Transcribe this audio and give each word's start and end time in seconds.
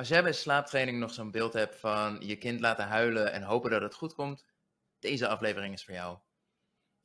Als 0.00 0.08
jij 0.08 0.22
bij 0.22 0.32
slaaptraining 0.32 0.98
nog 0.98 1.12
zo'n 1.12 1.30
beeld 1.30 1.52
hebt 1.52 1.76
van 1.76 2.20
je 2.20 2.36
kind 2.36 2.60
laten 2.60 2.86
huilen 2.86 3.32
en 3.32 3.42
hopen 3.42 3.70
dat 3.70 3.82
het 3.82 3.94
goed 3.94 4.14
komt, 4.14 4.44
deze 4.98 5.28
aflevering 5.28 5.74
is 5.74 5.84
voor 5.84 5.94
jou. 5.94 6.18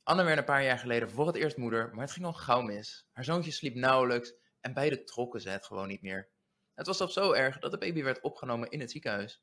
Anne 0.02 0.24
werd 0.24 0.38
een 0.38 0.44
paar 0.44 0.64
jaar 0.64 0.78
geleden 0.78 1.10
voor 1.10 1.26
het 1.26 1.36
eerst 1.36 1.56
moeder, 1.56 1.94
maar 1.94 2.04
het 2.04 2.12
ging 2.12 2.26
al 2.26 2.32
gauw 2.32 2.60
mis. 2.60 3.06
Haar 3.12 3.24
zoontje 3.24 3.50
sliep 3.50 3.74
nauwelijks 3.74 4.34
en 4.60 4.74
beide 4.74 5.04
trokken 5.04 5.40
ze 5.40 5.48
het 5.48 5.66
gewoon 5.66 5.88
niet 5.88 6.02
meer. 6.02 6.28
Het 6.74 6.86
was 6.86 6.96
zelfs 6.96 7.14
zo 7.14 7.32
erg 7.32 7.58
dat 7.58 7.70
de 7.70 7.78
baby 7.78 8.02
werd 8.02 8.20
opgenomen 8.20 8.70
in 8.70 8.80
het 8.80 8.90
ziekenhuis. 8.90 9.42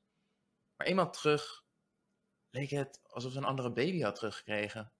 Maar 0.75 0.87
eenmaal 0.87 1.11
terug 1.11 1.63
leek 2.49 2.69
het 2.69 2.99
alsof 3.03 3.31
ze 3.31 3.37
een 3.37 3.43
andere 3.43 3.71
baby 3.71 4.01
had 4.01 4.15
teruggekregen. 4.15 4.93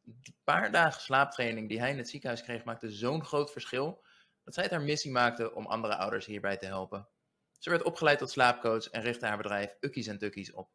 Die 0.00 0.36
paar 0.44 0.72
dagen 0.72 1.00
slaaptraining 1.00 1.68
die 1.68 1.80
hij 1.80 1.90
in 1.90 1.98
het 1.98 2.08
ziekenhuis 2.08 2.42
kreeg 2.42 2.64
maakte 2.64 2.90
zo'n 2.90 3.24
groot 3.24 3.52
verschil 3.52 4.04
dat 4.44 4.54
zij 4.54 4.62
het 4.62 4.72
haar 4.72 4.82
missie 4.82 5.10
maakte 5.10 5.54
om 5.54 5.66
andere 5.66 5.96
ouders 5.96 6.26
hierbij 6.26 6.56
te 6.56 6.66
helpen. 6.66 7.08
Ze 7.60 7.70
werd 7.70 7.82
opgeleid 7.82 8.18
tot 8.18 8.30
slaapcoach 8.30 8.90
en 8.90 9.02
richtte 9.02 9.26
haar 9.26 9.36
bedrijf 9.36 9.76
Ukkies 9.80 10.06
en 10.06 10.18
Tukkies 10.18 10.52
op. 10.52 10.70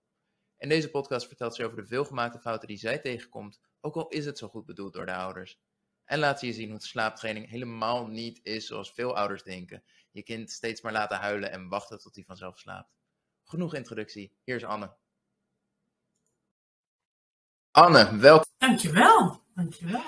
In 0.57 0.70
deze 0.70 0.89
podcast 0.89 1.27
vertelt 1.27 1.55
ze 1.55 1.66
over 1.66 1.77
de 1.77 1.85
veelgemaakte 1.85 2.39
fouten 2.39 2.67
die 2.67 2.77
zij 2.77 2.99
tegenkomt, 2.99 3.59
ook 3.81 3.95
al 3.95 4.08
is 4.08 4.25
het 4.25 4.38
zo 4.38 4.48
goed 4.48 4.66
bedoeld 4.66 4.94
door 4.94 5.05
de 5.05 5.16
ouders. 5.16 5.59
En 6.03 6.20
laat 6.20 6.39
ze 6.39 6.45
je 6.45 6.53
zien 6.53 6.70
hoe 6.70 6.81
slaaptraining 6.81 7.49
helemaal 7.49 8.08
niet 8.08 8.39
is 8.44 8.67
zoals 8.67 8.94
veel 8.94 9.16
ouders 9.16 9.44
denken. 9.44 9.84
Je 10.11 10.23
kind 10.23 10.52
steeds 10.52 10.81
maar 10.81 10.91
laten 10.91 11.17
huilen 11.17 11.52
en 11.52 11.67
wachten 11.67 11.99
tot 11.99 12.16
hij 12.16 12.23
vanzelf 12.23 12.59
slaapt. 12.59 12.94
Genoeg 13.44 13.73
introductie, 13.73 14.38
hier 14.44 14.55
is 14.55 14.63
Anne. 14.63 14.95
Anne, 17.72 18.17
welkom. 18.17 18.52
Dankjewel, 18.58 19.41
dankjewel. 19.55 20.03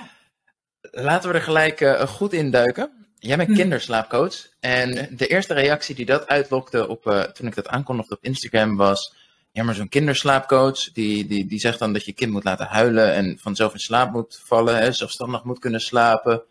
Laten 0.82 1.30
we 1.30 1.36
er 1.36 1.44
gelijk 1.44 1.82
uh, 1.82 2.02
goed 2.02 2.34
in 2.34 2.52
duiken. 2.52 3.07
Jij 3.20 3.38
bent 3.38 3.50
Hm. 3.50 3.56
kinderslaapcoach. 3.56 4.48
En 4.60 5.16
de 5.16 5.28
eerste 5.28 5.54
reactie 5.54 5.96
die 5.96 6.06
dat 6.06 6.28
uitlokte 6.28 6.88
op, 6.88 7.08
uh, 7.08 7.22
toen 7.22 7.48
ik 7.48 7.56
dat 7.56 7.68
aankondigde 7.68 8.16
op 8.16 8.24
Instagram 8.24 8.76
was... 8.76 9.16
Ja, 9.52 9.64
maar 9.64 9.76
zo'n 9.76 9.90
kinderslaapcoach, 9.90 10.92
die, 10.94 11.28
die, 11.28 11.46
die 11.46 11.60
zegt 11.60 11.80
dan 11.80 11.94
dat 11.94 12.06
je 12.06 12.14
kind 12.14 12.32
moet 12.32 12.44
laten 12.44 12.66
huilen 12.66 13.14
en 13.14 13.38
vanzelf 13.42 13.74
in 13.74 13.80
slaap 13.80 14.12
moet 14.12 14.42
vallen, 14.44 14.78
hè, 14.78 14.92
zelfstandig 14.92 15.44
moet 15.44 15.60
kunnen 15.60 15.82
slapen. 15.82 16.42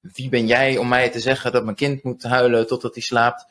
Wie 0.00 0.28
ben 0.28 0.46
jij 0.46 0.76
om 0.76 0.88
mij 0.88 1.10
te 1.10 1.20
zeggen 1.20 1.52
dat 1.52 1.64
mijn 1.64 1.76
kind 1.76 2.02
moet 2.02 2.22
huilen 2.22 2.66
totdat 2.66 2.94
hij 2.94 3.02
slaapt? 3.02 3.46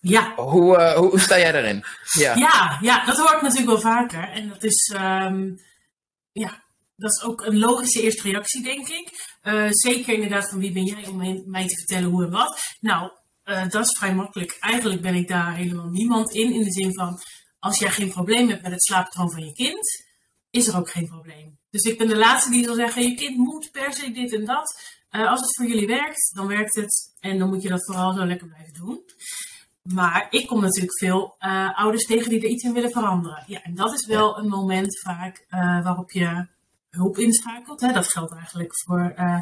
Ja. 0.00 0.34
Hoe, 0.34 0.76
uh, 0.76 0.92
hoe 0.92 1.20
sta 1.20 1.38
jij 1.38 1.52
daarin? 1.52 1.84
Ja. 2.18 2.34
ja, 2.34 2.78
ja, 2.80 3.04
dat 3.04 3.16
hoor 3.16 3.34
ik 3.34 3.42
natuurlijk 3.42 3.70
wel 3.70 3.92
vaker. 3.92 4.28
En 4.28 4.48
dat 4.48 4.62
is, 4.62 4.94
um, 4.94 5.58
ja, 6.32 6.62
dat 6.98 7.10
is 7.10 7.22
ook 7.22 7.46
een 7.46 7.58
logische 7.58 8.02
eerste 8.02 8.22
reactie, 8.22 8.62
denk 8.62 8.88
ik. 8.88 9.36
Uh, 9.42 9.66
zeker 9.70 10.14
inderdaad 10.14 10.48
van 10.48 10.58
wie 10.58 10.72
ben 10.72 10.84
jij 10.84 11.06
om 11.06 11.42
mij 11.46 11.66
te 11.66 11.76
vertellen 11.76 12.10
hoe 12.10 12.24
en 12.24 12.30
wat. 12.30 12.76
Nou, 12.80 13.10
uh, 13.44 13.68
dat 13.68 13.84
is 13.84 13.98
vrij 13.98 14.14
makkelijk. 14.14 14.56
Eigenlijk 14.60 15.02
ben 15.02 15.14
ik 15.14 15.28
daar 15.28 15.54
helemaal 15.54 15.88
niemand 15.88 16.30
in. 16.30 16.52
In 16.52 16.62
de 16.62 16.72
zin 16.72 16.94
van, 16.94 17.20
als 17.58 17.78
jij 17.78 17.90
geen 17.90 18.10
probleem 18.10 18.48
hebt 18.48 18.62
met 18.62 18.72
het 18.72 18.84
slaappatroon 18.84 19.30
van 19.30 19.44
je 19.44 19.52
kind, 19.52 20.06
is 20.50 20.66
er 20.66 20.76
ook 20.76 20.90
geen 20.90 21.06
probleem. 21.06 21.58
Dus 21.70 21.82
ik 21.82 21.98
ben 21.98 22.08
de 22.08 22.16
laatste 22.16 22.50
die 22.50 22.64
zal 22.64 22.74
zeggen, 22.74 23.02
je 23.02 23.14
kind 23.14 23.36
moet 23.36 23.70
per 23.72 23.92
se 23.92 24.10
dit 24.10 24.32
en 24.32 24.44
dat. 24.44 24.80
Uh, 25.10 25.30
als 25.30 25.40
het 25.40 25.56
voor 25.56 25.66
jullie 25.66 25.86
werkt, 25.86 26.34
dan 26.34 26.46
werkt 26.46 26.74
het. 26.74 27.16
En 27.20 27.38
dan 27.38 27.48
moet 27.48 27.62
je 27.62 27.68
dat 27.68 27.84
vooral 27.84 28.12
zo 28.12 28.26
lekker 28.26 28.48
blijven 28.48 28.72
doen. 28.72 29.02
Maar 29.82 30.26
ik 30.30 30.46
kom 30.46 30.60
natuurlijk 30.60 30.98
veel 30.98 31.36
ouders 31.74 32.04
tegen 32.04 32.30
die 32.30 32.40
er 32.40 32.48
iets 32.48 32.64
in 32.64 32.72
willen 32.72 32.90
veranderen. 32.90 33.44
Ja, 33.46 33.62
en 33.62 33.74
dat 33.74 33.92
is 33.92 34.06
wel 34.06 34.38
een 34.38 34.48
moment 34.48 35.00
vaak 35.00 35.46
waarop 35.82 36.10
je 36.10 36.46
hulp 36.98 37.18
inschakelt. 37.18 37.80
Hè? 37.80 37.92
Dat 37.92 38.12
geldt 38.12 38.32
eigenlijk 38.32 38.72
voor 38.84 39.14
uh, 39.16 39.40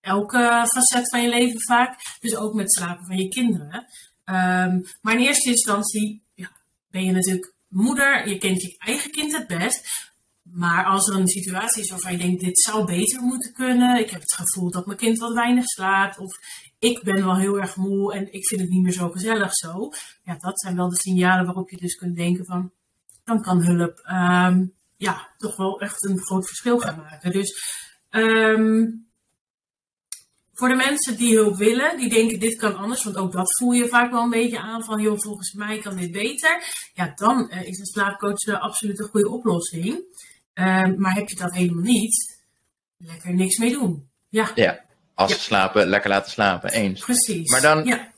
elke 0.00 0.66
facet 0.72 1.10
van 1.10 1.22
je 1.22 1.28
leven 1.28 1.60
vaak. 1.60 2.16
Dus 2.20 2.36
ook 2.36 2.54
met 2.54 2.72
slapen 2.72 3.06
van 3.06 3.16
je 3.16 3.28
kinderen. 3.28 3.86
Um, 4.24 4.84
maar 5.00 5.14
in 5.14 5.20
eerste 5.20 5.50
instantie 5.50 6.22
ja, 6.34 6.50
ben 6.90 7.04
je 7.04 7.12
natuurlijk 7.12 7.54
moeder. 7.68 8.28
Je 8.28 8.38
kent 8.38 8.62
je 8.62 8.74
eigen 8.78 9.10
kind 9.10 9.36
het 9.36 9.46
best. 9.46 10.06
Maar 10.42 10.84
als 10.84 11.08
er 11.08 11.14
een 11.14 11.28
situatie 11.28 11.82
is 11.82 11.90
waarvan 11.90 12.12
je 12.12 12.18
denkt, 12.18 12.40
dit 12.40 12.58
zou 12.58 12.86
beter 12.86 13.22
moeten 13.22 13.52
kunnen. 13.52 13.98
Ik 13.98 14.10
heb 14.10 14.20
het 14.20 14.34
gevoel 14.34 14.70
dat 14.70 14.86
mijn 14.86 14.98
kind 14.98 15.18
wat 15.18 15.32
weinig 15.34 15.64
slaapt. 15.64 16.18
Of 16.18 16.38
ik 16.78 17.02
ben 17.02 17.24
wel 17.24 17.36
heel 17.36 17.60
erg 17.60 17.76
moe 17.76 18.14
en 18.14 18.32
ik 18.32 18.46
vind 18.46 18.60
het 18.60 18.70
niet 18.70 18.82
meer 18.82 18.92
zo 18.92 19.10
gezellig 19.10 19.54
zo. 19.54 19.90
Ja, 20.22 20.36
dat 20.38 20.60
zijn 20.60 20.76
wel 20.76 20.88
de 20.88 20.96
signalen 20.96 21.44
waarop 21.44 21.70
je 21.70 21.76
dus 21.76 21.94
kunt 21.94 22.16
denken 22.16 22.44
van, 22.44 22.72
dan 23.24 23.42
kan 23.42 23.64
hulp 23.64 23.98
um, 24.10 24.76
ja, 24.98 25.28
toch 25.36 25.56
wel 25.56 25.80
echt 25.80 26.04
een 26.04 26.18
groot 26.18 26.46
verschil 26.46 26.78
gaan 26.78 26.96
maken. 26.96 27.32
Dus 27.32 27.62
um, 28.10 29.06
voor 30.52 30.68
de 30.68 30.74
mensen 30.74 31.16
die 31.16 31.36
hulp 31.36 31.56
willen, 31.56 31.96
die 31.96 32.08
denken 32.08 32.40
dit 32.40 32.56
kan 32.56 32.76
anders, 32.76 33.04
want 33.04 33.16
ook 33.16 33.32
dat 33.32 33.56
voel 33.58 33.72
je 33.72 33.88
vaak 33.88 34.10
wel 34.10 34.22
een 34.22 34.30
beetje 34.30 34.58
aan 34.58 34.84
van, 34.84 35.00
joh, 35.00 35.20
volgens 35.20 35.52
mij 35.52 35.78
kan 35.78 35.96
dit 35.96 36.12
beter. 36.12 36.62
Ja, 36.94 37.12
dan 37.14 37.50
uh, 37.52 37.62
is 37.62 37.78
een 37.78 37.86
slaapcoach 37.86 38.46
uh, 38.46 38.60
absoluut 38.60 38.98
een 38.98 39.08
goede 39.08 39.28
oplossing. 39.28 40.04
Uh, 40.54 40.86
maar 40.96 41.14
heb 41.14 41.28
je 41.28 41.36
dat 41.36 41.54
helemaal 41.54 41.82
niet, 41.82 42.38
lekker 42.96 43.34
niks 43.34 43.58
mee 43.58 43.72
doen. 43.72 44.08
Ja. 44.28 44.50
ja. 44.54 44.84
Als 45.14 45.32
ze 45.32 45.40
slapen, 45.40 45.86
lekker 45.86 46.10
laten 46.10 46.30
slapen, 46.30 46.70
eens. 46.70 47.00
Precies. 47.00 47.50
Maar 47.50 47.60
dan 47.60 47.84
ja. 47.84 48.12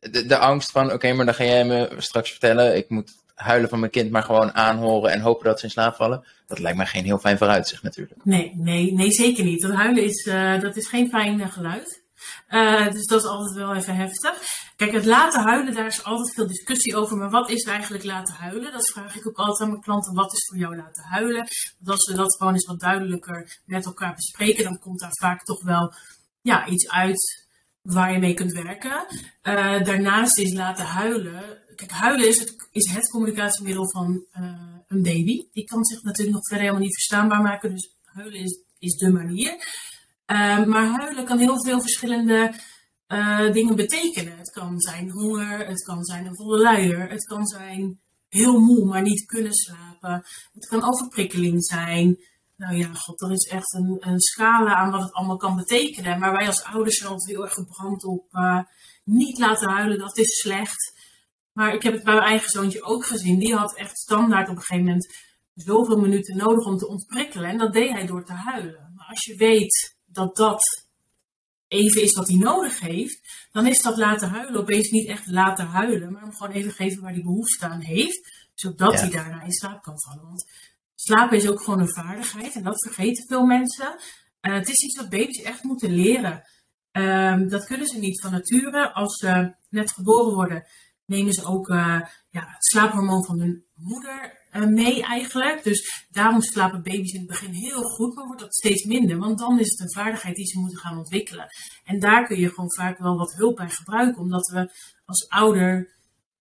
de, 0.00 0.26
de 0.26 0.38
angst 0.38 0.70
van, 0.70 0.84
oké, 0.84 0.94
okay, 0.94 1.12
maar 1.12 1.24
dan 1.24 1.34
ga 1.34 1.44
jij 1.44 1.64
me 1.64 1.94
straks 1.98 2.30
vertellen, 2.30 2.76
ik 2.76 2.88
moet 2.88 3.12
huilen 3.38 3.68
van 3.68 3.80
mijn 3.80 3.92
kind, 3.92 4.10
maar 4.10 4.22
gewoon 4.22 4.54
aanhoren 4.54 5.10
en 5.10 5.20
hopen 5.20 5.44
dat 5.44 5.58
ze 5.58 5.64
in 5.64 5.70
slaap 5.70 5.94
vallen. 5.94 6.24
Dat 6.46 6.58
lijkt 6.58 6.76
mij 6.76 6.86
geen 6.86 7.04
heel 7.04 7.18
fijn 7.18 7.38
vooruitzicht 7.38 7.82
natuurlijk. 7.82 8.24
Nee, 8.24 8.52
nee, 8.54 8.92
nee, 8.92 9.10
zeker 9.10 9.44
niet. 9.44 9.62
Dat 9.62 9.72
huilen 9.72 10.04
is, 10.04 10.26
uh, 10.26 10.60
dat 10.60 10.76
is 10.76 10.86
geen 10.86 11.08
fijn 11.08 11.40
uh, 11.40 11.52
geluid. 11.52 12.02
Uh, 12.48 12.90
dus 12.92 13.06
dat 13.06 13.22
is 13.22 13.28
altijd 13.28 13.56
wel 13.56 13.74
even 13.74 13.96
heftig. 13.96 14.34
Kijk, 14.76 14.92
het 14.92 15.04
laten 15.04 15.42
huilen, 15.42 15.74
daar 15.74 15.86
is 15.86 16.04
altijd 16.04 16.34
veel 16.34 16.46
discussie 16.46 16.96
over. 16.96 17.16
Maar 17.16 17.30
wat 17.30 17.50
is 17.50 17.62
eigenlijk 17.62 18.04
laten 18.04 18.34
huilen? 18.34 18.72
Dat 18.72 18.90
vraag 18.90 19.16
ik 19.16 19.28
ook 19.28 19.36
altijd 19.36 19.60
aan 19.60 19.68
mijn 19.68 19.82
klanten. 19.82 20.14
Wat 20.14 20.32
is 20.32 20.46
voor 20.48 20.58
jou 20.58 20.76
laten 20.76 21.02
huilen? 21.02 21.46
Want 21.78 21.98
als 21.98 22.10
we 22.10 22.16
dat 22.16 22.36
gewoon 22.36 22.52
eens 22.52 22.66
wat 22.66 22.80
duidelijker 22.80 23.60
met 23.64 23.86
elkaar 23.86 24.14
bespreken, 24.14 24.64
dan 24.64 24.78
komt 24.78 25.00
daar 25.00 25.16
vaak 25.20 25.42
toch 25.42 25.62
wel 25.62 25.92
ja, 26.40 26.66
iets 26.66 26.88
uit 26.88 27.46
waar 27.82 28.12
je 28.12 28.18
mee 28.18 28.34
kunt 28.34 28.52
werken. 28.52 29.06
Daarnaast 29.84 30.38
is 30.38 30.52
laten 30.52 30.84
huilen. 30.84 31.66
Kijk, 31.78 31.90
huilen 31.90 32.28
is 32.28 32.38
het, 32.38 32.68
is 32.70 32.90
het 32.90 33.10
communicatiemiddel 33.10 33.90
van 33.90 34.24
uh, 34.40 34.76
een 34.86 35.02
baby. 35.02 35.46
Die 35.52 35.64
kan 35.64 35.84
zich 35.84 36.02
natuurlijk 36.02 36.36
nog 36.36 36.46
verder 36.46 36.64
helemaal 36.64 36.86
niet 36.86 36.94
verstaanbaar 36.94 37.42
maken. 37.42 37.70
Dus 37.70 37.96
huilen 38.04 38.40
is, 38.40 38.60
is 38.78 38.96
de 38.96 39.12
manier. 39.12 39.52
Uh, 40.26 40.64
maar 40.64 40.86
huilen 40.86 41.24
kan 41.24 41.38
heel 41.38 41.64
veel 41.64 41.80
verschillende 41.80 42.54
dingen 43.52 43.76
betekenen. 43.76 44.38
Het 44.38 44.50
kan 44.50 44.80
zijn 44.80 45.10
honger, 45.10 45.66
het 45.66 45.82
kan 45.82 46.04
zijn 46.04 46.26
een 46.26 46.36
volle 46.36 46.58
luier, 46.58 47.10
het 47.10 47.24
kan 47.24 47.46
zijn 47.46 48.00
heel 48.28 48.60
moe, 48.60 48.84
maar 48.84 49.02
niet 49.02 49.26
kunnen 49.26 49.54
slapen. 49.54 50.24
Het 50.52 50.66
kan 50.66 50.84
overprikkeling 50.84 51.64
zijn. 51.64 52.18
Nou 52.56 52.76
ja, 52.76 52.94
god, 52.94 53.22
er 53.22 53.32
is 53.32 53.48
echt 53.48 53.74
een, 53.74 53.96
een 54.00 54.20
scala 54.20 54.74
aan 54.74 54.90
wat 54.90 55.02
het 55.02 55.12
allemaal 55.12 55.36
kan 55.36 55.56
betekenen. 55.56 56.18
Maar 56.18 56.32
wij 56.32 56.46
als 56.46 56.62
ouders 56.62 56.96
zijn 56.96 57.10
altijd 57.10 57.30
heel 57.30 57.44
erg 57.44 57.54
gebrand 57.54 58.04
op 58.04 58.24
uh, 58.32 58.60
niet 59.04 59.38
laten 59.38 59.70
huilen, 59.70 59.98
dat 59.98 60.18
is 60.18 60.40
slecht. 60.40 60.97
Maar 61.58 61.74
ik 61.74 61.82
heb 61.82 61.92
het 61.92 62.04
bij 62.04 62.14
mijn 62.14 62.26
eigen 62.26 62.50
zoontje 62.50 62.82
ook 62.82 63.04
gezien. 63.04 63.38
Die 63.38 63.54
had 63.54 63.76
echt 63.76 63.98
standaard 63.98 64.48
op 64.48 64.56
een 64.56 64.62
gegeven 64.62 64.84
moment 64.84 65.14
zoveel 65.54 65.96
minuten 65.96 66.36
nodig 66.36 66.66
om 66.66 66.76
te 66.76 66.88
ontprikkelen. 66.88 67.50
En 67.50 67.58
dat 67.58 67.72
deed 67.72 67.90
hij 67.90 68.06
door 68.06 68.24
te 68.24 68.32
huilen. 68.32 68.92
Maar 68.96 69.06
als 69.06 69.24
je 69.24 69.36
weet 69.36 69.96
dat 70.06 70.36
dat 70.36 70.86
even 71.68 72.02
is 72.02 72.14
wat 72.14 72.28
hij 72.28 72.36
nodig 72.36 72.80
heeft, 72.80 73.48
dan 73.52 73.66
is 73.66 73.82
dat 73.82 73.96
laten 73.96 74.28
huilen 74.28 74.60
opeens 74.60 74.90
niet 74.90 75.08
echt 75.08 75.26
laten 75.26 75.66
huilen, 75.66 76.12
maar 76.12 76.22
hem 76.22 76.32
gewoon 76.32 76.52
even 76.52 76.72
geven 76.72 77.02
waar 77.02 77.12
hij 77.12 77.22
behoefte 77.22 77.66
aan 77.66 77.80
heeft, 77.80 78.48
zodat 78.54 78.92
ja. 78.92 78.98
hij 78.98 79.10
daarna 79.10 79.42
in 79.42 79.52
slaap 79.52 79.82
kan 79.82 80.00
vallen. 80.00 80.24
Want 80.24 80.50
slapen 80.94 81.36
is 81.36 81.48
ook 81.48 81.62
gewoon 81.62 81.80
een 81.80 81.94
vaardigheid 81.94 82.54
en 82.54 82.62
dat 82.62 82.82
vergeten 82.82 83.26
veel 83.26 83.44
mensen. 83.44 83.96
Uh, 84.40 84.54
het 84.54 84.68
is 84.68 84.84
iets 84.84 84.96
wat 84.96 85.08
baby's 85.08 85.42
echt 85.42 85.62
moeten 85.62 85.90
leren. 85.90 86.42
Um, 86.92 87.48
dat 87.48 87.64
kunnen 87.64 87.86
ze 87.86 87.98
niet 87.98 88.20
van 88.20 88.32
nature. 88.32 88.92
Als 88.92 89.16
ze 89.16 89.54
net 89.68 89.92
geboren 89.92 90.34
worden, 90.34 90.66
nemen 91.08 91.32
ze 91.32 91.44
ook 91.44 91.68
uh, 91.68 92.00
ja, 92.30 92.40
het 92.46 92.64
slaaphormoon 92.64 93.24
van 93.24 93.40
hun 93.40 93.64
moeder 93.74 94.46
uh, 94.52 94.66
mee 94.66 95.02
eigenlijk. 95.02 95.64
Dus 95.64 96.06
daarom 96.10 96.42
slapen 96.42 96.82
baby's 96.82 97.12
in 97.12 97.18
het 97.18 97.28
begin 97.28 97.52
heel 97.52 97.82
goed, 97.82 98.14
maar 98.14 98.26
wordt 98.26 98.40
dat 98.40 98.54
steeds 98.54 98.84
minder. 98.84 99.18
Want 99.18 99.38
dan 99.38 99.58
is 99.58 99.70
het 99.70 99.80
een 99.80 100.02
vaardigheid 100.02 100.36
die 100.36 100.46
ze 100.46 100.58
moeten 100.58 100.78
gaan 100.78 100.98
ontwikkelen. 100.98 101.46
En 101.84 101.98
daar 101.98 102.26
kun 102.26 102.38
je 102.38 102.48
gewoon 102.48 102.72
vaak 102.72 102.98
wel 102.98 103.16
wat 103.16 103.34
hulp 103.34 103.56
bij 103.56 103.70
gebruiken, 103.70 104.22
omdat 104.22 104.48
we 104.48 104.70
als 105.04 105.28
ouder 105.28 105.96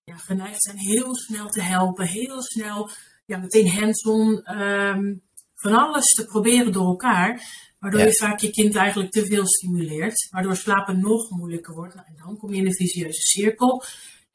ja, 0.04 0.18
geneigd 0.18 0.64
zijn 0.64 0.78
heel 0.78 1.16
snel 1.16 1.48
te 1.50 1.62
helpen, 1.62 2.08
heel 2.08 2.42
snel 2.42 2.90
ja, 3.26 3.38
meteen 3.38 3.70
hands-on 3.70 4.58
um, 4.62 5.22
van 5.56 5.74
alles 5.74 6.06
te 6.06 6.26
proberen 6.26 6.72
door 6.72 6.88
elkaar. 6.88 7.42
Waardoor 7.80 8.00
ja. 8.00 8.06
je 8.06 8.16
vaak 8.16 8.40
je 8.40 8.50
kind 8.50 8.76
eigenlijk 8.76 9.12
te 9.12 9.26
veel 9.26 9.48
stimuleert. 9.48 10.28
Waardoor 10.32 10.56
slapen 10.56 11.00
nog 11.00 11.30
moeilijker 11.30 11.74
wordt. 11.74 11.96
Nou, 11.96 12.08
en 12.08 12.16
dan 12.26 12.38
kom 12.38 12.54
je 12.54 12.58
in 12.58 12.66
een 12.66 12.76
vicieuze 12.76 13.22
cirkel. 13.22 13.84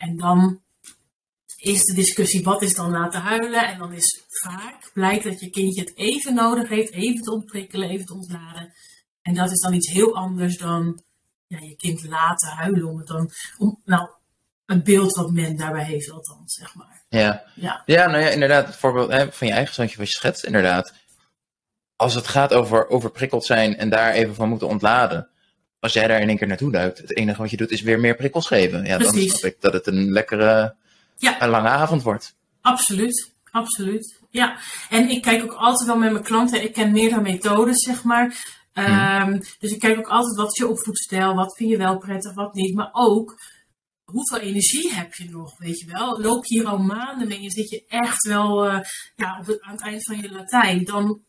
En 0.00 0.16
dan 0.16 0.60
is 1.56 1.84
de 1.84 1.94
discussie, 1.94 2.44
wat 2.44 2.62
is 2.62 2.74
dan 2.74 2.90
laten 2.90 3.20
huilen? 3.20 3.68
En 3.68 3.78
dan 3.78 3.92
is 3.92 4.24
vaak 4.28 4.90
blijkt 4.92 5.24
dat 5.24 5.40
je 5.40 5.50
kindje 5.50 5.80
het 5.80 5.96
even 5.96 6.34
nodig 6.34 6.68
heeft. 6.68 6.92
Even 6.92 7.22
te 7.22 7.32
ontprikkelen, 7.32 7.88
even 7.88 8.06
te 8.06 8.14
ontladen. 8.14 8.72
En 9.22 9.34
dat 9.34 9.50
is 9.50 9.60
dan 9.60 9.74
iets 9.74 9.90
heel 9.90 10.16
anders 10.16 10.58
dan 10.58 11.02
ja, 11.46 11.58
je 11.60 11.76
kind 11.76 12.04
laten 12.04 12.48
huilen. 12.48 12.88
Om 12.88 12.98
het 12.98 13.06
dan, 13.06 13.30
om, 13.58 13.80
nou, 13.84 14.08
het 14.66 14.84
beeld 14.84 15.16
wat 15.16 15.30
men 15.30 15.56
daarbij 15.56 15.84
heeft, 15.84 16.10
althans, 16.10 16.54
zeg 16.54 16.74
maar. 16.74 17.02
Ja, 17.08 17.44
Ja, 17.54 17.82
ja 17.86 18.06
nou 18.06 18.22
ja, 18.22 18.28
inderdaad. 18.28 18.66
Het 18.66 18.76
voorbeeld 18.76 19.10
hè, 19.10 19.32
van 19.32 19.46
je 19.46 19.52
eigen 19.52 19.74
zoontje 19.74 19.96
wat 19.96 20.06
je 20.06 20.16
schetst, 20.16 20.44
inderdaad. 20.44 20.94
Als 21.96 22.14
het 22.14 22.26
gaat 22.26 22.52
over 22.52 22.88
overprikkeld 22.88 23.44
zijn 23.44 23.76
en 23.76 23.90
daar 23.90 24.12
even 24.12 24.34
van 24.34 24.48
moeten 24.48 24.68
ontladen. 24.68 25.28
Als 25.80 25.92
jij 25.92 26.06
daar 26.06 26.20
in 26.20 26.28
één 26.28 26.36
keer 26.38 26.46
naartoe 26.46 26.72
duikt, 26.72 26.98
het 26.98 27.16
enige 27.16 27.40
wat 27.40 27.50
je 27.50 27.56
doet 27.56 27.70
is 27.70 27.80
weer 27.82 28.00
meer 28.00 28.16
prikkels 28.16 28.46
geven. 28.46 28.84
Ja, 28.84 28.98
dan 28.98 29.12
snap 29.14 29.44
ik 29.44 29.56
dat 29.60 29.72
het 29.72 29.86
een 29.86 30.10
lekkere, 30.10 30.74
Ja. 31.16 31.42
een 31.42 31.48
lange 31.48 31.68
avond 31.68 32.02
wordt. 32.02 32.34
absoluut. 32.60 33.32
Absoluut. 33.50 34.18
Ja, 34.30 34.58
en 34.90 35.08
ik 35.08 35.22
kijk 35.22 35.42
ook 35.42 35.52
altijd 35.52 35.86
wel 35.88 35.98
met 35.98 36.12
mijn 36.12 36.24
klanten. 36.24 36.62
Ik 36.62 36.72
ken 36.72 36.92
meerdere 36.92 37.20
methodes, 37.20 37.84
zeg 37.84 38.02
maar. 38.04 38.58
Ehm, 38.72 39.40
Dus 39.58 39.70
ik 39.72 39.78
kijk 39.78 39.98
ook 39.98 40.08
altijd 40.08 40.36
wat 40.36 40.50
is 40.52 40.58
je 40.58 40.68
opvoedstijl, 40.68 41.34
wat 41.34 41.56
vind 41.56 41.70
je 41.70 41.76
wel 41.76 41.98
prettig, 41.98 42.34
wat 42.34 42.54
niet. 42.54 42.74
Maar 42.74 42.88
ook 42.92 43.34
hoeveel 44.04 44.38
energie 44.38 44.94
heb 44.94 45.14
je 45.14 45.30
nog, 45.30 45.58
weet 45.58 45.78
je 45.78 45.86
wel? 45.86 46.20
Loop 46.20 46.44
je 46.46 46.58
hier 46.58 46.66
al 46.68 46.78
maanden 46.78 47.28
mee 47.28 47.42
en 47.42 47.50
zit 47.50 47.68
je 47.70 47.84
echt 47.88 48.26
wel 48.26 48.66
eh, 48.68 48.80
ja, 49.16 49.38
op 49.40 49.46
het, 49.46 49.60
aan 49.60 49.72
het 49.72 49.82
eind 49.82 50.04
van 50.04 50.16
je 50.20 50.30
Latijn, 50.32 50.84
dan 50.84 51.20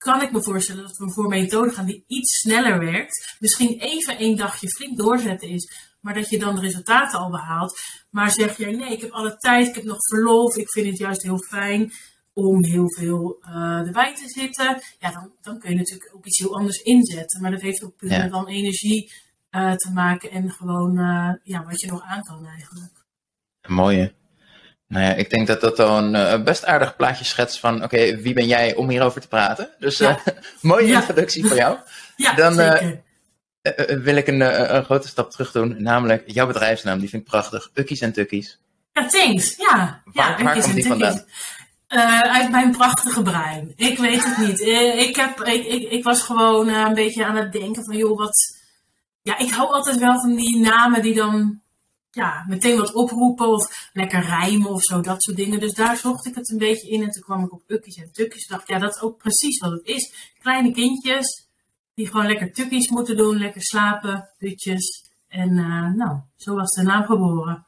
kan 0.00 0.22
ik 0.22 0.32
me 0.32 0.42
voorstellen 0.42 0.82
dat 0.82 0.96
we 0.96 1.12
voor 1.12 1.24
een 1.24 1.40
methode 1.42 1.70
gaan 1.70 1.86
die 1.86 2.04
iets 2.06 2.38
sneller 2.38 2.78
werkt. 2.78 3.36
Misschien 3.38 3.78
even 3.78 4.18
één 4.18 4.36
dagje 4.36 4.68
flink 4.68 4.98
doorzetten 4.98 5.48
is, 5.48 5.72
maar 6.00 6.14
dat 6.14 6.28
je 6.28 6.38
dan 6.38 6.54
de 6.54 6.60
resultaten 6.60 7.18
al 7.18 7.30
behaalt. 7.30 7.80
Maar 8.10 8.30
zeg 8.30 8.56
jij, 8.56 8.72
nee, 8.72 8.92
ik 8.92 9.00
heb 9.00 9.10
alle 9.10 9.36
tijd, 9.36 9.66
ik 9.68 9.74
heb 9.74 9.84
nog 9.84 9.98
verlof, 10.08 10.56
ik 10.56 10.70
vind 10.72 10.86
het 10.86 10.98
juist 10.98 11.22
heel 11.22 11.38
fijn 11.38 11.92
om 12.32 12.64
heel 12.64 12.90
veel 12.92 13.38
eh 13.40 13.86
erbij 13.86 14.14
te 14.14 14.28
zitten. 14.28 14.82
Ja, 14.98 15.10
dan, 15.10 15.32
dan 15.40 15.58
kun 15.58 15.70
je 15.70 15.76
natuurlijk 15.76 16.14
ook 16.14 16.26
iets 16.26 16.38
heel 16.38 16.56
anders 16.56 16.82
inzetten. 16.82 17.40
Maar 17.40 17.50
dat 17.50 17.60
heeft 17.60 17.84
ook 17.84 17.96
puur 17.96 18.10
Ja. 18.10 18.28
dan 18.28 18.48
energie 18.48 19.12
eh, 19.50 19.72
te 19.72 19.90
maken 19.92 20.30
en 20.30 20.50
gewoon 20.50 20.98
eh, 20.98 21.32
ja, 21.42 21.64
wat 21.64 21.80
je 21.80 21.86
nog 21.86 22.02
aan 22.02 22.22
kan 22.22 22.46
eigenlijk. 22.46 22.92
Een 23.60 23.74
mooie. 23.74 24.12
Nou 24.90 25.04
ja, 25.04 25.12
ik 25.14 25.30
denk 25.30 25.46
dat 25.46 25.60
dat 25.60 25.78
een 25.78 26.14
eh, 26.14 26.42
best 26.42 26.64
aardig 26.64 26.96
plaatje 26.96 27.24
schetst 27.24 27.60
van, 27.60 27.82
oké, 27.84 28.16
wie 28.16 28.34
ben 28.34 28.46
jij 28.46 28.74
om 28.74 28.88
hierover 28.88 29.20
te 29.20 29.28
praten? 29.28 29.68
Dus 29.78 29.98
Ja. 29.98 30.20
eh, 30.24 30.34
mooie 30.60 30.86
Ja. 30.86 30.98
introductie 31.00 31.46
voor 31.46 31.56
jou. 31.56 31.76
Ja, 32.16 32.34
Dan, 32.34 32.58
eh, 32.60 32.76
zeker. 32.76 34.02
Wil 34.02 34.16
ik 34.16 34.26
een, 34.26 34.74
een 34.76 34.84
grote 34.84 35.08
stap 35.08 35.30
terug 35.30 35.52
doen, 35.52 35.76
namelijk 35.82 36.22
jouw 36.26 36.46
bedrijfsnaam, 36.46 36.98
die 36.98 37.08
vind 37.08 37.22
ik 37.22 37.28
prachtig. 37.28 37.70
Ukkies 37.74 38.00
en 38.00 38.12
Tukkies. 38.12 38.58
Ja, 38.92 39.06
thanks. 39.06 39.56
Ja, 39.56 40.02
Waar- 40.04 40.38
ja 40.38 40.44
waar 40.44 40.60
komt 40.60 40.74
die 40.74 40.86
vandaan? 40.86 41.24
uit 42.32 42.50
mijn 42.50 42.70
prachtige 42.70 43.22
brein. 43.22 43.72
Ik 43.76 43.98
weet 43.98 44.24
het 44.24 44.36
niet. 44.36 44.60
Ik, 45.08 45.16
heb, 45.16 45.40
ik, 45.40 45.64
ik, 45.66 45.90
ik 45.90 46.04
was 46.04 46.22
gewoon 46.22 46.68
een 46.68 46.94
beetje 46.94 47.24
aan 47.24 47.36
het 47.36 47.52
denken 47.52 47.84
van, 47.84 47.96
joh, 47.96 48.18
wat... 48.18 48.58
Ja, 49.22 49.38
ik 49.38 49.50
hou 49.50 49.72
altijd 49.72 49.98
wel 49.98 50.20
van 50.20 50.34
die 50.36 50.56
namen 50.58 51.02
die 51.02 51.14
dan 51.14 51.59
ja, 52.10 52.44
meteen 52.48 52.76
wat 52.76 52.92
oproepen 52.92 53.48
of 53.48 53.90
lekker 53.92 54.20
rijmen 54.20 54.70
of 54.70 54.82
zo, 54.82 55.00
dat 55.00 55.22
soort 55.22 55.36
dingen. 55.36 55.60
Dus 55.60 55.72
daar 55.72 55.96
zocht 55.96 56.26
ik 56.26 56.34
het 56.34 56.50
een 56.50 56.58
beetje 56.58 56.88
in 56.90 57.02
en 57.02 57.10
toen 57.10 57.22
kwam 57.22 57.44
ik 57.44 57.52
op 57.52 57.62
ukkies 57.66 57.96
en 57.96 58.12
tukkies. 58.12 58.42
Ik 58.42 58.48
dacht, 58.50 58.68
ja, 58.68 58.78
dat 58.78 58.94
is 58.94 59.00
ook 59.00 59.18
precies 59.18 59.58
wat 59.58 59.70
het 59.70 59.86
is. 59.86 60.12
Kleine 60.42 60.72
kindjes 60.72 61.46
die 61.94 62.06
gewoon 62.06 62.26
lekker 62.26 62.52
tukkies 62.52 62.88
moeten 62.88 63.16
doen, 63.16 63.38
lekker 63.38 63.62
slapen, 63.62 64.28
dutjes. 64.38 65.04
En 65.28 65.48
eh, 65.58 65.94
nou, 65.94 66.18
zo 66.36 66.54
was 66.54 66.70
de 66.70 66.82
naam 66.82 67.04
geboren. 67.04 67.66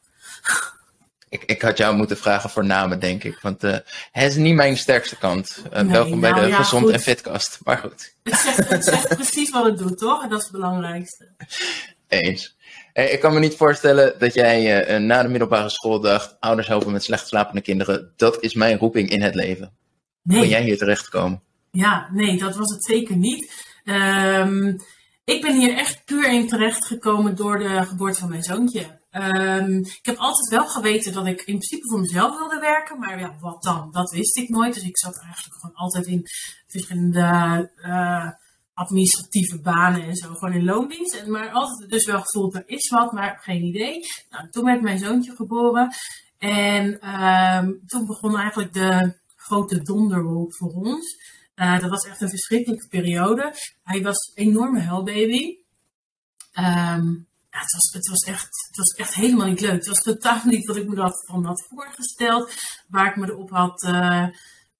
Ik, 1.28 1.44
ik 1.44 1.62
had 1.62 1.78
jou 1.78 1.96
moeten 1.96 2.16
vragen 2.16 2.50
voor 2.50 2.64
namen, 2.64 3.00
denk 3.00 3.24
ik. 3.24 3.38
Want 3.42 3.64
eh 3.64 3.78
het 4.12 4.30
is 4.30 4.36
niet 4.36 4.54
mijn 4.54 4.76
sterkste 4.76 5.16
kant. 5.18 5.62
Eh, 5.70 5.82
Nee, 5.82 5.92
welkom 5.92 6.20
bij 6.20 6.30
nou 6.30 6.42
de 6.42 6.48
ja, 6.48 6.56
Gezond 6.56 6.84
goed. 6.84 6.92
en 6.92 7.00
Fitkast. 7.00 7.58
Maar 7.64 7.78
goed, 7.78 8.14
Het 8.22 8.34
zegt, 8.38 8.68
het 8.68 8.84
zegt 8.84 9.08
precies 9.08 9.50
wat 9.50 9.64
het 9.64 9.78
doet, 9.78 9.98
toch? 9.98 10.22
En 10.22 10.28
dat 10.28 10.38
is 10.38 10.44
het 10.44 10.52
belangrijkste. 10.52 11.28
eens. 12.08 12.56
Ik 12.92 13.20
kan 13.20 13.32
me 13.34 13.38
niet 13.38 13.56
voorstellen 13.56 14.18
dat 14.18 14.34
jij 14.34 14.84
eh, 14.84 15.00
na 15.00 15.22
de 15.22 15.28
middelbare 15.28 15.68
school 15.68 16.00
dacht... 16.00 16.36
ouders 16.40 16.68
helpen 16.68 16.92
met 16.92 17.04
slecht 17.04 17.28
slapende 17.28 17.60
kinderen. 17.60 18.12
Dat 18.16 18.42
is 18.42 18.54
mijn 18.54 18.78
roeping 18.78 19.10
in 19.10 19.22
het 19.22 19.34
leven. 19.34 19.72
Nee, 20.22 20.48
jij 20.48 20.62
hier 20.62 20.78
terechtgekomen? 20.78 21.42
ja, 21.72 22.08
nee, 22.12 22.38
dat 22.38 22.56
was 22.56 22.72
het 22.72 22.84
zeker 22.84 23.16
niet. 23.16 23.52
Ehm, 23.84 24.76
ik 25.24 25.40
ben 25.40 25.58
hier 25.58 25.76
echt 25.76 26.04
puur 26.04 26.32
in 26.32 26.48
terecht 26.48 26.86
gekomen 26.86 27.36
door 27.36 27.58
de 27.58 27.86
geboorte 27.86 28.18
van 28.18 28.28
mijn 28.28 28.42
zoontje. 28.42 29.00
Ehm, 29.10 29.76
ik 29.78 30.00
heb 30.02 30.16
altijd 30.16 30.48
wel 30.48 30.68
geweten 30.68 31.12
dat 31.12 31.26
ik 31.26 31.38
in 31.38 31.44
principe 31.44 31.88
voor 31.88 32.00
mezelf 32.00 32.38
wilde 32.38 32.58
werken, 32.60 32.98
maar 32.98 33.18
ja, 33.18 33.36
wat 33.40 33.62
dan? 33.62 33.90
Dat 33.92 34.10
wist 34.10 34.36
ik 34.36 34.48
nooit. 34.48 34.74
Dus 34.74 34.82
ik 34.82 34.98
zat 34.98 35.18
eigenlijk 35.24 35.54
gewoon 35.60 35.76
altijd 35.76 36.06
in 36.06 36.26
verschillende 36.66 37.20
eh, 37.76 38.28
administratieve 38.74 39.60
banen 39.60 40.02
en 40.02 40.16
zo, 40.16 40.34
gewoon 40.34 40.54
in 40.54 40.64
loondienst. 40.64 41.14
En, 41.14 41.30
maar 41.30 41.50
altijd 41.50 41.90
dus 41.90 42.06
wel 42.06 42.20
gevoeld, 42.20 42.54
er 42.54 42.62
is 42.66 42.88
wat, 42.88 43.12
maar 43.12 43.38
geen 43.42 43.62
idee. 43.62 44.00
Nou, 44.30 44.50
toen 44.50 44.64
werd 44.64 44.82
mijn 44.82 44.98
zoontje 44.98 45.34
geboren 45.34 45.88
en 46.38 47.00
ehm, 47.00 47.72
toen 47.86 48.06
begon 48.06 48.38
eigenlijk 48.38 48.72
de 48.72 49.20
grote 49.36 49.82
donderwolk 49.82 50.54
voor 50.54 50.72
ons. 50.72 51.16
Eh, 51.54 51.80
dat 51.80 51.90
was 51.90 52.06
echt 52.06 52.20
een 52.20 52.28
verschrikkelijke 52.28 52.88
periode. 52.88 53.54
Hij 53.82 54.02
was 54.02 54.32
een 54.34 54.46
enorme 54.46 54.80
huilbaby. 54.80 55.56
Ehm, 56.52 57.06
het, 57.50 57.72
was, 57.72 57.92
het, 57.92 58.08
was 58.08 58.20
echt, 58.20 58.48
het 58.68 58.76
was 58.76 58.90
echt 58.90 59.14
helemaal 59.14 59.46
niet 59.46 59.60
leuk. 59.60 59.72
Het 59.72 59.86
was 59.86 60.02
totaal 60.02 60.40
niet 60.46 60.66
wat 60.66 60.76
ik 60.76 60.88
me 60.88 60.94
dat 60.94 61.26
van 61.26 61.44
had 61.44 61.66
voorgesteld. 61.68 62.52
Waar 62.88 63.06
ik 63.06 63.16
me 63.16 63.26
erop 63.26 63.50
had, 63.50 63.82
eh, 63.82 64.26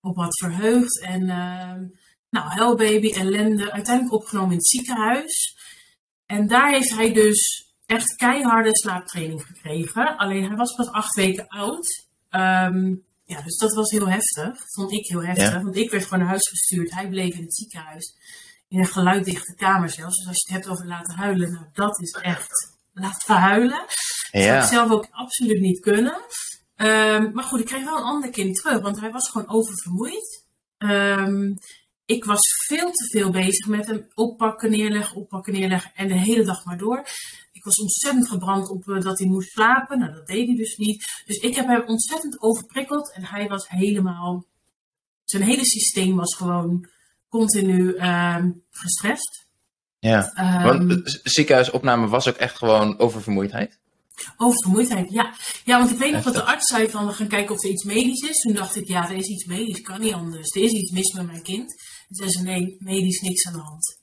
op 0.01 0.17
had 0.17 0.39
verheugd. 0.39 1.01
En 1.01 1.31
ehm, 1.31 1.85
nou, 2.33 2.49
huilbaby, 2.49 3.13
ellende. 3.13 3.73
Uiteindelijk 3.73 4.15
opgenomen 4.15 4.51
in 4.51 4.57
het 4.57 4.69
ziekenhuis. 4.69 5.57
En 6.27 6.47
daar 6.47 6.73
heeft 6.73 6.95
hij 6.95 7.13
dus 7.13 7.71
echt 7.87 8.15
keiharde 8.15 8.71
slaaptraining 8.73 9.43
gekregen. 9.43 10.17
Alleen 10.17 10.47
hij 10.47 10.57
was 10.57 10.75
pas 10.75 10.91
acht 10.91 11.15
weken 11.15 11.49
oud. 11.49 12.07
Ehm, 12.29 12.95
ja, 13.25 13.43
dus 13.43 13.57
dat 13.57 13.75
was 13.75 13.91
heel 13.91 14.09
heftig. 14.09 14.65
Vond 14.67 14.93
ik 14.93 15.07
heel 15.07 15.25
heftig. 15.25 15.51
Ja. 15.51 15.63
Want 15.63 15.77
ik 15.77 15.91
werd 15.91 16.03
gewoon 16.03 16.19
naar 16.19 16.29
huis 16.29 16.49
gestuurd. 16.49 16.95
Hij 16.95 17.09
bleef 17.09 17.35
in 17.35 17.43
het 17.43 17.55
ziekenhuis. 17.55 18.17
In 18.69 18.79
een 18.79 18.87
geluiddichte 18.87 19.55
kamer 19.55 19.91
zelfs. 19.91 20.17
Dus 20.17 20.27
als 20.27 20.37
je 20.37 20.53
het 20.53 20.63
hebt 20.63 20.75
over 20.75 20.87
laten 20.87 21.15
huilen. 21.15 21.53
Nou, 21.53 21.67
dat 21.73 22.01
is 22.01 22.11
echt 22.11 22.77
laten 22.93 23.35
huilen. 23.37 23.85
Dat 24.31 24.43
zou 24.43 24.59
ik 24.59 24.65
zelf 24.65 24.91
ook 24.91 25.07
absoluut 25.11 25.61
niet 25.61 25.81
kunnen. 25.81 26.21
Ehm, 26.77 27.33
maar 27.33 27.45
goed, 27.45 27.61
ik 27.61 27.67
kreeg 27.67 27.85
wel 27.85 27.97
een 27.97 28.03
ander 28.03 28.31
kind 28.31 28.57
terug. 28.57 28.81
Want 28.81 29.01
hij 29.01 29.11
was 29.11 29.29
gewoon 29.29 29.49
oververmoeid. 29.49 30.45
Ehm, 30.79 31.55
ik 32.07 32.25
was 32.25 32.41
veel 32.67 32.91
te 32.91 33.05
veel 33.11 33.31
bezig 33.31 33.67
met 33.67 33.87
hem 33.87 34.07
oppakken, 34.15 34.71
neerleggen, 34.71 35.17
oppakken, 35.17 35.53
neerleggen. 35.53 35.91
En 35.95 36.09
de 36.09 36.19
hele 36.19 36.45
dag 36.45 36.65
maar 36.65 36.79
door. 36.79 37.07
Ik 37.53 37.65
was 37.65 37.81
ontzettend 37.81 38.29
gebrand 38.29 38.69
op 38.69 38.89
eh, 38.89 39.01
dat 39.01 39.19
hij 39.19 39.29
moest 39.29 39.51
slapen. 39.51 39.99
Nou, 39.99 40.13
dat 40.13 40.27
deed 40.27 40.47
hij 40.47 40.57
dus 40.57 40.77
niet. 40.77 41.23
Dus 41.27 41.37
ik 41.37 41.55
heb 41.55 41.67
hem 41.67 41.83
ontzettend 41.87 42.43
overprikkeld. 42.43 43.13
En 43.13 43.25
hij 43.25 43.49
was 43.49 43.69
helemaal... 43.69 44.45
Zijn 45.25 45.43
hele 45.43 45.67
systeem 45.67 46.17
was 46.17 46.35
gewoon 46.35 46.89
continu 47.29 47.95
ehm, 47.95 48.51
gestrest. 48.71 49.47
ja. 49.99 50.33
Ehm, 50.35 50.63
Want 50.63 51.05
eh, 51.05 51.15
ziekenhuisopname 51.23 52.09
was 52.09 52.29
ook 52.29 52.37
echt 52.37 52.57
gewoon 52.57 52.99
oververmoeidheid. 52.99 53.81
Oververmoeidheid, 54.37 55.13
ja. 55.13 55.35
Ja, 55.65 55.79
want 55.79 55.91
ik 55.91 55.99
weet 55.99 56.13
nog 56.13 56.23
dat 56.23 56.35
de 56.35 56.43
arts 56.43 56.67
zei 56.67 56.91
van 56.91 57.07
we 57.07 57.13
gaan 57.13 57.29
kijken 57.29 57.55
of 57.55 57.65
er 57.65 57.71
iets 57.71 57.85
medisch 57.85 58.29
is. 58.29 58.41
Toen 58.41 58.55
dacht 58.55 58.77
ik, 58.77 58.89
ja, 58.89 59.11
er 59.11 59.17
is 59.17 59.27
iets 59.27 59.45
medisch, 59.45 59.81
kan 59.81 60.01
niet 60.01 60.13
anders. 60.13 60.55
Er 60.55 60.63
is 60.63 60.73
iets 60.73 60.91
mis 60.91 61.13
met 61.13 61.27
mijn 61.27 61.43
kind. 61.43 61.75
Ze, 62.13 62.43
nee, 62.43 62.77
medisch 62.79 63.21
niks 63.21 63.47
aan 63.47 63.53
de 63.53 63.59
hand. 63.59 64.01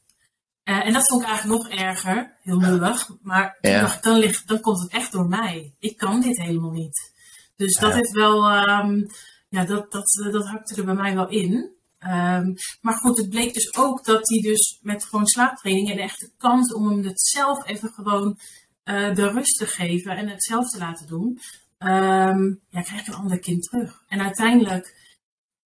Eh, 0.64 0.86
en 0.86 0.94
dat 0.94 1.08
vond 1.08 1.22
ik 1.22 1.28
eigenlijk 1.28 1.62
nog 1.62 1.72
erger, 1.72 2.38
heel 2.42 2.58
lullig. 2.60 3.10
Maar 3.22 3.58
toen 3.62 3.72
Ja. 3.72 3.80
dacht 3.80 3.96
ik, 3.96 4.04
dan, 4.04 4.18
ligt, 4.18 4.48
dan 4.48 4.60
komt 4.62 4.82
het 4.82 4.92
echt 4.92 5.12
door 5.12 5.28
mij. 5.28 5.74
Ik 5.80 5.98
kan 5.98 6.22
dit 6.22 6.38
helemaal 6.38 6.72
niet. 6.72 7.12
Dus 7.56 7.74
dat 7.76 7.90
Ja. 7.90 7.96
heeft 7.96 8.12
wel, 8.12 8.50
ehm, 8.50 9.02
ja, 9.50 9.66
dat, 9.66 9.92
dat, 9.92 10.22
eh, 10.26 10.32
dat 10.32 10.48
hakte 10.48 10.76
er 10.76 10.86
bij 10.86 10.94
mij 10.96 11.16
wel 11.16 11.30
in. 11.30 11.72
Ehm, 12.00 12.54
maar 12.82 12.94
goed, 12.94 13.18
het 13.18 13.30
bleek 13.30 13.54
dus 13.54 13.76
ook 13.76 14.06
dat 14.06 14.30
hij 14.30 14.40
dus 14.42 14.80
met 14.82 15.06
gewoon 15.06 15.28
slaaptraining 15.28 15.90
en 15.90 15.96
de 15.96 16.02
echte 16.02 16.32
kans 16.38 16.74
om 16.74 16.88
hem 16.90 17.04
het 17.04 17.22
zelf 17.22 17.66
even 17.68 17.90
gewoon 17.90 18.40
eh, 18.84 19.16
de 19.16 19.28
rust 19.30 19.58
te 19.58 19.68
geven 19.68 20.12
en 20.18 20.28
het 20.28 20.44
zelf 20.44 20.70
te 20.70 20.78
laten 20.78 21.08
doen, 21.08 21.40
ehm, 21.78 22.44
ja, 22.70 22.82
krijg 22.82 23.02
ik 23.02 23.08
een 23.08 23.14
ander 23.14 23.40
kind 23.40 23.64
terug. 23.64 24.04
En 24.08 24.22
uiteindelijk, 24.22 24.96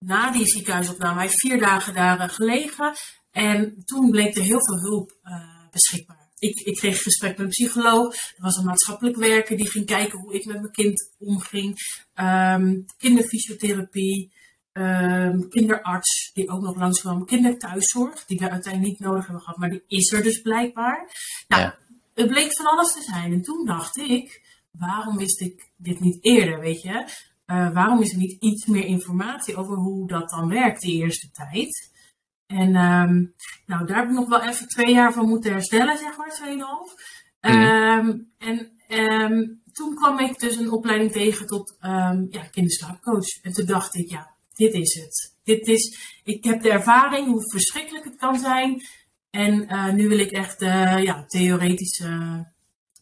na 0.06 0.32
die 0.32 0.46
ziekenhuisopname, 0.46 1.14
hij 1.14 1.24
heeft 1.24 1.40
vier 1.40 1.60
dagen 1.60 1.94
daar 1.94 2.20
eh, 2.20 2.30
gelegen 2.30 2.94
en 3.32 3.82
toen 3.86 4.10
bleek 4.12 4.36
er 4.36 4.42
heel 4.44 4.66
veel 4.66 4.80
hulp 4.80 5.18
eh, 5.24 5.34
beschikbaar. 5.72 6.22
Ik, 6.38 6.60
ik 6.60 6.76
kreeg 6.76 7.02
gesprek 7.02 7.32
met 7.32 7.40
een 7.40 7.48
psycholoog, 7.50 8.14
er 8.16 8.42
was 8.42 8.58
een 8.58 8.66
maatschappelijk 8.66 9.16
werker 9.16 9.58
die 9.58 9.70
ging 9.70 9.86
kijken 9.86 10.20
hoe 10.20 10.34
ik 10.34 10.46
met 10.46 10.60
mijn 10.62 10.72
kind 10.72 11.12
omging, 11.20 11.78
Ehm, 12.14 12.82
kinderfysiotherapie, 12.98 14.32
ehm, 14.74 15.40
kinderarts 15.50 16.32
die 16.34 16.50
ook 16.50 16.62
nog 16.62 16.76
langskwam, 16.76 17.26
kinderthuiszorg, 17.26 18.26
die 18.26 18.38
we 18.38 18.50
uiteindelijk 18.50 18.92
niet 18.92 19.08
nodig 19.10 19.24
hebben 19.26 19.44
gehad, 19.44 19.58
maar 19.58 19.70
die 19.70 19.84
is 19.88 20.12
er 20.12 20.24
dus 20.24 20.42
blijkbaar. 20.42 21.10
Nou, 21.48 21.62
Ja. 21.62 21.78
het 22.14 22.28
bleek 22.28 22.56
van 22.56 22.66
alles 22.66 22.94
te 22.94 23.02
zijn. 23.02 23.34
En 23.34 23.42
toen 23.42 23.66
dacht 23.66 23.98
ik, 23.98 24.42
waarom 24.72 25.18
wist 25.18 25.42
ik 25.42 25.70
dit 25.78 26.00
niet 26.00 26.18
eerder, 26.26 26.60
weet 26.60 26.82
je? 26.82 27.06
Eh, 27.46 27.74
waarom 27.74 28.02
is 28.02 28.12
er 28.12 28.18
niet 28.18 28.42
iets 28.42 28.66
meer 28.66 28.86
informatie 28.86 29.56
over 29.56 29.76
hoe 29.76 30.08
dat 30.08 30.30
dan 30.30 30.48
werkt 30.48 30.82
de 30.82 30.92
eerste 30.92 31.32
tijd? 31.32 31.92
En 32.46 32.76
ehm, 32.76 33.26
nou, 33.66 33.86
daar 33.86 33.98
heb 33.98 34.06
ik 34.06 34.16
nog 34.16 34.30
wel 34.30 34.42
even 34.42 34.68
twee 34.68 34.94
jaar 34.94 35.14
van 35.14 35.28
moeten 35.28 35.52
herstellen, 35.52 35.98
zeg 35.98 36.18
maar, 36.18 36.34
2,5. 36.34 36.94
Mhm. 37.42 37.54
Ehm, 37.54 38.18
en 38.38 38.72
ehm, 38.88 39.46
toen 39.72 39.96
kwam 39.96 40.20
ik 40.20 40.40
dus 40.40 40.56
een 40.56 40.72
opleiding 40.72 41.12
tegen 41.12 41.48
tot 41.48 41.78
ja, 42.30 42.44
kinderslaapcoach. 42.52 43.42
En 43.42 43.54
toen 43.54 43.66
dacht 43.66 43.96
ik, 43.96 44.10
ja, 44.10 44.34
dit 44.54 44.74
is 44.74 44.94
het. 44.94 45.36
Dit 45.44 45.68
is, 45.68 45.98
ik 46.24 46.44
heb 46.44 46.62
de 46.62 46.72
ervaring 46.72 47.28
hoe 47.28 47.50
verschrikkelijk 47.52 48.06
het 48.06 48.16
kan 48.16 48.40
zijn. 48.40 48.82
En 49.30 49.64
uh, 49.64 49.94
nu 49.94 50.08
wil 50.08 50.20
ik 50.20 50.32
echt 50.32 50.62
uh, 50.62 51.04
ja, 51.04 51.26
theoretische 51.26 52.08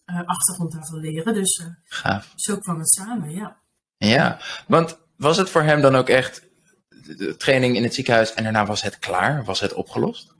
uh, 0.06 0.22
achtergrond 0.26 0.72
daarvan 0.72 1.00
leren. 1.00 1.34
Dus 1.34 1.66
Gaaf. 1.84 2.34
zo 2.36 2.58
kwam 2.58 2.80
het 2.80 2.90
samen, 2.90 3.32
ja. 3.32 3.61
Ja, 4.08 4.40
want 4.68 4.98
was 5.18 5.38
het 5.38 5.50
voor 5.50 5.62
hem 5.62 5.82
dan 5.82 5.96
ook 5.96 6.10
echt 6.10 6.42
de 7.18 7.36
training 7.38 7.76
in 7.76 7.84
het 7.84 7.94
ziekenhuis 7.94 8.34
en 8.34 8.44
daarna 8.44 8.66
was 8.66 8.82
het 8.82 9.00
klaar? 9.00 9.44
Was 9.44 9.60
het 9.60 9.74
opgelost? 9.74 10.34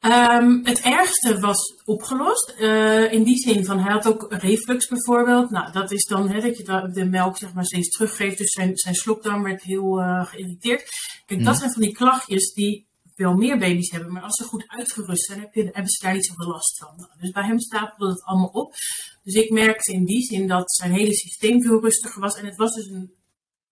Um, 0.00 0.60
het 0.64 0.80
ergste 0.80 1.40
was 1.40 1.74
opgelost. 1.84 2.54
Uh, 2.58 3.12
in 3.12 3.22
die 3.22 3.36
zin 3.36 3.64
van, 3.64 3.78
hij 3.78 3.92
had 3.92 4.06
ook 4.06 4.26
reflux 4.28 4.88
bijvoorbeeld. 4.88 5.50
Nou, 5.50 5.72
dat 5.72 5.92
is 5.92 6.04
dan 6.04 6.30
hè, 6.30 6.40
dat 6.40 6.56
je 6.56 6.90
de 6.92 7.04
melk 7.04 7.36
zeg 7.36 7.52
maar 7.52 7.64
steeds 7.64 7.88
teruggeeft. 7.88 8.38
Dus 8.38 8.52
zijn, 8.52 8.76
zijn 8.76 8.94
slokdarm 8.94 9.42
werd 9.42 9.62
heel 9.62 10.00
uh, 10.00 10.26
geïrriteerd. 10.26 10.84
Kijk, 11.26 11.44
dat 11.44 11.56
zijn 11.56 11.72
van 11.72 11.82
die 11.82 11.92
klachtjes 11.92 12.52
die 12.52 12.89
veel 13.20 13.34
meer 13.34 13.58
baby's 13.58 13.90
hebben. 13.90 14.12
Maar 14.12 14.22
als 14.22 14.36
ze 14.36 14.44
goed 14.44 14.64
uitgerust 14.66 15.24
zijn, 15.24 15.40
heb 15.40 15.54
je, 15.54 15.62
hebben 15.62 15.88
ze 15.88 16.04
daar 16.04 16.14
niet 16.14 16.26
zoveel 16.26 16.46
last 16.46 16.78
van. 16.78 17.08
Dus 17.20 17.30
bij 17.30 17.44
hem 17.44 17.58
stapelde 17.58 18.12
het 18.12 18.24
allemaal 18.24 18.48
op. 18.48 18.74
Dus 19.22 19.34
ik 19.34 19.50
merkte 19.50 19.92
in 19.92 20.04
die 20.04 20.22
zin 20.22 20.46
dat 20.48 20.72
zijn 20.72 20.92
hele 20.92 21.14
systeem 21.14 21.62
veel 21.62 21.80
rustiger 21.80 22.20
was. 22.20 22.36
En 22.36 22.44
het 22.44 22.56
was 22.56 22.74
dus 22.74 22.86
een 22.86 23.12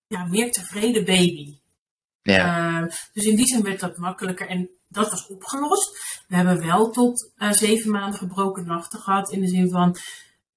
ja, 0.07 0.25
meer 0.25 0.53
tevreden 0.53 1.05
baby. 1.05 1.59
Ja. 2.23 2.81
Uh, 2.81 2.89
dus 3.13 3.25
in 3.25 3.37
die 3.37 3.47
zin 3.47 3.63
werd 3.63 3.81
dat 3.81 3.97
makkelijker. 3.97 4.49
En 4.49 4.71
dat 4.89 5.11
was 5.11 5.27
opgelost. 5.27 6.23
We 6.27 6.37
hebben 6.37 6.67
wel 6.67 6.91
tot 6.91 7.33
uh, 7.37 7.53
zeven 7.53 7.91
maanden 7.91 8.19
gebroken 8.19 8.67
nachten 8.67 9.01
gehad. 9.01 9.33
In 9.33 9.41
de 9.41 9.49
zin 9.49 9.71
van 9.71 9.97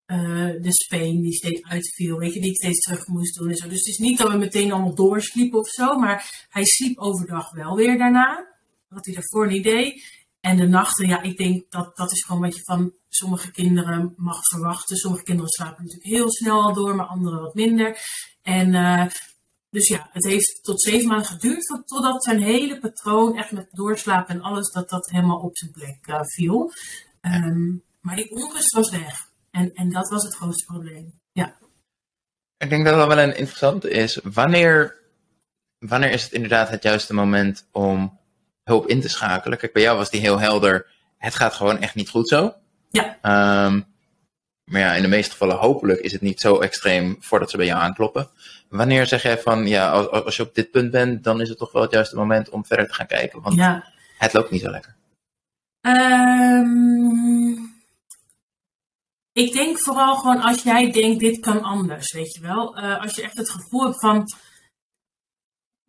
uh, 0.08 0.62
de 0.62 0.74
speen 0.74 1.22
die 1.22 1.34
steeds 1.34 1.64
uitviel. 1.64 2.18
Weet 2.18 2.34
je, 2.34 2.42
die 2.42 2.50
ik 2.50 2.56
steeds 2.56 2.80
terug 2.80 3.08
moest 3.08 3.36
doen 3.36 3.50
en 3.50 3.56
zo. 3.56 3.68
Dus 3.68 3.78
het 3.78 3.88
is 3.88 3.98
niet 3.98 4.18
dat 4.18 4.32
we 4.32 4.38
meteen 4.38 4.72
allemaal 4.72 4.96
doorsliepen 4.96 5.60
of 5.60 5.68
zo. 5.68 5.98
Maar 5.98 6.48
hij 6.50 6.66
sliep 6.66 6.98
overdag 6.98 7.52
wel 7.52 7.76
weer 7.76 7.98
daarna. 7.98 8.51
Wat 8.94 9.06
hij 9.06 9.14
daarvoor 9.14 9.48
niet 9.48 9.64
deed. 9.64 10.20
En 10.40 10.58
de 10.58 10.68
nachten, 10.68 11.08
ja, 11.08 11.22
ik 11.22 11.38
denk 11.38 11.72
dat 11.72 11.98
dat 11.98 12.12
is 12.12 12.24
gewoon 12.24 12.42
wat 12.42 12.56
je 12.56 12.64
van 12.64 12.94
sommige 13.10 13.52
kinderen 13.52 14.14
mag 14.18 14.40
verwachten. 14.50 14.98
Sommige 14.98 15.24
kinderen 15.24 15.52
slapen 15.52 15.84
natuurlijk 15.84 16.10
heel 16.10 16.32
snel 16.32 16.62
al 16.62 16.74
door, 16.74 16.96
maar 16.96 17.06
andere 17.06 17.40
wat 17.40 17.56
minder. 17.56 17.98
En 18.42 18.74
uh, 18.74 19.06
dus 19.70 19.88
ja, 19.88 20.10
het 20.12 20.26
heeft 20.26 20.60
tot 20.64 20.82
zeven 20.82 21.08
maanden 21.08 21.28
geduurd 21.28 21.84
totdat 21.86 22.24
zijn 22.24 22.42
hele 22.42 22.80
patroon, 22.80 23.38
echt 23.38 23.52
met 23.52 23.68
doorslapen 23.72 24.36
en 24.36 24.42
alles, 24.42 24.72
dat 24.72 24.90
dat 24.90 25.10
helemaal 25.10 25.40
op 25.40 25.58
zijn 25.58 25.72
plek 25.72 26.08
uh, 26.08 26.20
viel. 26.22 26.72
Um, 27.22 27.84
maar 28.02 28.16
die 28.16 28.32
onrust 28.32 28.72
was 28.72 28.90
weg. 28.90 29.30
En, 29.52 29.74
en 29.74 29.90
dat 29.90 30.10
was 30.10 30.24
het 30.24 30.36
grootste 30.36 30.66
probleem. 30.66 31.20
Ja. 31.32 31.58
Ik 32.58 32.70
denk 32.70 32.86
dat 32.86 32.96
dat 32.96 33.08
wel 33.08 33.20
een 33.20 33.38
interessante 33.38 33.90
is. 33.90 34.20
Wanneer, 34.24 34.98
wanneer 35.78 36.12
is 36.12 36.24
het 36.24 36.32
inderdaad 36.32 36.70
het 36.70 36.84
juiste 36.84 37.14
moment 37.14 37.68
om 37.72 38.20
hulp 38.64 38.88
in 38.88 39.02
te 39.02 39.10
schakelen? 39.10 39.58
Kijk, 39.58 39.74
bij 39.74 39.82
jou 39.82 39.98
was 39.98 40.10
die 40.10 40.22
heel 40.22 40.40
helder. 40.40 40.88
Het 41.18 41.36
gaat 41.36 41.54
gewoon 41.54 41.80
echt 41.80 41.96
niet 41.96 42.10
goed 42.10 42.28
zo. 42.28 42.54
Ja. 42.90 43.18
Um, 43.66 43.86
maar 44.72 44.82
ja, 44.82 44.94
in 44.94 45.02
de 45.02 45.08
meeste 45.08 45.32
gevallen 45.32 45.58
hopelijk 45.58 46.00
is 46.00 46.12
het 46.12 46.22
niet 46.22 46.40
zo 46.40 46.60
extreem 46.60 47.18
voordat 47.20 47.50
ze 47.50 47.58
bij 47.58 47.66
jou 47.66 47.82
aankloppen. 47.82 48.30
Wanneer 48.70 49.08
zeg 49.08 49.24
jij 49.24 49.40
van, 49.40 49.68
ja, 49.68 49.92
als, 49.92 50.10
als 50.10 50.36
je 50.36 50.44
op 50.44 50.56
dit 50.56 50.72
punt 50.72 50.92
bent, 50.92 51.24
dan 51.24 51.42
is 51.42 51.50
het 51.50 51.58
toch 51.58 51.72
wel 51.72 51.82
het 51.82 51.92
juiste 51.92 52.16
moment 52.16 52.50
om 52.50 52.66
verder 52.66 52.88
te 52.88 52.94
gaan 52.94 53.08
kijken? 53.08 53.42
Want 53.42 53.56
ja. 53.56 53.92
het 54.18 54.34
loopt 54.34 54.52
niet 54.52 54.62
zo 54.62 54.70
lekker. 54.70 54.96
Um, 55.82 57.72
ik 59.32 59.54
denk 59.54 59.80
vooral 59.80 60.16
gewoon 60.16 60.42
als 60.42 60.64
jij 60.64 60.92
denkt, 60.92 61.20
dit 61.20 61.40
kan 61.40 61.62
anders, 61.62 62.14
weet 62.14 62.34
je 62.34 62.42
wel. 62.42 62.78
Uh, 62.78 63.02
als 63.02 63.16
je 63.16 63.22
echt 63.24 63.38
het 63.38 63.50
gevoel 63.50 63.84
hebt 63.84 64.00
van, 64.00 64.26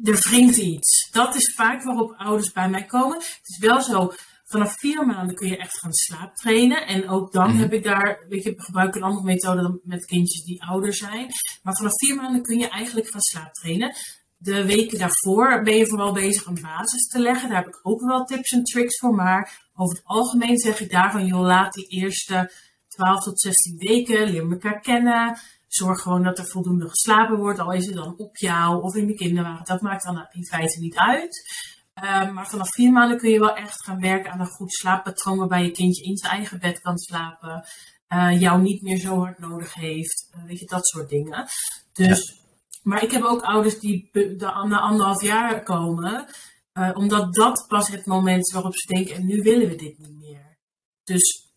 er 0.03 0.27
wringt 0.29 0.57
iets. 0.57 1.11
Dat 1.11 1.35
is 1.35 1.55
vaak 1.55 1.83
waarop 1.83 2.15
ouders 2.17 2.53
bij 2.53 2.69
mij 2.69 2.85
komen. 2.85 3.17
Het 3.17 3.49
is 3.49 3.59
wel 3.59 3.83
zo, 3.83 4.13
vanaf 4.45 4.79
vier 4.79 5.07
maanden 5.07 5.35
kun 5.35 5.49
je 5.49 5.57
echt 5.57 5.79
gaan 5.79 5.93
slaaptrainen. 5.93 6.87
En 6.87 7.09
ook 7.09 7.33
dan 7.33 7.45
mm 7.45 7.51
-hmm. 7.51 7.61
heb 7.61 7.73
ik 7.73 7.85
daar, 7.85 8.25
weet 8.29 8.43
je, 8.43 8.55
gebruik 8.57 8.89
ik 8.89 8.95
een 8.95 9.03
andere 9.03 9.25
methode 9.27 9.63
dan 9.63 9.81
met 9.85 10.05
kindjes 10.05 10.45
die 10.45 10.65
ouder 10.65 10.95
zijn. 10.95 11.27
Maar 11.63 11.77
vanaf 11.77 11.93
vier 11.95 12.17
maanden 12.17 12.43
kun 12.43 12.59
je 12.59 12.69
eigenlijk 12.69 13.09
gaan 13.09 13.21
slaaptrainen. 13.21 13.95
De 14.37 14.65
weken 14.65 14.99
daarvoor 14.99 15.63
ben 15.63 15.77
je 15.77 15.87
vooral 15.87 16.13
bezig 16.13 16.47
een 16.47 16.61
basis 16.63 17.07
te 17.09 17.19
leggen. 17.19 17.49
Daar 17.49 17.59
heb 17.59 17.75
ik 17.75 17.81
ook 17.83 18.01
wel 18.01 18.25
tips 18.25 18.51
en 18.51 18.65
tricks 18.65 18.99
voor. 18.99 19.15
Maar 19.15 19.71
over 19.75 19.97
het 19.97 20.07
algemeen 20.07 20.59
zeg 20.59 20.81
ik 20.81 20.91
daarvan, 20.91 21.27
joh, 21.27 21.41
laat 21.41 21.73
die 21.73 21.87
eerste 21.87 22.53
12 22.89 23.23
tot 23.23 23.41
16 23.41 23.77
weken, 23.79 24.31
leer 24.31 24.51
elkaar 24.51 24.81
kennen. 24.81 25.39
Zorg 25.75 26.00
gewoon 26.00 26.23
dat 26.23 26.38
er 26.38 26.47
voldoende 26.47 26.88
geslapen 26.88 27.37
wordt, 27.37 27.59
al 27.59 27.73
is 27.73 27.87
het 27.87 27.95
dan 27.95 28.14
op 28.17 28.37
jou 28.37 28.83
of 28.83 28.95
in 28.95 29.07
de 29.07 29.14
kinderwagen. 29.14 29.64
Dat 29.64 29.81
maakt 29.81 30.05
dan 30.05 30.26
in 30.31 30.45
feite 30.45 30.81
niet 30.81 30.97
uit. 30.97 31.50
Um, 31.95 32.33
maar 32.33 32.49
vanaf 32.49 32.71
vier 32.75 32.93
maanden 32.93 33.19
kun 33.19 33.31
je 33.31 33.38
wel 33.38 33.57
echt 33.57 33.85
gaan 33.85 34.00
werken 34.00 34.33
aan 34.33 34.41
een 34.41 34.47
goed 34.47 34.73
slaappatroon 34.73 35.38
waarbij 35.38 35.64
je 35.64 35.71
kindje 35.71 36.05
in 36.05 36.17
zijn 36.17 36.33
eigen 36.33 36.61
bed 36.61 36.81
kan 36.81 36.99
slapen, 36.99 37.64
uh, 38.09 38.41
jou 38.41 38.62
niet 38.62 38.83
meer 38.83 38.99
zo 38.99 39.19
hard 39.19 39.38
nodig 39.38 39.75
heeft, 39.75 40.29
uh, 40.37 40.45
weet 40.45 40.59
je, 40.59 40.67
dat 40.67 40.87
soort 40.87 41.09
dingen. 41.09 41.47
Dus, 41.93 42.29
ja. 42.29 42.35
maar 42.83 43.02
ik 43.02 43.11
heb 43.11 43.23
ook 43.23 43.43
ouders 43.43 43.79
die 43.79 44.11
na 44.12 44.81
anderhalf 44.81 45.23
jaar 45.23 45.62
komen, 45.62 46.26
uh, 46.75 46.91
omdat 46.95 47.35
dat 47.35 47.64
pas 47.69 47.88
het 47.88 48.07
moment 48.07 48.47
is 48.47 48.52
waarop 48.52 48.76
ze 48.76 48.95
denken, 48.95 49.14
en 49.14 49.26
nu 49.26 49.43
willen 49.43 49.69
we 49.69 49.75
dit 49.75 49.99
niet 49.99 50.19
meer. 50.19 50.59
Dus 51.05 51.52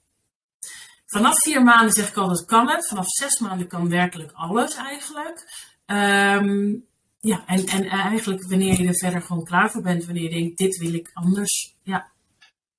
vanaf 1.15 1.41
vier 1.41 1.63
maanden 1.63 1.91
zeg 1.91 2.09
ik 2.09 2.17
altijd 2.17 2.45
kan 2.45 2.69
het, 2.69 2.87
vanaf 2.87 3.07
zes 3.07 3.39
maanden 3.39 3.67
kan 3.67 3.89
werkelijk 3.89 4.31
alles 4.33 4.75
eigenlijk. 4.75 5.37
Um, 5.85 6.85
ja, 7.19 7.43
en, 7.45 7.65
en 7.65 7.85
eigenlijk 7.85 8.45
wanneer 8.49 8.81
je 8.81 8.87
er 8.87 8.97
verder 8.97 9.21
gewoon 9.21 9.43
klaar 9.43 9.71
voor 9.71 9.81
bent, 9.81 10.05
wanneer 10.05 10.23
je 10.23 10.29
denkt, 10.29 10.57
dit 10.57 10.77
wil 10.77 10.93
ik 10.93 11.11
anders. 11.13 11.75
Ja. 11.83 12.07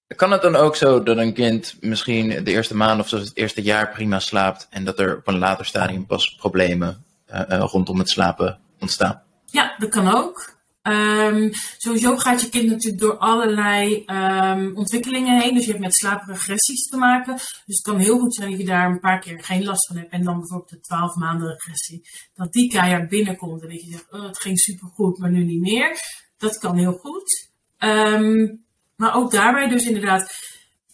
Kan 0.07 0.33
het 0.33 0.43
dan 0.43 0.57
ook 0.57 0.76
zo 0.76 1.02
dat 1.02 1.16
een 1.16 1.35
kind 1.35 1.76
misschien 1.81 2.45
de 2.45 2.50
eerste 2.50 2.76
maand 2.76 3.00
of 3.00 3.09
zelfs 3.09 3.25
het 3.25 3.37
eerste 3.37 3.62
jaar 3.62 3.90
prima 3.90 4.19
slaapt 4.19 4.66
en 4.71 4.85
dat 4.85 4.99
er 4.99 5.16
op 5.16 5.26
een 5.26 5.38
later 5.38 5.64
stadium 5.64 6.07
pas 6.07 6.35
problemen 6.35 7.05
uh, 7.33 7.40
uh, 7.49 7.59
rondom 7.59 7.99
het 7.99 8.11
slapen 8.11 8.59
ontstaan? 8.81 9.23
Ja, 9.47 9.75
dat 9.78 9.90
kan 9.90 10.14
ook. 10.14 10.56
Um, 10.88 11.50
sowieso 11.78 12.16
gaat 12.16 12.40
je 12.40 12.49
kind 12.49 12.71
natuurlijk 12.71 13.02
door 13.02 13.16
allerlei 13.16 14.05
um, 14.07 14.76
ontwikkelingen 14.76 15.40
heen. 15.40 15.55
Dus 15.55 15.64
je 15.64 15.71
hebt 15.71 15.83
met 15.83 15.95
slaapregressies 15.95 16.88
te 16.88 16.97
maken. 16.97 17.35
Dus 17.35 17.76
het 17.76 17.83
kan 17.83 17.99
heel 17.99 18.19
goed 18.19 18.35
zijn 18.35 18.50
dat 18.50 18.61
je 18.61 18.66
daar 18.66 18.90
een 18.90 19.00
paar 19.00 19.21
keer 19.21 19.45
geen 19.45 19.64
last 19.64 19.87
van 19.87 19.97
hebt. 19.97 20.12
En 20.12 20.25
dan 20.25 20.38
bijvoorbeeld 20.38 20.71
de 20.71 20.81
12 20.81 21.14
maanden 21.14 21.49
regressie. 21.49 22.02
Dat 22.35 22.52
die 22.52 22.71
keihard 22.71 23.09
binnenkomt 23.09 23.62
en 23.62 23.69
dat 23.69 23.85
je 23.85 23.90
zegt, 23.90 24.07
oh, 24.11 24.23
het 24.23 24.38
ging 24.38 24.59
supergoed, 24.59 25.19
maar 25.19 25.31
nu 25.31 25.45
niet 25.45 25.61
meer. 25.61 25.99
Dat 26.38 26.59
kan 26.59 26.76
heel 26.76 26.93
goed. 26.93 27.50
Um, 27.78 28.64
maar 28.97 29.14
ook 29.14 29.31
daarbij 29.31 29.69
dus 29.69 29.87
inderdaad, 29.87 30.33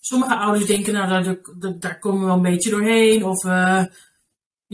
sommige 0.01 0.37
ouders 0.37 0.67
denken, 0.67 0.93
nou 0.93 1.09
daar, 1.09 1.79
daar, 1.79 1.99
komen 1.99 2.21
we 2.21 2.27
wel 2.27 2.35
een 2.35 2.43
beetje 2.43 2.71
doorheen. 2.71 3.25
Of 3.25 3.45
uh, 3.45 3.85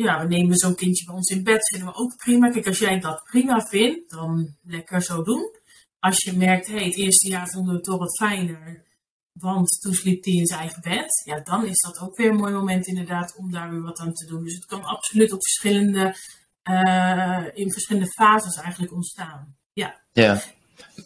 ja, 0.04 0.20
we 0.20 0.26
nemen 0.26 0.56
zo'n 0.56 0.74
kindje 0.74 1.04
bij 1.04 1.14
ons 1.14 1.30
in 1.30 1.42
bed, 1.42 1.68
vinden 1.68 1.88
we 1.88 1.94
ook 1.94 2.16
prima. 2.16 2.50
Kijk, 2.50 2.66
als 2.66 2.78
jij 2.78 3.00
dat 3.00 3.22
prima 3.24 3.60
vindt, 3.60 4.10
dan 4.10 4.56
lekker 4.62 5.02
zo 5.02 5.22
doen. 5.22 5.56
Als 5.98 6.24
je 6.24 6.32
merkt, 6.32 6.66
hé, 6.66 6.74
hey, 6.74 6.84
het 6.84 6.96
eerste 6.96 7.28
jaar 7.28 7.48
vonden 7.48 7.70
we 7.70 7.76
het 7.76 7.84
toch 7.84 7.98
wat 7.98 8.16
fijner, 8.16 8.84
want 9.32 9.80
toen 9.80 9.94
sliep 9.94 10.24
hij 10.24 10.32
in 10.32 10.46
zijn 10.46 10.60
eigen 10.60 10.82
bed. 10.82 11.22
Ja, 11.24 11.40
dan 11.40 11.66
is 11.66 11.80
dat 11.80 12.00
ook 12.00 12.16
weer 12.16 12.30
een 12.30 12.36
mooi 12.36 12.52
moment 12.52 12.86
inderdaad 12.86 13.36
om 13.36 13.52
daar 13.52 13.70
weer 13.70 13.82
wat 13.82 13.98
aan 13.98 14.12
te 14.12 14.26
doen. 14.26 14.44
Dus 14.44 14.54
het 14.54 14.66
kan 14.66 14.84
absoluut 14.84 15.32
op 15.32 15.42
verschillende, 15.42 16.16
uh, 16.70 17.44
in 17.54 17.72
verschillende 17.72 18.10
fases 18.10 18.56
eigenlijk 18.56 18.92
ontstaan. 18.92 19.56
Ja. 19.72 20.00
Ja. 20.12 20.42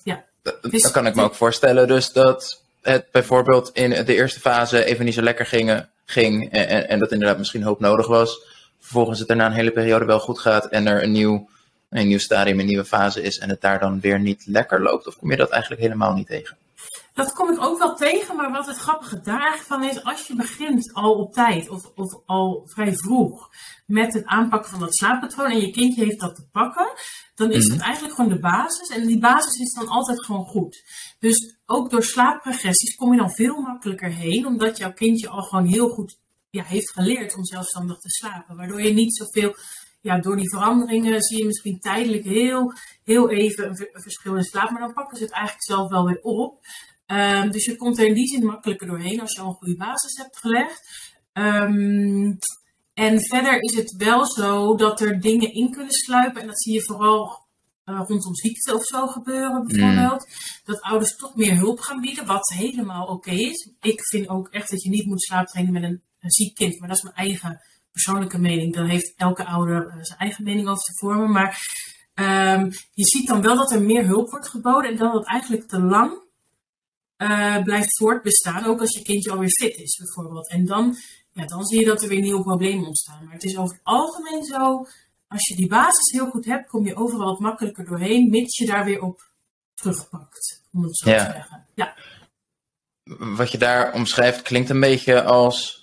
ja. 0.05 0.25
Dus, 0.61 0.83
dan 0.83 0.93
kan 0.93 1.07
ik 1.07 1.15
me 1.15 1.23
ook 1.23 1.35
voorstellen 1.35 1.89
dus 1.89 2.13
dat 2.13 2.63
het 2.83 3.11
bijvoorbeeld 3.11 3.71
in 3.73 3.91
de 3.91 4.15
eerste 4.15 4.41
fase 4.41 4.85
even 4.85 5.05
niet 5.05 5.15
zo 5.15 5.23
lekker 5.23 5.47
ging, 5.47 5.87
ging 6.05 6.51
en, 6.51 6.69
en, 6.69 6.89
en 6.89 6.99
dat 6.99 7.13
inderdaad 7.13 7.39
misschien 7.39 7.63
hulp 7.63 7.81
nodig 7.81 8.07
was 8.07 8.51
vervolgens 8.83 9.19
het 9.19 9.29
daarna 9.29 9.47
een 9.47 9.53
hele 9.53 9.73
periode 9.73 10.05
wel 10.05 10.21
goed 10.21 10.39
gaat 10.39 10.67
en 10.67 10.87
er 10.87 11.03
een 11.03 11.13
nieuw, 11.13 11.49
een 11.89 12.09
nieuw 12.09 12.19
stadium, 12.19 12.61
een 12.61 12.67
nieuwe 12.67 12.85
fase 12.85 13.23
is 13.23 13.39
en 13.39 13.49
het 13.49 13.61
daar 13.61 13.81
dan 13.81 14.01
weer 14.01 14.21
niet 14.21 14.47
lekker 14.47 14.83
loopt? 14.83 15.07
Of 15.07 15.17
kom 15.17 15.31
je 15.31 15.37
dat 15.37 15.51
eigenlijk 15.51 15.83
helemaal 15.83 16.15
niet 16.15 16.27
tegen? 16.27 16.57
Dat 17.15 17.33
kom 17.33 17.53
ik 17.53 17.63
ook 17.63 17.79
wel 17.79 17.95
tegen, 17.95 18.37
maar 18.37 18.53
wat 18.53 18.67
het 18.67 18.77
grappige 18.77 19.21
daar 19.21 19.41
eigenlijk 19.41 19.69
van 19.69 19.85
is, 19.85 20.05
als 20.05 20.27
je 20.27 20.37
begint 20.37 20.91
al 20.95 21.15
op 21.15 21.33
tijd 21.33 21.69
of, 21.69 21.91
of 21.95 22.21
al 22.27 22.63
vrij 22.67 22.97
vroeg 22.97 23.51
met 23.87 24.15
het 24.15 24.25
aanpakken 24.25 24.71
van 24.71 24.81
dat 24.81 24.95
slaappatroon 24.95 25.51
en 25.51 25.61
je 25.61 25.71
kindje 25.71 26.05
heeft 26.05 26.21
dat 26.21 26.35
te 26.35 26.49
pakken, 26.53 26.93
dan 27.35 27.51
is 27.51 27.57
mm-hmm. 27.57 27.73
het 27.73 27.83
eigenlijk 27.83 28.15
gewoon 28.15 28.31
de 28.31 28.39
basis. 28.39 28.89
En 28.89 29.07
die 29.07 29.19
basis 29.19 29.61
is 29.61 29.73
dan 29.73 29.89
altijd 29.89 30.25
gewoon 30.25 30.45
goed. 30.45 30.83
Dus 31.19 31.57
ook 31.67 31.91
door 31.91 32.03
slaapregressies 32.03 32.95
kom 32.95 33.13
je 33.13 33.19
dan 33.19 33.31
veel 33.31 33.61
makkelijker 33.61 34.11
heen, 34.11 34.47
omdat 34.47 34.79
jouw 34.79 34.93
kindje 34.93 35.29
al 35.29 35.43
gewoon 35.43 35.67
heel 35.67 35.89
goed 35.89 36.21
ja, 36.53 36.65
heeft 36.65 36.93
geleerd 36.93 37.37
om 37.37 37.45
zelfstandig 37.45 37.99
te 37.99 38.09
slapen. 38.09 38.57
Waardoor 38.57 38.83
je 38.83 38.93
niet 38.93 39.17
zoveel, 39.17 39.57
ja, 40.01 40.19
door 40.19 40.37
die 40.37 40.51
veranderingen 40.51 41.23
zie 41.23 41.39
je 41.39 41.45
misschien 41.45 41.81
tijdelijk 41.81 42.25
heel, 42.25 42.73
heel 43.05 43.31
even 43.31 43.65
een, 43.65 43.89
een 43.93 44.03
verschil 44.03 44.37
in 44.37 44.45
slaap. 44.45 44.71
Maar 44.71 44.81
dan 44.81 44.93
pakken 44.93 45.17
ze 45.17 45.23
het 45.23 45.33
eigenlijk 45.33 45.65
zelf 45.65 45.91
wel 45.91 46.05
weer 46.05 46.21
op. 46.21 46.67
Um, 47.07 47.51
dus 47.51 47.65
je 47.65 47.77
komt 47.77 47.99
er 47.99 48.07
in 48.07 48.15
die 48.15 48.27
zin 48.27 48.45
makkelijker 48.45 48.87
doorheen 48.87 49.21
als 49.21 49.33
je 49.33 49.41
al 49.41 49.49
een 49.49 49.55
goede 49.55 49.77
basis 49.77 50.17
hebt 50.17 50.39
gelegd. 50.39 51.11
Um, 51.33 52.39
En 52.95 53.21
verder 53.21 53.63
is 53.63 53.75
het 53.75 53.97
wel 53.97 54.27
zo 54.27 54.77
dat 54.77 55.01
er 55.01 55.21
dingen 55.21 55.53
in 55.53 55.71
kunnen 55.71 55.93
sluipen. 55.93 56.41
En 56.41 56.47
dat 56.47 56.63
zie 56.63 56.73
je 56.73 56.83
vooral 56.83 57.47
uh, 57.85 58.03
rondom 58.07 58.35
ziekte 58.35 58.75
of 58.75 58.85
zo 58.85 59.07
gebeuren, 59.07 59.67
bijvoorbeeld. 59.67 60.27
Dat 60.65 60.81
ouders 60.81 61.17
toch 61.17 61.37
meer 61.37 61.57
hulp 61.57 61.81
gaan 61.81 62.01
bieden, 62.01 62.27
wat 62.27 62.49
helemaal 62.49 63.07
oké 63.07 63.31
is. 63.31 63.71
Ik 63.81 64.07
vind 64.07 64.29
ook 64.29 64.49
echt 64.49 64.71
dat 64.71 64.83
je 64.83 64.89
niet 64.89 65.07
moet 65.07 65.23
slaaptrainen 65.23 65.73
met 65.73 65.83
een, 65.83 66.03
ziek 66.31 66.55
kind. 66.55 66.79
Maar 66.79 66.89
dat 66.89 66.97
is 66.97 67.03
mijn 67.03 67.15
eigen 67.15 67.61
persoonlijke 67.93 68.39
mening. 68.39 68.75
Daar 68.75 68.89
heeft 68.89 69.13
elke 69.17 69.45
ouder 69.45 69.87
uh, 69.87 69.95
zijn 70.01 70.19
eigen 70.19 70.45
mening 70.45 70.69
over 70.69 70.83
te 70.83 70.95
vormen. 70.95 71.31
Maar 71.31 71.61
um, 72.15 72.71
je 72.93 73.05
ziet 73.05 73.27
dan 73.27 73.43
wel 73.43 73.57
dat 73.57 73.73
er 73.73 73.83
meer 73.83 74.07
hulp 74.07 74.31
wordt 74.31 74.49
geboden. 74.49 74.91
En 74.91 74.97
dat 74.97 75.13
het 75.13 75.27
eigenlijk 75.27 75.69
te 75.69 75.81
lang 75.81 76.23
uh, 77.17 77.63
blijft 77.63 77.97
voortbestaan. 77.99 78.65
Ook 78.65 78.81
als 78.81 78.93
je 78.93 79.03
kindje 79.03 79.31
alweer 79.31 79.51
fit 79.61 79.77
is, 79.77 79.97
bijvoorbeeld. 79.97 80.49
En 80.49 80.65
dan, 80.65 80.97
ja, 81.33 81.47
dan 81.47 81.65
zie 81.65 81.81
je 81.81 81.87
dat 81.87 82.03
er 82.03 82.09
weer 82.09 82.21
nieuwe 82.21 82.43
problemen 82.43 82.87
ontstaan. 82.87 83.25
Maar 83.25 83.35
het 83.35 83.45
is 83.45 83.57
over 83.57 83.75
het 83.75 83.85
algemeen 83.85 84.45
zo 84.45 84.87
als 85.33 85.49
je 85.49 85.57
die 85.57 85.69
basis 85.69 86.13
heel 86.13 86.31
goed 86.31 86.45
hebt, 86.45 86.69
kom 86.69 86.87
je 86.87 86.97
overal 86.97 87.31
wat 87.31 87.39
makkelijker 87.39 87.85
doorheen, 87.85 88.31
mits 88.31 88.59
je 88.59 88.67
daar 88.67 88.85
weer 88.85 89.03
op 89.03 89.31
terugpakt, 89.75 90.63
om 90.73 90.83
het 90.83 90.97
zo 90.97 91.05
te 91.05 91.19
zeggen. 91.19 91.67
Ja. 91.75 91.97
Wat 93.19 93.53
je 93.53 93.59
daar 93.59 93.93
omschrijft 93.93 94.43
klinkt 94.43 94.71
een 94.71 94.81
beetje 94.81 95.23
als 95.23 95.82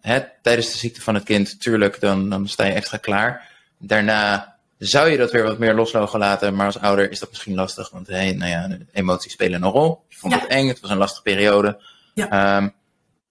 hè, 0.00 0.20
tijdens 0.42 0.72
de 0.72 0.78
ziekte 0.78 1.00
van 1.00 1.14
het 1.14 1.24
kind, 1.24 1.60
tuurlijk, 1.60 2.00
dan, 2.00 2.30
dan 2.30 2.48
sta 2.48 2.64
je 2.64 2.72
extra 2.72 2.96
klaar. 2.96 3.48
Daarna 3.78 4.56
zou 4.78 5.08
je 5.08 5.16
dat 5.16 5.32
weer 5.32 5.42
wat 5.42 5.58
meer 5.58 5.74
los 5.74 5.92
mogen 5.92 6.18
laten, 6.18 6.54
maar 6.54 6.66
als 6.66 6.78
ouder 6.78 7.10
is 7.10 7.18
dat 7.18 7.28
misschien 7.28 7.54
lastig, 7.54 7.90
want 7.90 8.06
hey, 8.06 8.32
nou 8.32 8.50
ja, 8.50 8.78
emoties 8.92 9.32
spelen 9.32 9.62
een 9.62 9.70
rol. 9.70 10.04
Je 10.08 10.16
vond 10.16 10.34
het 10.34 10.46
eng, 10.46 10.68
het 10.68 10.80
was 10.80 10.90
een 10.90 10.96
lastige 10.96 11.22
periode. 11.22 11.80
Ja. 12.14 12.56
Um, 12.56 12.74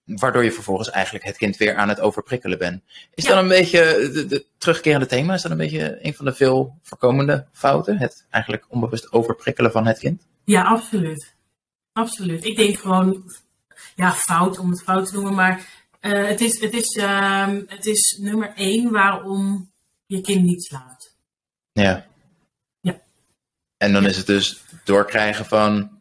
waardoor 0.08 0.44
je 0.44 0.52
vervolgens 0.52 0.90
eigenlijk 0.90 1.26
het 1.26 1.38
kind 1.38 1.58
weer 1.58 1.76
aan 1.76 1.90
het 1.90 2.00
overprikkelen 2.00 2.58
bent. 2.58 2.84
Is 3.14 3.24
dat 3.24 3.38
een 3.38 3.48
beetje 3.48 4.10
de, 4.14 4.26
de, 4.26 4.46
terugkerende 4.58 5.06
thema? 5.06 5.34
Is 5.34 5.42
dat 5.42 5.52
een 5.52 5.58
beetje 5.58 6.00
een 6.02 6.14
van 6.14 6.26
de 6.26 6.34
veel 6.34 6.78
voorkomende 6.84 7.48
fouten? 7.52 7.98
Het 7.98 8.26
eigenlijk 8.30 8.66
onbewust 8.70 9.12
overprikkelen 9.12 9.72
van 9.72 9.88
het 9.88 10.00
kind? 10.00 10.28
Ja, 10.44 10.64
absoluut. 10.64 11.36
Absoluut. 11.94 12.46
Ik 12.46 12.56
denk 12.56 12.80
gewoon, 12.80 13.32
ja, 13.96 14.12
fout 14.14 14.60
om 14.60 14.70
het 14.70 14.84
fout 14.84 15.08
te 15.08 15.14
noemen, 15.14 15.34
maar 15.34 15.68
uh, 16.02 16.28
het, 16.28 16.42
is, 16.42 16.60
het, 16.60 16.74
is, 16.74 16.96
uh, 16.96 17.48
het 17.68 17.86
is 17.86 18.18
nummer 18.22 18.54
één 18.56 18.92
waarom 18.92 19.72
je 20.06 20.22
kind 20.22 20.44
niet 20.44 20.64
slaapt. 20.64 21.16
Ja. 21.72 22.06
Ja. 22.80 23.02
En 23.78 23.94
dan 23.94 24.06
is 24.06 24.18
het 24.18 24.26
dus 24.26 24.64
doorkrijgen 24.84 25.46
van 25.46 26.00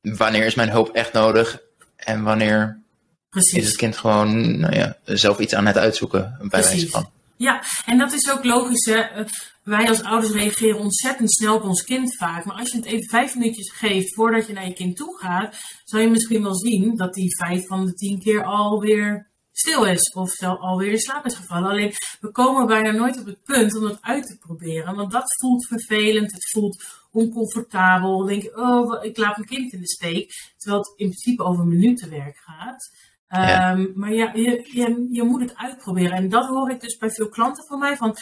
wanneer 0.00 0.46
is 0.46 0.54
mijn 0.54 0.70
hulp 0.70 0.88
echt 0.88 1.12
nodig 1.12 1.62
en 1.96 2.22
wanneer 2.22 2.82
Precies. 3.28 3.58
is 3.58 3.66
het 3.66 3.76
kind 3.76 3.96
gewoon 3.96 4.58
nou 4.58 4.74
ja, 4.74 4.96
zelf 5.04 5.38
iets 5.38 5.54
aan 5.54 5.66
het 5.66 5.78
uitzoeken, 5.78 6.36
bij 6.38 6.62
wijze 6.62 6.88
van. 6.88 7.10
Ja, 7.40 7.62
en 7.86 7.98
dat 7.98 8.12
is 8.12 8.30
ook 8.30 8.44
logisch. 8.44 8.84
Hè? 8.84 9.24
Wij 9.62 9.88
als 9.88 10.02
ouders 10.02 10.32
reageren 10.32 10.78
ontzettend 10.78 11.32
snel 11.32 11.54
op 11.54 11.62
ons 11.62 11.84
kind 11.84 12.16
vaak. 12.16 12.44
Maar 12.44 12.56
als 12.56 12.70
je 12.70 12.76
het 12.76 12.86
even 12.86 13.08
vijf 13.08 13.34
minuutjes 13.34 13.70
geeft 13.70 14.14
voordat 14.14 14.46
je 14.46 14.52
naar 14.52 14.66
je 14.66 14.72
kind 14.72 14.96
toe 14.96 15.18
gaat, 15.18 15.56
zal 15.84 16.00
je 16.00 16.08
misschien 16.08 16.42
wel 16.42 16.54
zien 16.54 16.96
dat 16.96 17.14
die 17.14 17.36
vijf 17.36 17.66
van 17.66 17.86
de 17.86 17.94
tien 17.94 18.18
keer 18.18 18.44
alweer 18.44 19.30
stil 19.52 19.84
is. 19.84 20.12
Of 20.12 20.42
alweer 20.42 20.90
in 20.90 20.98
slaap 20.98 21.26
is 21.26 21.34
gevallen. 21.34 21.70
Alleen 21.70 21.92
we 22.20 22.30
komen 22.30 22.66
bijna 22.66 22.90
nooit 22.90 23.20
op 23.20 23.26
het 23.26 23.42
punt 23.42 23.76
om 23.76 23.82
dat 23.82 23.98
uit 24.00 24.26
te 24.26 24.38
proberen. 24.38 24.94
Want 24.94 25.12
dat 25.12 25.36
voelt 25.40 25.66
vervelend. 25.66 26.32
Het 26.32 26.50
voelt 26.50 26.84
oncomfortabel. 27.10 28.18
Dan 28.18 28.26
denk 28.26 28.42
je, 28.42 28.56
oh, 28.56 29.04
ik 29.04 29.16
laat 29.16 29.36
mijn 29.36 29.48
kind 29.48 29.72
in 29.72 29.80
de 29.80 29.88
steek. 29.88 30.32
Terwijl 30.56 30.82
het 30.82 30.92
in 30.96 31.08
principe 31.08 31.44
over 31.44 31.64
minutenwerk 31.66 32.36
gaat. 32.36 32.90
Ehm, 33.30 33.86
maar 33.94 34.12
ja, 34.12 34.32
je, 34.34 34.68
je, 34.72 35.08
je, 35.10 35.22
moet 35.22 35.40
het 35.40 35.56
uitproberen. 35.56 36.16
En 36.16 36.28
dat 36.28 36.46
hoor 36.46 36.70
ik 36.70 36.80
dus 36.80 36.96
bij 36.96 37.10
veel 37.10 37.28
klanten 37.28 37.64
van 37.66 37.78
mij. 37.78 37.96
Van 37.96 38.16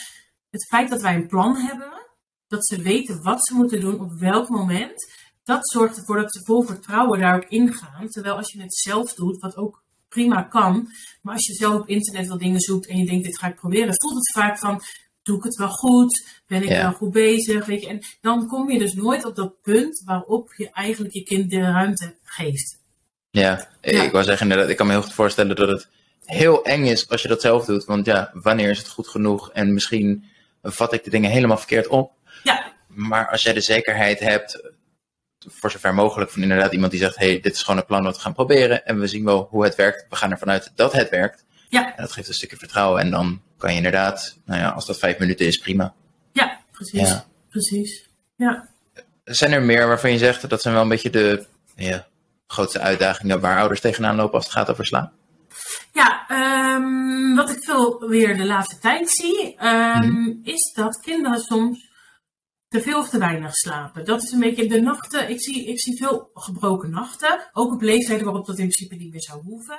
het 0.51 0.67
feit 0.67 0.91
dat 0.91 1.03
wij 1.03 1.15
een 1.15 1.27
plan 1.27 1.57
hebben, 1.57 2.07
dat 2.49 2.67
ze 2.67 2.83
weten 2.83 3.23
wat 3.23 3.47
ze 3.47 3.55
moeten 3.55 3.81
doen 3.81 4.01
op 4.01 4.13
welk 4.13 4.49
moment. 4.49 5.13
Dat 5.45 5.69
zorgt 5.69 5.97
ervoor 5.97 6.21
dat 6.21 6.33
ze 6.33 6.45
vol 6.45 6.63
vertrouwen 6.63 7.21
daar 7.21 7.37
ook 7.37 7.49
ingaan. 7.49 8.09
Terwijl 8.09 8.37
als 8.37 8.53
je 8.53 8.61
het 8.61 8.75
zelf 8.75 9.15
doet, 9.15 9.41
wat 9.41 9.57
ook 9.57 9.83
prima 10.09 10.43
kan. 10.43 10.89
Maar 11.23 11.35
als 11.35 11.47
je 11.47 11.55
zelf 11.55 11.81
op 11.81 11.89
internet 11.89 12.29
wel 12.29 12.39
dingen 12.39 12.61
zoekt 12.61 12.87
en 12.87 12.99
je 12.99 13.07
denkt, 13.07 13.25
dit 13.25 13.39
ga 13.39 13.47
ik 13.47 13.55
proberen. 13.55 13.95
Voelt 13.97 14.15
het 14.15 14.33
vaak 14.33 14.59
van, 14.59 14.81
doe 15.23 15.37
ik 15.37 15.45
het 15.45 15.57
wel 15.57 15.71
goed? 15.71 16.43
Ben 16.47 16.63
ik 16.63 16.69
wel 16.69 16.93
goed 16.93 17.13
bezig? 17.13 17.67
Weet 17.67 17.83
je? 17.83 17.89
En 17.89 18.01
dan 18.21 18.47
kom 18.47 18.71
je 18.71 18.79
dus 18.79 18.95
nooit 18.95 19.25
op 19.25 19.37
dat 19.37 19.61
punt 19.63 20.03
waarop 20.05 20.55
je 20.57 20.71
eigenlijk 20.71 21.15
je 21.15 21.23
kind 21.23 21.51
de 21.51 21.61
ruimte 21.61 22.17
geeft. 22.23 22.78
Ja, 23.39 23.69
ik 23.81 24.13
wou 24.13 24.25
zeggen 24.25 24.43
inderdaad, 24.43 24.71
ik 24.71 24.77
kan 24.77 24.87
me 24.87 24.93
heel 24.93 25.03
goed 25.03 25.13
voorstellen 25.13 25.57
dat 25.57 25.69
het 25.69 25.89
heel 26.25 26.65
eng 26.65 26.85
is 26.85 27.09
als 27.09 27.23
je 27.23 27.29
dat 27.29 27.41
zelf 27.41 27.65
doet. 27.65 27.85
Want 27.85 28.07
ja, 28.07 28.31
wanneer 28.33 28.71
is 28.71 28.79
het 28.79 28.89
goed 28.89 29.09
genoeg? 29.09 29.51
En 29.53 29.73
misschien 29.73 30.25
vat 30.63 30.93
ik 30.93 31.05
de 31.05 31.11
dingen 31.11 31.31
helemaal 31.31 31.57
verkeerd 31.57 31.87
op. 31.87 32.13
Ja. 32.43 32.73
Maar 32.87 33.31
als 33.31 33.43
jij 33.43 33.53
de 33.53 33.61
zekerheid 33.61 34.21
hebt, 34.21 34.73
voor 35.47 35.71
zover 35.71 35.95
mogelijk, 35.95 36.31
van 36.31 36.43
inderdaad 36.43 36.73
iemand 36.73 36.91
die 36.91 37.01
zegt: 37.01 37.17
hey, 37.17 37.41
dit 37.41 37.55
is 37.55 37.63
gewoon 37.63 37.81
een 37.81 37.87
plan 37.87 38.03
wat 38.03 38.17
we 38.17 38.23
gaan 38.23 38.35
proberen. 38.35 38.87
En 38.87 39.01
we 39.01 39.07
zien 39.07 39.25
wel 39.25 39.47
hoe 39.51 39.65
het 39.65 39.75
werkt. 39.75 40.07
We 40.09 40.17
gaan 40.17 40.31
ervan 40.31 40.51
uit 40.51 40.73
dat 40.75 40.93
het 40.93 41.09
werkt. 41.09 41.45
Ja. 41.69 41.87
En 41.97 42.03
dat 42.03 42.13
geeft 42.13 42.29
een 42.29 42.35
stukje 42.35 42.57
vertrouwen. 42.57 43.01
En 43.01 43.11
dan 43.11 43.43
kan 43.59 43.71
je 43.71 43.77
inderdaad, 43.77 44.39
nou 44.45 44.61
ja, 44.61 44.69
als 44.69 44.87
dat 44.87 44.99
vijf 44.99 45.19
minuten 45.19 45.47
is, 45.47 45.59
prima. 45.59 45.95
Ja, 46.33 46.59
precies. 46.71 47.09
Ja. 47.09 47.25
Precies. 47.51 48.09
Ja. 48.37 48.69
Zijn 49.25 49.53
er 49.53 49.63
meer 49.63 49.87
waarvan 49.87 50.13
je 50.13 50.19
zegt 50.19 50.49
dat 50.49 50.63
zijn 50.63 50.75
wel 50.75 50.83
een 50.83 50.89
beetje 50.89 51.11
de 51.11 51.47
ja, 51.77 52.07
grootste 52.53 52.81
uitdagingen 52.81 53.41
waar 53.41 53.59
ouders 53.59 53.81
tegenaan 53.81 54.17
lopen 54.17 54.35
als 54.35 54.45
het 54.45 54.53
gaat 54.53 54.71
over 54.71 54.87
slaap? 54.87 55.13
Ja, 55.93 56.27
um, 56.75 57.37
wat 57.37 57.51
ik 57.51 57.63
veel 57.63 58.09
weer 58.09 58.37
de 58.37 58.47
laatste 58.47 58.79
tijd 58.79 59.11
zie, 59.11 59.67
um, 59.67 60.11
mm. 60.11 60.41
is 60.43 60.73
dat 60.75 61.01
kinderen 61.01 61.41
soms 61.41 61.89
te 62.69 62.81
veel 62.81 62.99
of 62.99 63.09
te 63.09 63.19
weinig 63.19 63.55
slapen. 63.55 64.05
Dat 64.05 64.23
is 64.23 64.33
een 64.33 64.41
beetje 64.41 64.69
de 64.69 64.81
nachten. 64.81 65.31
Ik 65.31 65.43
zie, 65.43 65.67
ik 65.67 65.81
zie 65.81 65.97
veel 65.97 66.31
gebroken 66.35 66.91
nachten. 66.91 67.49
Ook 67.53 67.73
op 67.73 67.83
leeftijden 67.83 68.25
waarop 68.25 68.47
dat 68.47 68.59
in 68.59 68.69
principe 68.69 68.95
niet 68.95 69.13
meer 69.13 69.23
zou 69.23 69.43
hoeven. 69.43 69.79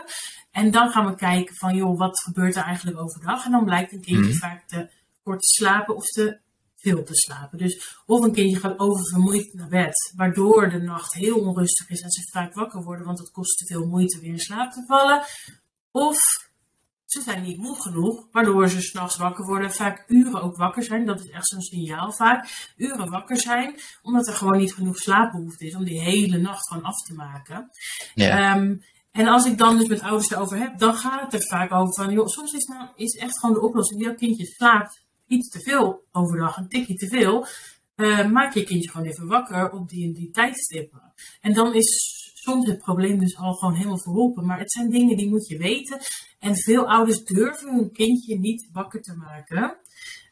En 0.51 0.71
dan 0.71 0.89
gaan 0.89 1.05
we 1.05 1.15
kijken 1.15 1.55
van, 1.55 1.75
joh, 1.75 1.97
wat 1.97 2.19
gebeurt 2.19 2.55
er 2.55 2.63
eigenlijk 2.63 2.99
overdag? 2.99 3.45
En 3.45 3.51
dan 3.51 3.65
blijkt 3.65 3.91
een 3.91 4.01
kindje 4.01 4.33
mm. 4.33 4.39
vaak 4.39 4.67
te 4.67 4.89
kort 5.23 5.39
te 5.39 5.47
slapen 5.47 5.95
of 5.95 6.05
te 6.05 6.39
veel 6.79 7.03
te 7.03 7.15
slapen. 7.15 7.57
Dus 7.57 8.01
of 8.05 8.23
een 8.23 8.33
kindje 8.33 8.59
gaat 8.59 8.79
oververmoeid 8.79 9.53
naar 9.53 9.67
bed, 9.67 10.13
waardoor 10.15 10.69
de 10.69 10.81
nacht 10.81 11.13
heel 11.13 11.39
onrustig 11.39 11.89
is 11.89 12.01
en 12.01 12.11
ze 12.11 12.29
vaak 12.31 12.53
wakker 12.53 12.83
worden, 12.83 13.05
want 13.05 13.19
het 13.19 13.31
kost 13.31 13.57
te 13.57 13.65
veel 13.65 13.87
moeite 13.87 14.19
weer 14.19 14.31
in 14.31 14.39
slaap 14.39 14.71
te 14.71 14.83
vallen. 14.87 15.23
Of 15.91 16.17
ze 17.05 17.21
zijn 17.21 17.43
niet 17.43 17.57
moe 17.57 17.81
genoeg, 17.81 18.27
waardoor 18.31 18.69
ze 18.69 18.81
s'nachts 18.81 19.17
wakker 19.17 19.45
worden, 19.45 19.71
vaak 19.71 20.03
uren 20.07 20.41
ook 20.41 20.57
wakker 20.57 20.83
zijn. 20.83 21.05
Dat 21.05 21.19
is 21.19 21.29
echt 21.29 21.47
zo'n 21.47 21.61
signaal 21.61 22.11
vaak. 22.11 22.71
Uren 22.75 23.09
wakker 23.09 23.39
zijn, 23.39 23.75
omdat 24.01 24.27
er 24.27 24.33
gewoon 24.33 24.57
niet 24.57 24.73
genoeg 24.73 24.97
slaapbehoefte 24.97 25.65
is 25.65 25.75
om 25.75 25.83
die 25.83 26.01
hele 26.01 26.37
nacht 26.37 26.67
gewoon 26.67 26.83
af 26.83 26.95
te 26.95 27.13
maken. 27.13 27.69
Ja. 28.13 28.53
Ehm, 28.53 28.75
en 29.11 29.27
als 29.27 29.45
ik 29.45 29.57
dan 29.57 29.77
dus 29.77 29.87
met 29.87 30.01
ouders 30.01 30.31
erover 30.31 30.57
heb, 30.57 30.79
dan 30.79 30.95
gaat 30.95 31.21
het 31.21 31.33
er 31.33 31.47
vaak 31.47 31.71
over 31.71 31.93
van, 31.93 32.13
joh, 32.13 32.27
soms 32.27 32.53
is, 32.53 32.65
nou, 32.65 32.89
is 32.95 33.15
echt 33.15 33.39
gewoon 33.39 33.55
de 33.55 33.61
oplossing, 33.61 34.03
jouw 34.03 34.15
kindje 34.15 34.45
slaapt 34.45 35.07
iets 35.29 35.49
te 35.49 35.59
veel 35.59 36.03
overdag, 36.11 36.57
een 36.57 36.69
tikje 36.69 36.95
te 36.95 37.07
veel, 37.07 37.45
uh, 37.95 38.31
maak 38.31 38.53
je 38.53 38.63
kindje 38.63 38.89
gewoon 38.89 39.07
even 39.07 39.27
wakker 39.27 39.71
op 39.71 39.89
die 39.89 40.05
en 40.05 40.13
die 40.13 40.29
tijdstippen. 40.29 41.13
En 41.41 41.53
dan 41.53 41.73
is 41.73 42.19
soms 42.33 42.67
het 42.67 42.77
probleem 42.77 43.19
dus 43.19 43.37
al 43.37 43.53
gewoon 43.53 43.75
helemaal 43.75 43.99
verholpen. 43.99 44.45
Maar 44.45 44.59
het 44.59 44.71
zijn 44.71 44.89
dingen 44.89 45.17
die 45.17 45.29
moet 45.29 45.47
je 45.47 45.57
weten. 45.57 45.99
En 46.39 46.55
veel 46.55 46.89
ouders 46.89 47.23
durven 47.23 47.75
hun 47.75 47.91
kindje 47.91 48.39
niet 48.39 48.69
wakker 48.71 49.01
te 49.01 49.15
maken. 49.15 49.77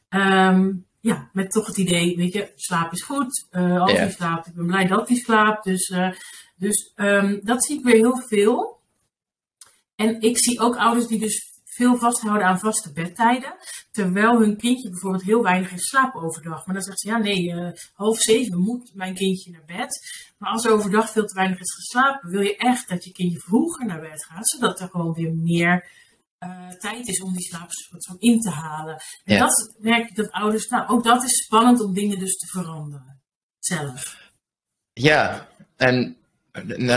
Um, 0.10 0.86
ja, 1.00 1.30
met 1.34 1.52
toch 1.52 1.68
het 1.68 1.78
idee, 1.78 2.16
weet 2.16 2.34
je, 2.34 2.52
slaap 2.56 2.92
is 2.92 3.02
goed. 3.02 3.48
Uh, 3.52 3.82
als 3.82 3.92
hij 3.92 4.12
slaapt, 4.12 4.48
ik 4.48 4.54
ben 4.54 4.66
blij 4.66 4.88
dat 4.88 5.08
hij 5.08 5.18
slaapt. 5.18 5.64
Dus, 5.64 5.90
uh, 5.90 6.12
dus 6.56 6.92
um, 6.96 7.40
dat 7.44 7.66
zie 7.66 7.78
ik 7.78 7.84
weer 7.84 7.96
heel 7.96 8.18
veel. 8.18 8.80
En 9.96 10.22
ik 10.22 10.38
zie 10.38 10.60
ook 10.60 10.76
ouders 10.76 11.08
die 11.08 11.20
dus 11.20 11.47
veel 11.78 11.98
vasthouden 11.98 12.48
aan 12.48 12.60
vaste 12.60 12.92
bedtijden. 12.92 13.54
Terwijl 13.92 14.40
hun 14.40 14.58
kindje 14.58 14.90
bijvoorbeeld 14.90 15.24
heel 15.24 15.44
weinig 15.44 15.70
heeft 15.70 15.84
slapen 15.84 16.22
overdag. 16.22 16.66
Maar 16.66 16.76
dan 16.76 16.84
zegt 16.84 17.00
ze, 17.00 17.08
ja 17.08 17.18
nee, 17.18 17.44
uh, 17.44 17.70
half 17.94 18.18
zeven 18.18 18.60
moet 18.60 18.92
mijn 18.94 19.14
kindje 19.14 19.52
naar 19.52 19.78
bed. 19.78 20.00
Maar 20.38 20.52
als 20.52 20.66
er 20.66 20.72
overdag 20.72 21.10
veel 21.12 21.26
te 21.26 21.36
weinig 21.36 21.60
is 21.60 21.74
geslapen, 21.74 22.30
wil 22.30 22.42
je 22.42 22.58
echt 22.58 22.90
dat 22.90 23.04
je 23.04 23.12
kindje 23.12 23.40
vroeger 23.40 23.86
naar 23.86 24.02
bed 24.02 24.26
gaat. 24.26 24.48
Zodat 24.48 24.80
er 24.80 24.90
gewoon 24.90 25.14
weer 25.14 25.34
meer 25.34 25.90
uh, 26.40 26.70
tijd 26.70 27.08
is 27.08 27.22
om 27.22 27.34
die 27.34 27.46
slaap 27.46 27.70
in 28.20 28.40
te 28.40 28.50
halen. 28.50 29.02
En 29.24 29.40
dat 29.40 29.76
merk 29.78 30.10
ik 30.10 30.16
dat 30.16 30.32
ouders, 30.32 30.68
nou 30.68 30.88
ook 30.88 31.04
dat 31.04 31.24
is 31.24 31.44
spannend 31.44 31.82
om 31.82 31.94
dingen 31.94 32.20
dus 32.20 32.38
te 32.38 32.48
veranderen. 32.48 33.22
Zelf. 33.60 34.32
Ja, 34.94 35.48
en 35.76 36.17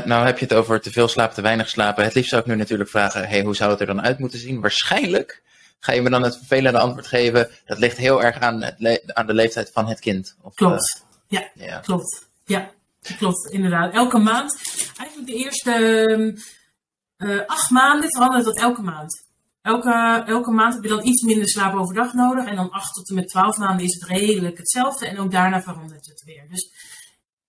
nou 0.04 0.26
heb 0.26 0.38
je 0.38 0.44
het 0.44 0.54
over 0.54 0.80
te 0.80 0.90
veel 0.90 1.08
slapen, 1.08 1.34
te 1.34 1.42
weinig 1.42 1.68
slapen. 1.68 2.04
Het 2.04 2.14
liefst 2.14 2.30
zou 2.30 2.42
ik 2.42 2.48
nu 2.48 2.54
natuurlijk 2.54 2.90
vragen, 2.90 3.28
hey, 3.28 3.42
hoe 3.42 3.56
zou 3.56 3.70
het 3.70 3.80
er 3.80 3.86
dan 3.86 4.02
uit 4.02 4.18
moeten 4.18 4.38
zien? 4.38 4.60
Waarschijnlijk 4.60 5.42
ga 5.80 5.92
je 5.92 6.02
me 6.02 6.10
dan 6.10 6.22
het 6.22 6.36
vervelende 6.36 6.78
antwoord 6.78 7.06
geven. 7.06 7.50
Dat 7.66 7.78
ligt 7.78 7.96
heel 7.96 8.22
erg 8.22 8.40
aan, 8.40 8.62
het 8.62 9.14
aan 9.14 9.26
de 9.26 9.34
leeftijd 9.34 9.70
van 9.72 9.86
het 9.86 10.00
kind. 10.00 10.36
Of, 10.42 10.54
klopt, 10.54 11.04
uh, 11.28 11.40
ja, 11.40 11.50
ja, 11.66 11.78
klopt. 11.78 12.28
Ja, 12.44 12.70
klopt, 13.18 13.50
inderdaad. 13.50 13.92
Elke 13.92 14.18
maand, 14.18 14.60
eigenlijk 14.96 15.28
de 15.28 15.36
eerste 15.36 15.74
uh, 17.18 17.46
acht 17.46 17.70
maanden 17.70 18.10
verandert 18.10 18.44
dat 18.44 18.58
elke 18.58 18.82
maand. 18.82 19.26
elke, 19.62 20.22
elke 20.26 20.50
maand 20.50 20.74
heb 20.74 20.82
je 20.82 20.88
dan 20.88 21.06
iets 21.06 21.22
minder 21.22 21.48
slaap 21.48 21.74
overdag 21.74 22.12
nodig. 22.12 22.46
En 22.46 22.56
dan 22.56 22.70
8 22.70 22.94
tot 22.94 23.08
en 23.08 23.14
met 23.14 23.28
12 23.28 23.56
maanden 23.56 23.86
is 23.86 23.94
het 23.94 24.08
redelijk 24.08 24.58
hetzelfde. 24.58 25.06
En 25.06 25.18
ook 25.18 25.30
daarna 25.30 25.62
verandert 25.62 26.06
het 26.06 26.22
weer. 26.24 26.46
Dus 26.48 26.70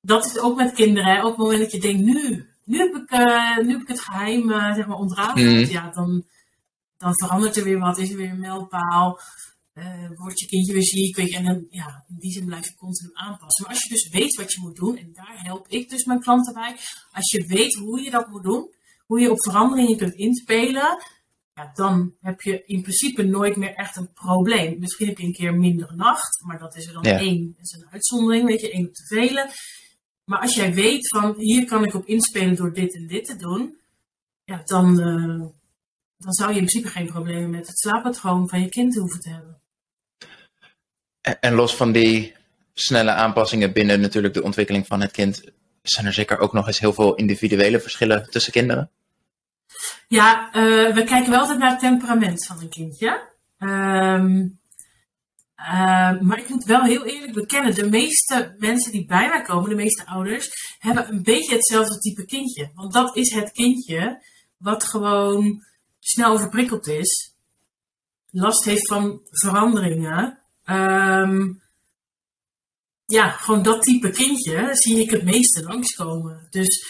dat 0.01 0.25
is 0.25 0.39
ook 0.39 0.55
met 0.57 0.73
kinderen. 0.73 1.15
Hè. 1.15 1.23
Op 1.23 1.29
het 1.29 1.37
moment 1.37 1.59
dat 1.59 1.71
je 1.71 1.79
denkt, 1.79 2.01
nu, 2.01 2.45
nu, 2.63 2.77
heb, 2.77 2.95
ik, 2.95 3.11
uh, 3.11 3.57
nu 3.57 3.71
heb 3.71 3.81
ik 3.81 3.87
het 3.87 4.01
geheim 4.01 4.49
uh, 4.49 4.73
zeg 4.73 4.87
maar 4.87 4.97
ontrafeld. 4.97 5.65
Mm. 5.65 5.71
Ja, 5.71 5.89
dan, 5.89 6.23
dan 6.97 7.17
verandert 7.17 7.55
er 7.55 7.63
weer 7.63 7.79
wat. 7.79 7.97
Is 7.97 8.09
er 8.09 8.17
weer 8.17 8.29
een 8.29 8.39
mijlpaal. 8.39 9.19
Uh, 9.73 10.09
wordt 10.15 10.39
je 10.39 10.47
kindje 10.47 10.73
weer 10.73 10.83
ziek. 10.83 11.15
Weet 11.15 11.29
je, 11.29 11.37
en 11.37 11.45
dan, 11.45 11.65
ja, 11.69 12.03
in 12.07 12.15
die 12.19 12.31
zin 12.31 12.45
blijf 12.45 12.67
je 12.67 12.75
continu 12.75 13.09
aanpassen. 13.13 13.63
Maar 13.63 13.73
als 13.73 13.83
je 13.83 13.89
dus 13.89 14.09
weet 14.09 14.35
wat 14.35 14.53
je 14.53 14.61
moet 14.61 14.75
doen. 14.75 14.97
En 14.97 15.09
daar 15.13 15.43
help 15.43 15.67
ik 15.67 15.89
dus 15.89 16.05
mijn 16.05 16.19
klanten 16.19 16.53
bij. 16.53 16.77
Als 17.11 17.31
je 17.31 17.45
weet 17.47 17.73
hoe 17.73 18.01
je 18.01 18.09
dat 18.09 18.27
moet 18.27 18.43
doen. 18.43 18.73
Hoe 19.05 19.19
je 19.19 19.31
op 19.31 19.43
veranderingen 19.43 19.97
kunt 19.97 20.13
inspelen 20.13 20.97
ja, 21.55 21.71
dan 21.73 22.13
heb 22.21 22.41
je 22.41 22.63
in 22.65 22.81
principe 22.81 23.23
nooit 23.23 23.55
meer 23.55 23.73
echt 23.73 23.95
een 23.95 24.13
probleem. 24.13 24.79
Misschien 24.79 25.07
heb 25.07 25.17
je 25.17 25.25
een 25.25 25.33
keer 25.33 25.55
minder 25.55 25.95
nacht, 25.95 26.43
maar 26.45 26.59
dat 26.59 26.75
is 26.75 26.87
er 26.87 26.93
dan 26.93 27.03
één. 27.03 27.53
Dat 27.57 27.65
is 27.65 27.71
een 27.71 27.91
uitzondering, 27.91 28.47
weet 28.47 28.61
je, 28.61 28.71
één 28.71 28.87
op 28.87 28.93
te 28.93 29.05
vele. 29.05 29.49
Maar 30.23 30.39
als 30.39 30.55
jij 30.55 30.73
weet 30.73 31.09
van 31.09 31.35
hier 31.37 31.65
kan 31.65 31.83
ik 31.83 31.93
op 31.93 32.05
inspelen 32.05 32.55
door 32.55 32.73
dit 32.73 32.95
en 32.95 33.07
dit 33.07 33.25
te 33.25 33.35
doen, 33.35 33.77
ja, 34.43 34.61
dan, 34.65 34.99
uh, 34.99 35.45
dan 36.17 36.33
zou 36.33 36.49
je 36.49 36.59
in 36.59 36.65
principe 36.65 36.87
geen 36.87 37.07
problemen 37.07 37.49
met 37.49 37.67
het 37.67 37.79
slaappatroon 37.79 38.49
van 38.49 38.61
je 38.61 38.69
kind 38.69 38.95
hoeven 38.95 39.19
te 39.19 39.29
hebben. 39.29 39.61
En, 41.21 41.39
en 41.39 41.53
los 41.53 41.75
van 41.75 41.91
die 41.91 42.35
snelle 42.73 43.11
aanpassingen 43.11 43.73
binnen 43.73 44.01
natuurlijk 44.01 44.33
de 44.33 44.43
ontwikkeling 44.43 44.87
van 44.87 45.01
het 45.01 45.11
kind, 45.11 45.43
zijn 45.81 46.05
er 46.05 46.13
zeker 46.13 46.39
ook 46.39 46.53
nog 46.53 46.67
eens 46.67 46.79
heel 46.79 46.93
veel 46.93 47.15
individuele 47.15 47.79
verschillen 47.79 48.29
tussen 48.29 48.51
kinderen? 48.51 48.89
Ja, 50.07 50.47
uh, 50.47 50.93
we 50.93 51.03
kijken 51.03 51.29
wel 51.29 51.39
altijd 51.39 51.59
naar 51.59 51.71
het 51.71 51.79
temperament 51.79 52.45
van 52.45 52.61
een 52.61 52.69
kindje. 52.69 53.29
Um, 53.59 54.59
uh, 55.61 56.21
maar 56.21 56.39
ik 56.39 56.49
moet 56.49 56.63
wel 56.63 56.83
heel 56.83 57.05
eerlijk 57.05 57.33
bekennen, 57.33 57.75
de 57.75 57.89
meeste 57.89 58.55
mensen 58.57 58.91
die 58.91 59.05
bij 59.05 59.27
mij 59.27 59.41
komen, 59.41 59.69
de 59.69 59.75
meeste 59.75 60.05
ouders, 60.05 60.75
hebben 60.79 61.09
een 61.09 61.23
beetje 61.23 61.55
hetzelfde 61.55 61.97
type 61.97 62.25
kindje. 62.25 62.71
Want 62.73 62.93
dat 62.93 63.15
is 63.15 63.33
het 63.33 63.51
kindje 63.51 64.23
wat 64.57 64.83
gewoon 64.83 65.63
snel 65.99 66.31
overprikkeld 66.31 66.87
is, 66.87 67.35
last 68.29 68.63
heeft 68.63 68.87
van 68.87 69.21
veranderingen. 69.29 70.39
Um, 70.65 71.61
ja, 73.05 73.29
gewoon 73.29 73.63
dat 73.63 73.81
type 73.81 74.09
kindje 74.09 74.69
zie 74.71 74.99
ik 74.99 75.09
het 75.11 75.23
meeste 75.23 75.63
langskomen. 75.63 76.47
Dus 76.49 76.85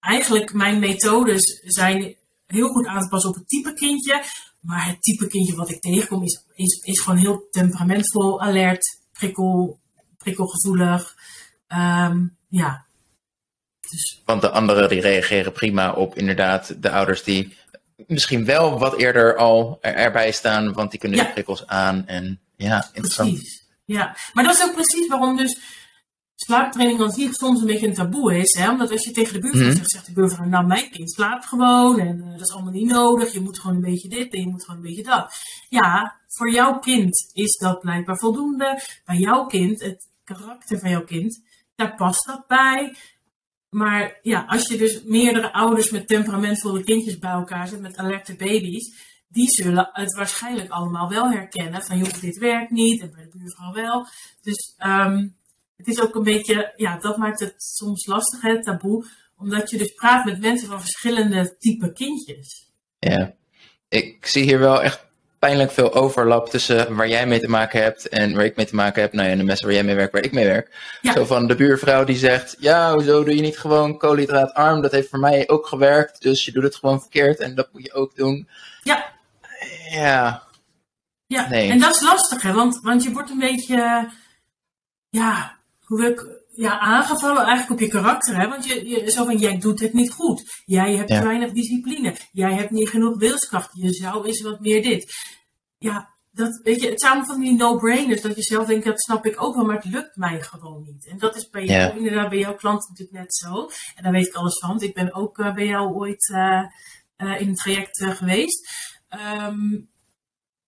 eigenlijk 0.00 0.52
mijn 0.52 0.78
methodes 0.78 1.60
zijn 1.64 2.16
heel 2.46 2.68
goed 2.68 2.86
aan 2.86 3.02
te 3.02 3.08
passen 3.08 3.30
op 3.30 3.36
het 3.36 3.48
type 3.48 3.72
kindje. 3.72 4.22
Maar 4.66 4.86
het 4.86 5.02
type 5.02 5.26
kindje 5.26 5.54
wat 5.54 5.70
ik 5.70 5.80
tegenkom 5.80 6.22
is, 6.22 6.44
is, 6.54 6.80
is 6.84 7.00
gewoon 7.00 7.18
heel 7.18 7.48
temperamentvol, 7.50 8.40
alert, 8.40 8.98
prikkel, 9.12 9.80
prikkelgevoelig. 10.18 11.14
Um, 11.68 12.36
ja. 12.48 12.86
Dus. 13.90 14.22
Want 14.24 14.40
de 14.40 14.50
anderen 14.50 14.88
die 14.88 15.00
reageren 15.00 15.52
prima 15.52 15.92
op 15.92 16.16
inderdaad 16.16 16.82
de 16.82 16.90
ouders 16.90 17.22
die 17.22 17.56
misschien 18.06 18.44
wel 18.44 18.78
wat 18.78 18.96
eerder 18.96 19.36
al 19.36 19.78
erbij 19.80 20.32
staan, 20.32 20.72
want 20.72 20.90
die 20.90 21.00
kunnen 21.00 21.18
de 21.18 21.32
prikkels 21.32 21.66
aan. 21.66 22.06
En 22.06 22.40
ja, 22.56 22.88
interessant. 22.92 23.32
Precies. 23.32 23.64
Ja, 23.84 24.16
maar 24.32 24.44
dat 24.44 24.54
is 24.54 24.64
ook 24.64 24.74
precies 24.74 25.08
waarom 25.08 25.36
dus 25.36 25.58
slaaptraining 26.36 27.00
aan 27.00 27.10
zich 27.10 27.34
soms 27.34 27.60
een 27.60 27.66
beetje 27.66 27.86
een 27.86 27.94
taboe 27.94 28.36
is. 28.36 28.54
Hè? 28.54 28.70
Omdat 28.70 28.90
als 28.90 29.04
je 29.04 29.10
tegen 29.10 29.32
de 29.32 29.38
buurvrouw 29.38 29.66
mhm. 29.66 29.76
zegt, 29.76 29.90
zegt 29.90 30.06
de 30.06 30.12
buurvrouw, 30.12 30.46
nou 30.46 30.66
mijn 30.66 30.90
kind 30.90 31.12
slaapt 31.12 31.46
gewoon 31.46 31.98
en 31.98 32.18
uh, 32.18 32.30
dat 32.30 32.40
is 32.40 32.52
allemaal 32.52 32.72
niet 32.72 32.90
nodig. 32.90 33.32
Je 33.32 33.40
moet 33.40 33.60
gewoon 33.60 33.76
een 33.76 33.90
beetje 33.90 34.08
dit 34.08 34.32
en 34.32 34.40
je 34.40 34.48
moet 34.48 34.64
gewoon 34.64 34.80
een 34.80 34.86
beetje 34.86 35.02
dat. 35.02 35.34
Ja, 35.68 36.20
voor 36.28 36.50
jouw 36.50 36.78
kind 36.78 37.30
is 37.32 37.56
dat 37.56 37.80
blijkbaar 37.80 38.18
voldoende. 38.18 38.80
Bij 39.04 39.16
jouw 39.16 39.46
kind, 39.46 39.80
het 39.80 40.08
karakter 40.24 40.78
van 40.78 40.90
jouw 40.90 41.04
kind, 41.04 41.42
daar 41.74 41.94
past 41.94 42.26
dat 42.26 42.46
bij. 42.46 42.96
Maar 43.70 44.18
ja, 44.22 44.44
als 44.46 44.66
je 44.66 44.76
dus 44.76 45.02
meerdere 45.02 45.52
ouders 45.52 45.90
met 45.90 46.08
temperamentvolle 46.08 46.84
kindjes 46.84 47.18
bij 47.18 47.30
elkaar 47.30 47.68
zet, 47.68 47.80
met 47.80 47.96
alerte 47.96 48.36
baby's, 48.36 49.14
die 49.28 49.48
zullen 49.48 49.88
het 49.92 50.14
waarschijnlijk 50.14 50.70
allemaal 50.70 51.08
wel 51.08 51.30
herkennen. 51.30 51.82
Van 51.82 51.98
joh, 51.98 52.20
dit 52.20 52.38
werkt 52.38 52.70
niet 52.70 53.00
en 53.00 53.12
bij 53.12 53.24
de 53.24 53.38
buurvrouw 53.38 53.72
wel. 53.72 54.06
Dus 54.42 54.74
um, 54.86 55.36
het 55.76 55.86
is 55.86 56.00
ook 56.00 56.14
een 56.14 56.22
beetje, 56.22 56.72
ja, 56.76 56.98
dat 56.98 57.16
maakt 57.16 57.40
het 57.40 57.54
soms 57.56 58.06
lastig, 58.06 58.42
het 58.42 58.62
taboe. 58.62 59.06
Omdat 59.38 59.70
je 59.70 59.78
dus 59.78 59.94
praat 59.94 60.24
met 60.24 60.40
mensen 60.40 60.68
van 60.68 60.80
verschillende 60.80 61.56
type 61.58 61.92
kindjes. 61.92 62.70
Ja, 62.98 63.34
ik 63.88 64.26
zie 64.26 64.42
hier 64.42 64.58
wel 64.58 64.82
echt 64.82 65.06
pijnlijk 65.38 65.70
veel 65.70 65.94
overlap 65.94 66.48
tussen 66.48 66.96
waar 66.96 67.08
jij 67.08 67.26
mee 67.26 67.40
te 67.40 67.48
maken 67.48 67.82
hebt 67.82 68.08
en 68.08 68.34
waar 68.34 68.44
ik 68.44 68.56
mee 68.56 68.66
te 68.66 68.74
maken 68.74 69.02
heb. 69.02 69.12
Nou 69.12 69.28
ja, 69.28 69.36
de 69.36 69.44
mensen 69.44 69.66
waar 69.66 69.74
jij 69.74 69.84
mee 69.84 69.94
werkt, 69.94 70.12
waar 70.12 70.24
ik 70.24 70.32
mee 70.32 70.46
werk. 70.46 70.98
Zo 71.02 71.24
van 71.24 71.46
de 71.46 71.54
buurvrouw 71.54 72.04
die 72.04 72.16
zegt, 72.16 72.56
ja, 72.58 72.92
hoezo 72.92 73.24
doe 73.24 73.34
je 73.34 73.42
niet 73.42 73.58
gewoon 73.58 73.98
koolhydraatarm? 73.98 74.82
Dat 74.82 74.92
heeft 74.92 75.08
voor 75.08 75.18
mij 75.18 75.48
ook 75.48 75.66
gewerkt, 75.66 76.22
dus 76.22 76.44
je 76.44 76.52
doet 76.52 76.62
het 76.62 76.76
gewoon 76.76 77.00
verkeerd 77.00 77.40
en 77.40 77.54
dat 77.54 77.68
moet 77.72 77.84
je 77.84 77.92
ook 77.92 78.16
doen. 78.16 78.48
Ja. 78.82 79.12
Ja. 79.90 80.42
Ja, 81.26 81.48
nee. 81.48 81.70
en 81.70 81.78
dat 81.78 81.94
is 81.94 82.00
lastig, 82.00 82.42
hè, 82.42 82.52
want, 82.52 82.80
want 82.82 83.02
je 83.02 83.12
wordt 83.12 83.30
een 83.30 83.38
beetje, 83.38 84.10
ja, 85.08 85.55
hoe 85.86 86.06
ik 86.06 86.44
ja, 86.50 86.78
aangevallen 86.78 87.42
eigenlijk 87.42 87.70
op 87.70 87.80
je 87.80 87.88
karakter. 87.88 88.36
Hè? 88.36 88.48
Want 88.48 88.66
je, 88.66 88.88
je, 88.88 89.10
zo 89.10 89.24
van, 89.24 89.38
jij 89.38 89.58
doet 89.58 89.80
het 89.80 89.92
niet 89.92 90.10
goed. 90.10 90.62
Jij 90.64 90.96
hebt 90.96 91.08
te 91.08 91.22
weinig 91.22 91.52
discipline. 91.52 92.16
Jij 92.32 92.54
hebt 92.54 92.70
niet 92.70 92.88
genoeg 92.88 93.18
wilskracht. 93.18 93.70
Je 93.72 93.92
zou 93.92 94.26
eens 94.26 94.42
wat 94.42 94.60
meer 94.60 94.82
dit. 94.82 95.14
Ja, 95.78 96.14
dat, 96.32 96.60
weet 96.62 96.80
je, 96.80 96.90
het 96.90 97.00
zijn 97.00 97.26
van 97.26 97.40
die 97.40 97.56
no-brainers. 97.56 98.22
Dat 98.22 98.36
je 98.36 98.42
zelf 98.42 98.66
denkt, 98.66 98.84
dat 98.84 99.02
snap 99.02 99.26
ik 99.26 99.42
ook 99.42 99.54
wel, 99.54 99.64
maar 99.64 99.76
het 99.76 99.84
lukt 99.84 100.16
mij 100.16 100.42
gewoon 100.42 100.82
niet. 100.86 101.06
En 101.06 101.18
dat 101.18 101.36
is 101.36 101.48
bij 101.48 101.64
jou, 101.64 101.96
inderdaad, 101.96 102.28
bij 102.28 102.38
jouw 102.38 102.54
klant 102.54 102.88
natuurlijk 102.88 103.18
net 103.18 103.34
zo. 103.34 103.70
En 103.94 104.02
daar 104.02 104.12
weet 104.12 104.26
ik 104.26 104.34
alles 104.34 104.58
van. 104.58 104.68
Want 104.68 104.82
ik 104.82 104.94
ben 104.94 105.14
ook 105.14 105.38
uh, 105.38 105.54
bij 105.54 105.66
jou 105.66 105.94
ooit 105.94 106.28
uh, 106.28 106.62
uh, 107.18 107.40
in 107.40 107.48
een 107.48 107.54
traject 107.54 108.04
geweest. 108.04 108.68
Um, 109.48 109.88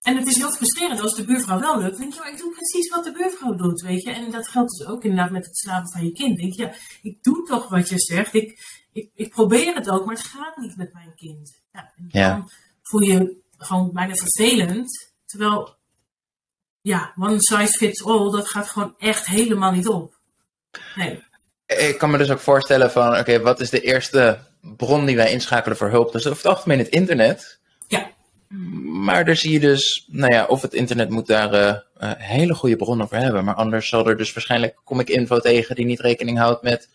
en 0.09 0.17
het 0.17 0.27
is 0.27 0.35
heel 0.35 0.51
frustrerend 0.51 1.01
als 1.01 1.15
de 1.15 1.25
buurvrouw 1.25 1.59
wel 1.59 1.79
lukt. 1.81 1.97
denk 1.97 2.13
je, 2.13 2.19
maar 2.19 2.31
ik 2.31 2.37
doe 2.37 2.51
precies 2.51 2.89
wat 2.89 3.03
de 3.03 3.11
buurvrouw 3.11 3.55
doet, 3.55 3.81
weet 3.81 4.03
je. 4.03 4.11
En 4.11 4.31
dat 4.31 4.47
geldt 4.47 4.77
dus 4.77 4.87
ook 4.87 5.03
inderdaad 5.03 5.31
met 5.31 5.45
het 5.45 5.57
slapen 5.57 5.91
van 5.91 6.05
je 6.05 6.11
kind. 6.11 6.37
Denk 6.37 6.53
je, 6.53 6.61
ja, 6.61 6.73
ik 7.01 7.23
doe 7.23 7.45
toch 7.47 7.69
wat 7.69 7.89
je 7.89 7.99
zegt. 7.99 8.33
Ik, 8.33 8.59
ik, 8.93 9.11
ik 9.15 9.29
probeer 9.29 9.75
het 9.75 9.89
ook, 9.89 10.05
maar 10.05 10.15
het 10.15 10.25
gaat 10.25 10.57
niet 10.57 10.77
met 10.77 10.93
mijn 10.93 11.15
kind. 11.15 11.61
Ja, 11.71 11.93
en 11.95 12.09
dan 12.29 12.51
voel 12.81 13.01
je 13.01 13.37
gewoon 13.57 13.91
bijna 13.93 14.13
vervelend. 14.13 15.13
Terwijl, 15.25 15.77
ja, 16.81 17.13
one 17.17 17.37
size 17.37 17.77
fits 17.77 18.03
all, 18.03 18.31
dat 18.31 18.47
gaat 18.47 18.69
gewoon 18.69 18.95
echt 18.97 19.25
helemaal 19.25 19.71
niet 19.71 19.87
op. 19.87 20.19
Nee. 20.95 21.23
Ik 21.65 21.97
kan 21.97 22.11
me 22.11 22.17
dus 22.17 22.31
ook 22.31 22.39
voorstellen 22.39 22.91
van, 22.91 23.17
oké, 23.17 23.39
wat 23.41 23.59
is 23.59 23.69
de 23.69 23.81
eerste 23.81 24.39
bron 24.61 25.05
die 25.05 25.15
wij 25.15 25.31
inschakelen 25.31 25.77
voor 25.77 25.89
hulp? 25.89 26.11
Dus 26.11 26.27
over 26.27 26.37
het 26.37 26.51
algemeen 26.51 26.77
het 26.77 26.87
internet. 26.87 27.58
Maar 28.83 29.25
daar 29.25 29.35
zie 29.35 29.51
je 29.51 29.59
dus, 29.59 30.05
nou 30.07 30.33
ja, 30.33 30.45
of 30.45 30.61
het 30.61 30.73
internet 30.73 31.09
moet 31.09 31.27
daar 31.27 31.53
uh, 31.53 32.11
hele 32.17 32.53
goede 32.53 32.75
bronnen 32.75 33.07
voor 33.07 33.17
hebben. 33.17 33.45
Maar 33.45 33.55
anders 33.55 33.89
zal 33.89 34.07
er 34.07 34.17
dus 34.17 34.33
waarschijnlijk, 34.33 34.75
kom 34.83 34.99
ik 34.99 35.09
info 35.09 35.39
tegen 35.39 35.75
die 35.75 35.85
niet 35.85 35.99
rekening 35.99 36.37
houdt 36.37 36.61
met 36.61 36.89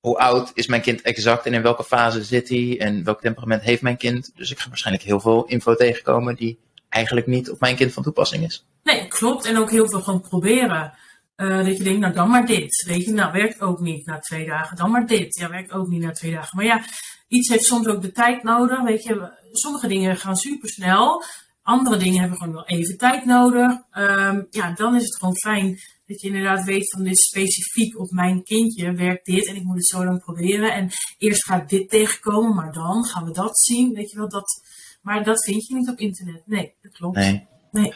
hoe 0.00 0.18
oud 0.18 0.50
is 0.54 0.66
mijn 0.66 0.82
kind 0.82 1.02
exact 1.02 1.46
en 1.46 1.54
in 1.54 1.62
welke 1.62 1.84
fase 1.84 2.24
zit 2.24 2.48
hij 2.48 2.80
en 2.80 3.04
welk 3.04 3.20
temperament 3.20 3.62
heeft 3.62 3.82
mijn 3.82 3.96
kind. 3.96 4.32
Dus 4.34 4.50
ik 4.50 4.58
ga 4.58 4.68
waarschijnlijk 4.68 5.06
heel 5.06 5.20
veel 5.20 5.44
info 5.44 5.74
tegenkomen 5.74 6.34
die 6.34 6.58
eigenlijk 6.88 7.26
niet 7.26 7.50
op 7.50 7.60
mijn 7.60 7.76
kind 7.76 7.92
van 7.92 8.02
toepassing 8.02 8.44
is. 8.44 8.66
Nee, 8.82 9.08
klopt. 9.08 9.44
En 9.44 9.58
ook 9.58 9.70
heel 9.70 9.88
veel 9.88 10.02
gewoon 10.02 10.20
proberen. 10.20 10.92
Uh, 11.36 11.64
dat 11.64 11.76
je 11.76 11.82
denkt, 11.82 12.00
nou 12.00 12.12
dan 12.12 12.28
maar 12.28 12.46
dit. 12.46 12.84
Weet 12.86 13.04
je, 13.04 13.12
nou 13.12 13.32
werkt 13.32 13.60
ook 13.60 13.80
niet 13.80 14.06
na 14.06 14.18
twee 14.18 14.46
dagen. 14.46 14.76
Dan 14.76 14.90
maar 14.90 15.06
dit. 15.06 15.38
Ja, 15.38 15.50
werkt 15.50 15.72
ook 15.72 15.88
niet 15.88 16.02
na 16.02 16.10
twee 16.10 16.32
dagen. 16.32 16.56
Maar 16.56 16.64
ja, 16.64 16.84
iets 17.28 17.48
heeft 17.48 17.64
soms 17.64 17.86
ook 17.86 18.02
de 18.02 18.12
tijd 18.12 18.42
nodig. 18.42 18.82
Weet 18.82 19.02
je, 19.02 19.32
sommige 19.52 19.88
dingen 19.88 20.16
gaan 20.16 20.36
super 20.36 20.68
snel. 20.68 21.24
Andere 21.62 21.96
dingen 21.96 22.20
hebben 22.20 22.38
gewoon 22.38 22.54
wel 22.54 22.66
even 22.66 22.96
tijd 22.96 23.24
nodig. 23.24 23.70
Um, 23.98 24.46
ja, 24.50 24.72
dan 24.72 24.94
is 24.96 25.02
het 25.02 25.16
gewoon 25.16 25.36
fijn 25.36 25.78
dat 26.06 26.20
je 26.20 26.26
inderdaad 26.26 26.64
weet 26.64 26.90
van 26.90 27.04
dit 27.04 27.18
specifiek 27.18 27.98
op 27.98 28.10
mijn 28.10 28.42
kindje 28.42 28.92
werkt 28.92 29.26
dit 29.26 29.46
en 29.46 29.56
ik 29.56 29.62
moet 29.62 29.76
het 29.76 29.86
zo 29.86 30.04
lang 30.04 30.24
proberen. 30.24 30.74
En 30.74 30.90
eerst 31.18 31.44
ga 31.44 31.62
ik 31.62 31.68
dit 31.68 31.88
tegenkomen, 31.88 32.54
maar 32.54 32.72
dan 32.72 33.04
gaan 33.04 33.24
we 33.24 33.32
dat 33.32 33.58
zien. 33.58 33.94
Weet 33.94 34.10
je 34.10 34.16
wel, 34.16 34.28
dat, 34.28 34.62
maar 35.02 35.24
dat 35.24 35.44
vind 35.44 35.66
je 35.66 35.74
niet 35.74 35.88
op 35.88 35.98
internet. 35.98 36.42
Nee, 36.46 36.74
dat 36.82 36.92
klopt. 36.92 37.16
Nee. 37.16 37.46
nee. 37.70 37.94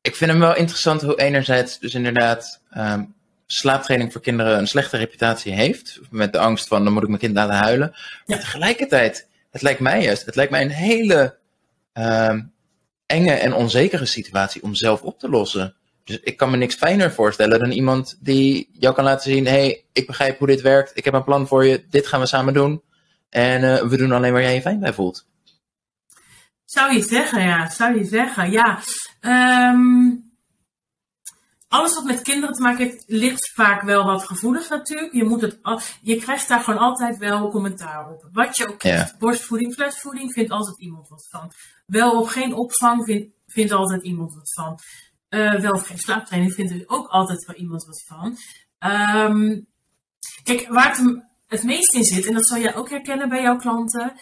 Ik 0.00 0.16
vind 0.16 0.30
hem 0.30 0.40
wel 0.40 0.56
interessant 0.56 1.02
hoe 1.02 1.20
enerzijds 1.20 1.78
dus 1.78 1.94
inderdaad 1.94 2.62
um, 2.76 3.14
slaaptraining 3.52 4.12
voor 4.12 4.20
kinderen 4.20 4.58
een 4.58 4.66
slechte 4.66 4.96
reputatie 4.96 5.52
heeft. 5.52 6.00
Met 6.10 6.32
de 6.32 6.38
angst 6.38 6.68
van 6.68 6.84
dan 6.84 6.92
moet 6.92 7.02
ik 7.02 7.08
mijn 7.08 7.20
kind 7.20 7.34
laten 7.34 7.54
huilen. 7.54 7.94
Maar 8.26 8.38
tegelijkertijd, 8.38 9.28
het 9.50 9.62
lijkt 9.62 9.80
mij 9.80 10.02
juist, 10.02 10.26
het 10.26 10.36
lijkt 10.36 10.50
mij 10.50 10.62
een 10.62 10.70
hele 10.70 11.36
um, 11.92 12.52
enge 13.06 13.32
en 13.32 13.54
onzekere 13.54 14.06
situatie 14.06 14.62
om 14.62 14.74
zelf 14.74 15.02
op 15.02 15.18
te 15.18 15.28
lossen. 15.28 15.74
Dus 16.04 16.20
ik 16.20 16.36
kan 16.36 16.50
me 16.50 16.56
niks 16.56 16.74
fijner 16.74 17.12
voorstellen 17.12 17.58
dan 17.58 17.70
iemand 17.70 18.18
die 18.20 18.68
jou 18.72 18.94
kan 18.94 19.04
laten 19.04 19.30
zien: 19.30 19.46
hé, 19.46 19.50
hey, 19.50 19.84
ik 19.92 20.06
begrijp 20.06 20.38
hoe 20.38 20.46
dit 20.46 20.60
werkt, 20.60 20.90
ik 20.94 21.04
heb 21.04 21.14
een 21.14 21.24
plan 21.24 21.46
voor 21.46 21.66
je, 21.66 21.84
dit 21.90 22.06
gaan 22.06 22.20
we 22.20 22.26
samen 22.26 22.54
doen. 22.54 22.82
En 23.30 23.62
uh, 23.62 23.82
we 23.82 23.96
doen 23.96 24.12
alleen 24.12 24.32
waar 24.32 24.42
jij 24.42 24.54
je 24.54 24.60
fijn 24.60 24.80
bij 24.80 24.92
voelt. 24.92 25.26
Zou 26.64 26.94
je 26.94 27.02
zeggen, 27.02 27.42
ja. 27.42 27.70
Zou 27.70 27.98
je 27.98 28.04
zeggen, 28.04 28.50
ja. 28.50 28.78
Ehm, 29.20 30.10
alles 31.82 31.94
wat 31.94 32.04
met 32.04 32.22
kinderen 32.22 32.54
te 32.54 32.62
maken 32.62 32.84
heeft, 32.84 33.04
ligt 33.06 33.52
vaak 33.54 33.82
wel 33.82 34.04
wat 34.04 34.24
gevoelig 34.24 34.68
natuurlijk. 34.68 35.12
Je, 35.12 35.24
moet 35.24 35.40
het, 35.40 35.60
je 36.02 36.16
krijgt 36.16 36.48
daar 36.48 36.60
gewoon 36.60 36.80
altijd 36.80 37.18
wel 37.18 37.50
commentaar 37.50 38.10
op. 38.10 38.28
Wat 38.32 38.56
je 38.56 38.68
ook 38.68 38.78
krijgt. 38.78 39.18
Borstvoeding, 39.18 39.74
flesvoeding, 39.74 40.32
vindt 40.32 40.50
altijd 40.50 40.78
iemand 40.80 41.08
wat 41.08 41.28
van. 41.30 41.52
Wel 41.86 42.20
of 42.20 42.32
geen 42.32 42.54
opvang, 42.54 43.04
vindt, 43.04 43.34
vindt 43.46 43.72
altijd 43.72 44.02
iemand 44.02 44.34
wat 44.34 44.52
van. 44.52 44.78
Uh, 45.30 45.60
wel 45.60 45.72
of 45.72 45.86
geen 45.86 45.98
slaaptraining, 45.98 46.54
vindt 46.54 46.72
er 46.72 46.82
ook 46.86 47.08
altijd 47.08 47.44
wel 47.44 47.56
iemand 47.56 47.84
wat 47.84 48.04
van. 48.06 48.36
Um, 48.90 49.66
kijk, 50.42 50.68
waar 50.68 50.96
het 50.96 51.22
het 51.46 51.62
meest 51.62 51.94
in 51.94 52.04
zit, 52.04 52.26
en 52.26 52.34
dat 52.34 52.46
zal 52.46 52.58
jij 52.58 52.76
ook 52.76 52.90
herkennen 52.90 53.28
bij 53.28 53.42
jouw 53.42 53.56
klanten, 53.56 54.12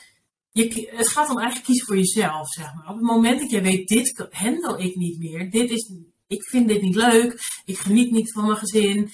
je, 0.50 0.92
het 0.96 1.08
gaat 1.08 1.30
om 1.30 1.36
eigenlijk 1.36 1.66
kiezen 1.66 1.86
voor 1.86 1.96
jezelf, 1.96 2.48
zeg 2.48 2.74
maar. 2.74 2.88
Op 2.88 2.94
het 2.94 3.04
moment 3.04 3.40
dat 3.40 3.50
je 3.50 3.60
weet, 3.60 3.88
dit 3.88 4.28
handel 4.30 4.80
ik 4.80 4.96
niet 4.96 5.18
meer, 5.18 5.50
dit 5.50 5.70
is, 5.70 5.92
ik 6.30 6.48
vind 6.48 6.68
dit 6.68 6.82
niet 6.82 6.94
leuk, 6.94 7.38
ik 7.64 7.78
geniet 7.78 8.10
niet 8.10 8.32
van 8.32 8.44
mijn 8.46 8.56
gezin, 8.56 9.10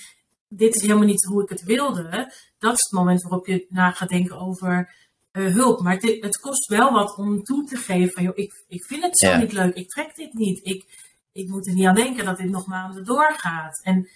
dit 0.48 0.74
is 0.74 0.82
helemaal 0.82 1.06
niet 1.06 1.24
hoe 1.24 1.42
ik 1.42 1.48
het 1.48 1.62
wilde, 1.62 2.32
dat 2.58 2.72
is 2.74 2.82
het 2.82 2.92
moment 2.92 3.22
waarop 3.22 3.46
je 3.46 3.66
na 3.68 3.90
gaat 3.90 4.08
denken 4.08 4.38
over 4.38 4.94
uh, 5.32 5.54
hulp. 5.54 5.80
Maar 5.80 5.94
het, 5.94 6.16
het, 6.20 6.38
kost 6.38 6.66
wel 6.68 6.92
wat 6.92 7.16
om 7.16 7.42
toe 7.42 7.64
te 7.64 7.76
geven 7.76 8.12
van, 8.12 8.22
joh, 8.22 8.36
ik, 8.36 8.64
ik 8.68 8.84
vind 8.84 9.02
het 9.02 9.18
zo 9.18 9.36
niet 9.36 9.52
leuk, 9.52 9.74
ik 9.74 9.88
trek 9.88 10.14
dit 10.14 10.32
niet, 10.32 10.66
ik, 10.66 10.84
ik 11.32 11.48
moet 11.48 11.66
er 11.66 11.74
niet 11.74 11.86
aan 11.86 11.94
denken 11.94 12.24
dat 12.24 12.38
dit 12.38 12.50
nog 12.50 12.66
maanden 12.66 13.04
doorgaat. 13.04 13.82
En 13.82 14.08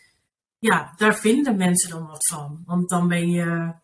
ja, 0.59 0.95
daar 0.97 1.17
vinden 1.17 1.57
mensen 1.57 1.91
dan 1.91 2.07
wat 2.07 2.27
van, 2.27 2.63
want 2.65 2.89
dan 2.89 3.09
ben 3.09 3.31
je 3.31 3.75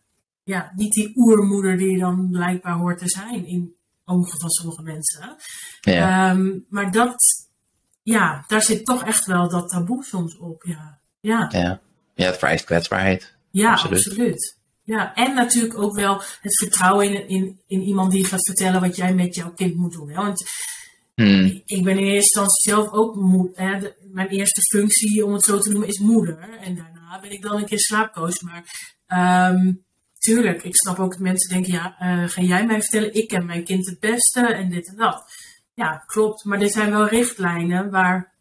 ja, 0.43 0.71
niet 0.75 0.93
die 0.93 1.11
oermoeder 1.15 1.77
die 1.77 1.91
je 1.91 1.99
dan 1.99 2.29
blijkbaar 2.31 2.77
hoort 2.77 2.97
te 2.97 3.09
zijn 3.09 3.45
in 3.45 3.75
ogen 4.05 4.39
van 4.39 4.49
sommige 4.49 4.81
mensen. 4.81 5.35
Ja. 5.81 6.31
Um, 6.31 6.65
maar 6.69 6.91
dat, 6.91 7.46
ja, 8.11 8.43
daar 8.47 8.61
zit 8.61 8.85
toch 8.85 9.03
echt 9.03 9.25
wel 9.25 9.49
dat 9.49 9.69
taboe 9.69 10.03
soms 10.03 10.37
op. 10.37 10.63
Ja, 10.63 10.99
ja. 11.19 11.49
ja. 11.51 11.81
ja 12.15 12.25
het 12.25 12.37
vereist 12.37 12.65
kwetsbaarheid. 12.65 13.35
Ja, 13.51 13.71
absoluut. 13.71 14.57
Ja, 14.83 15.15
en 15.15 15.33
natuurlijk 15.33 15.77
ook 15.77 15.95
wel 15.95 16.21
het 16.41 16.57
vertrouwen 16.57 17.13
in, 17.13 17.27
in, 17.27 17.61
in 17.67 17.81
iemand 17.81 18.11
die 18.11 18.25
gaat 18.25 18.45
vertellen 18.45 18.81
wat 18.81 18.95
jij 18.95 19.13
met 19.13 19.35
jouw 19.35 19.53
kind 19.53 19.75
moet 19.75 19.93
doen. 19.93 20.09
Hè? 20.09 20.15
Want 20.15 20.43
hmm. 21.15 21.61
ik 21.65 21.83
ben 21.83 21.97
in 21.97 22.03
eerste 22.03 22.39
instantie 22.39 22.71
zelf 22.71 22.91
ook 22.91 23.15
moeder. 23.15 23.95
Mijn 24.11 24.27
eerste 24.27 24.61
functie, 24.61 25.25
om 25.25 25.33
het 25.33 25.43
zo 25.43 25.59
te 25.59 25.69
noemen, 25.69 25.87
is 25.87 25.99
moeder. 25.99 26.39
En 26.39 26.75
daarna 26.75 27.19
ben 27.21 27.31
ik 27.31 27.41
dan 27.41 27.57
een 27.57 27.65
keer 27.65 27.79
slaapcoach. 27.79 28.41
Maar 28.41 28.63
um, 29.51 29.83
tuurlijk, 30.17 30.63
ik 30.63 30.75
snap 30.75 30.99
ook 30.99 31.11
dat 31.11 31.19
mensen 31.19 31.49
denken, 31.49 31.73
ja, 31.73 31.95
uh, 32.01 32.29
ga 32.29 32.41
jij 32.41 32.65
mij 32.65 32.81
vertellen, 32.81 33.13
ik 33.13 33.27
ken 33.27 33.45
mijn 33.45 33.63
kind 33.63 33.85
het 33.85 33.99
beste 33.99 34.53
en 34.53 34.69
dit 34.69 34.87
en 34.87 34.95
dat. 34.95 35.23
Ja, 35.77 36.03
klopt, 36.05 36.43
maar 36.43 36.59
dit 36.59 36.71
zijn 36.71 36.91
wel 36.91 37.07
richtlijnen 37.07 37.89
waar, 37.89 38.33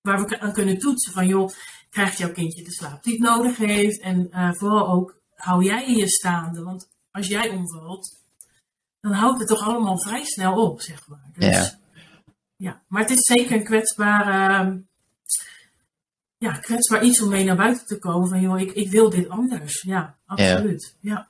waar 0.00 0.24
we 0.24 0.40
aan 0.40 0.52
kunnen 0.52 0.78
toetsen 0.78 1.12
van, 1.12 1.26
joh, 1.26 1.50
krijgt 1.90 2.18
jouw 2.18 2.32
kindje 2.32 2.64
de 2.64 2.72
slaap 2.72 3.02
die 3.02 3.12
het 3.12 3.22
nodig 3.22 3.56
heeft 3.56 4.00
en 4.00 4.28
uh, 4.30 4.52
vooral 4.52 4.88
ook, 4.88 5.20
hou 5.34 5.64
jij 5.64 5.90
je 5.90 6.08
staande, 6.08 6.62
want 6.62 6.88
als 7.10 7.26
jij 7.26 7.48
omvalt, 7.48 8.24
dan 9.00 9.12
houdt 9.12 9.38
het 9.38 9.48
toch 9.48 9.62
allemaal 9.62 10.00
vrij 10.00 10.24
snel 10.24 10.70
op, 10.70 10.80
zeg 10.80 11.08
maar. 11.08 11.30
Dus, 11.32 11.56
ja. 11.56 11.78
ja. 12.56 12.82
Maar 12.88 13.02
het 13.02 13.10
is 13.10 13.24
zeker 13.24 13.56
een 13.56 13.64
kwetsbare 13.64 14.82
ja, 16.36 16.52
kwetsbaar 16.52 17.04
iets 17.04 17.22
om 17.22 17.28
mee 17.28 17.44
naar 17.44 17.56
buiten 17.56 17.86
te 17.86 17.98
komen 17.98 18.28
van 18.28 18.40
joh, 18.40 18.60
ik, 18.60 18.72
ik 18.72 18.90
wil 18.90 19.10
dit 19.10 19.28
anders. 19.28 19.82
Ja, 19.82 20.18
absoluut. 20.26 20.96
Ja. 21.00 21.29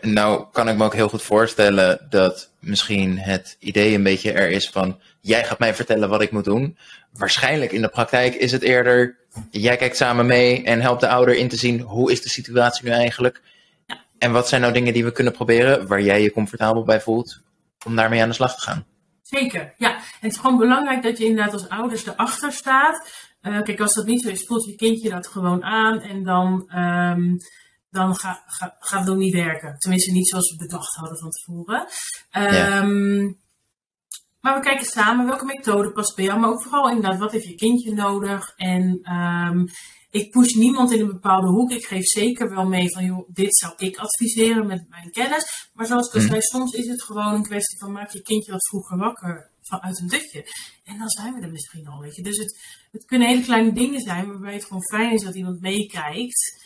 Nou 0.00 0.46
kan 0.52 0.68
ik 0.68 0.76
me 0.76 0.84
ook 0.84 0.94
heel 0.94 1.08
goed 1.08 1.22
voorstellen 1.22 2.06
dat 2.10 2.50
misschien 2.60 3.18
het 3.18 3.56
idee 3.58 3.94
een 3.94 4.02
beetje 4.02 4.32
er 4.32 4.50
is 4.50 4.68
van 4.68 5.00
jij 5.20 5.44
gaat 5.44 5.58
mij 5.58 5.74
vertellen 5.74 6.08
wat 6.08 6.22
ik 6.22 6.30
moet 6.30 6.44
doen. 6.44 6.78
Waarschijnlijk 7.12 7.72
in 7.72 7.80
de 7.80 7.88
praktijk 7.88 8.34
is 8.34 8.52
het 8.52 8.62
eerder 8.62 9.16
jij 9.50 9.76
kijkt 9.76 9.96
samen 9.96 10.26
mee 10.26 10.64
en 10.64 10.80
helpt 10.80 11.00
de 11.00 11.08
ouder 11.08 11.36
in 11.36 11.48
te 11.48 11.56
zien 11.56 11.80
hoe 11.80 12.12
is 12.12 12.22
de 12.22 12.28
situatie 12.28 12.84
nu 12.84 12.90
eigenlijk. 12.90 13.42
Ja. 13.86 14.04
En 14.18 14.32
wat 14.32 14.48
zijn 14.48 14.60
nou 14.60 14.72
dingen 14.72 14.92
die 14.92 15.04
we 15.04 15.12
kunnen 15.12 15.32
proberen 15.32 15.86
waar 15.86 16.02
jij 16.02 16.22
je 16.22 16.32
comfortabel 16.32 16.84
bij 16.84 17.00
voelt 17.00 17.40
om 17.86 17.96
daarmee 17.96 18.22
aan 18.22 18.28
de 18.28 18.34
slag 18.34 18.54
te 18.54 18.60
gaan. 18.60 18.84
Zeker, 19.22 19.74
ja. 19.76 19.94
En 19.94 20.02
het 20.20 20.32
is 20.32 20.38
gewoon 20.38 20.58
belangrijk 20.58 21.02
dat 21.02 21.18
je 21.18 21.24
inderdaad 21.24 21.52
als 21.52 21.68
ouders 21.68 22.06
erachter 22.06 22.52
staat. 22.52 23.10
Uh, 23.42 23.62
kijk, 23.62 23.80
als 23.80 23.94
dat 23.94 24.06
niet 24.06 24.22
zo 24.22 24.28
is, 24.28 24.46
voelt 24.46 24.64
je 24.64 24.74
kindje 24.74 25.10
dat 25.10 25.26
gewoon 25.26 25.64
aan 25.64 26.00
en 26.00 26.22
dan, 26.22 26.70
um, 26.76 27.38
dan 27.96 28.16
ga, 28.16 28.42
ga, 28.46 28.76
gaat 28.78 29.00
het 29.00 29.10
ook 29.10 29.16
niet 29.16 29.34
werken. 29.34 29.78
Tenminste, 29.78 30.12
niet 30.12 30.28
zoals 30.28 30.50
we 30.50 30.56
bedacht 30.56 30.94
hadden 30.94 31.18
van 31.18 31.30
tevoren. 31.30 31.86
Um, 32.82 33.38
Maar 34.40 34.54
we 34.54 34.60
kijken 34.60 34.86
samen 34.86 35.26
welke 35.26 35.44
methode 35.44 35.92
past 35.92 36.16
bij 36.16 36.24
jou, 36.24 36.40
maar 36.40 36.50
ook 36.50 36.62
vooral 36.62 36.88
inderdaad, 36.88 37.18
wat 37.18 37.32
heeft 37.32 37.46
je 37.46 37.54
kindje 37.54 37.94
nodig? 37.94 38.52
En 38.56 39.12
um, 39.12 39.68
ik 40.10 40.30
push 40.30 40.54
niemand 40.54 40.92
in 40.92 41.00
een 41.00 41.06
bepaalde 41.06 41.46
hoek. 41.46 41.70
Ik 41.70 41.86
geef 41.86 42.04
zeker 42.04 42.50
wel 42.54 42.66
mee 42.66 42.90
van, 42.90 43.04
joh, 43.04 43.28
dit 43.32 43.56
zou 43.56 43.72
ik 43.76 43.96
adviseren 43.96 44.66
met 44.66 44.88
mijn 44.88 45.10
kennis. 45.10 45.70
Maar 45.74 45.86
zoals 45.86 46.08
ik 46.08 46.14
al 46.14 46.20
mhm. 46.20 46.28
zei, 46.30 46.40
soms 46.40 46.72
is 46.72 46.88
het 46.88 47.02
gewoon 47.02 47.34
een 47.34 47.42
kwestie 47.42 47.78
van 47.78 47.92
maak 47.92 48.10
je 48.10 48.22
kindje 48.22 48.52
wat 48.52 48.68
vroeger 48.68 48.98
wakker 48.98 49.50
vanuit 49.62 50.00
een 50.00 50.08
dutje. 50.08 50.44
En 50.84 50.98
dan 50.98 51.08
zijn 51.08 51.34
we 51.34 51.40
er 51.40 51.50
misschien 51.50 51.86
al, 51.86 52.00
weet 52.00 52.16
je. 52.16 52.22
Dus 52.22 52.38
het, 52.38 52.58
het 52.92 53.04
kunnen 53.04 53.28
hele 53.28 53.42
kleine 53.42 53.72
dingen 53.72 54.00
zijn 54.00 54.26
waarbij 54.26 54.52
het 54.52 54.64
gewoon 54.64 54.88
fijn 54.90 55.12
is 55.12 55.22
dat 55.22 55.34
iemand 55.34 55.60
meekijkt. 55.60 56.64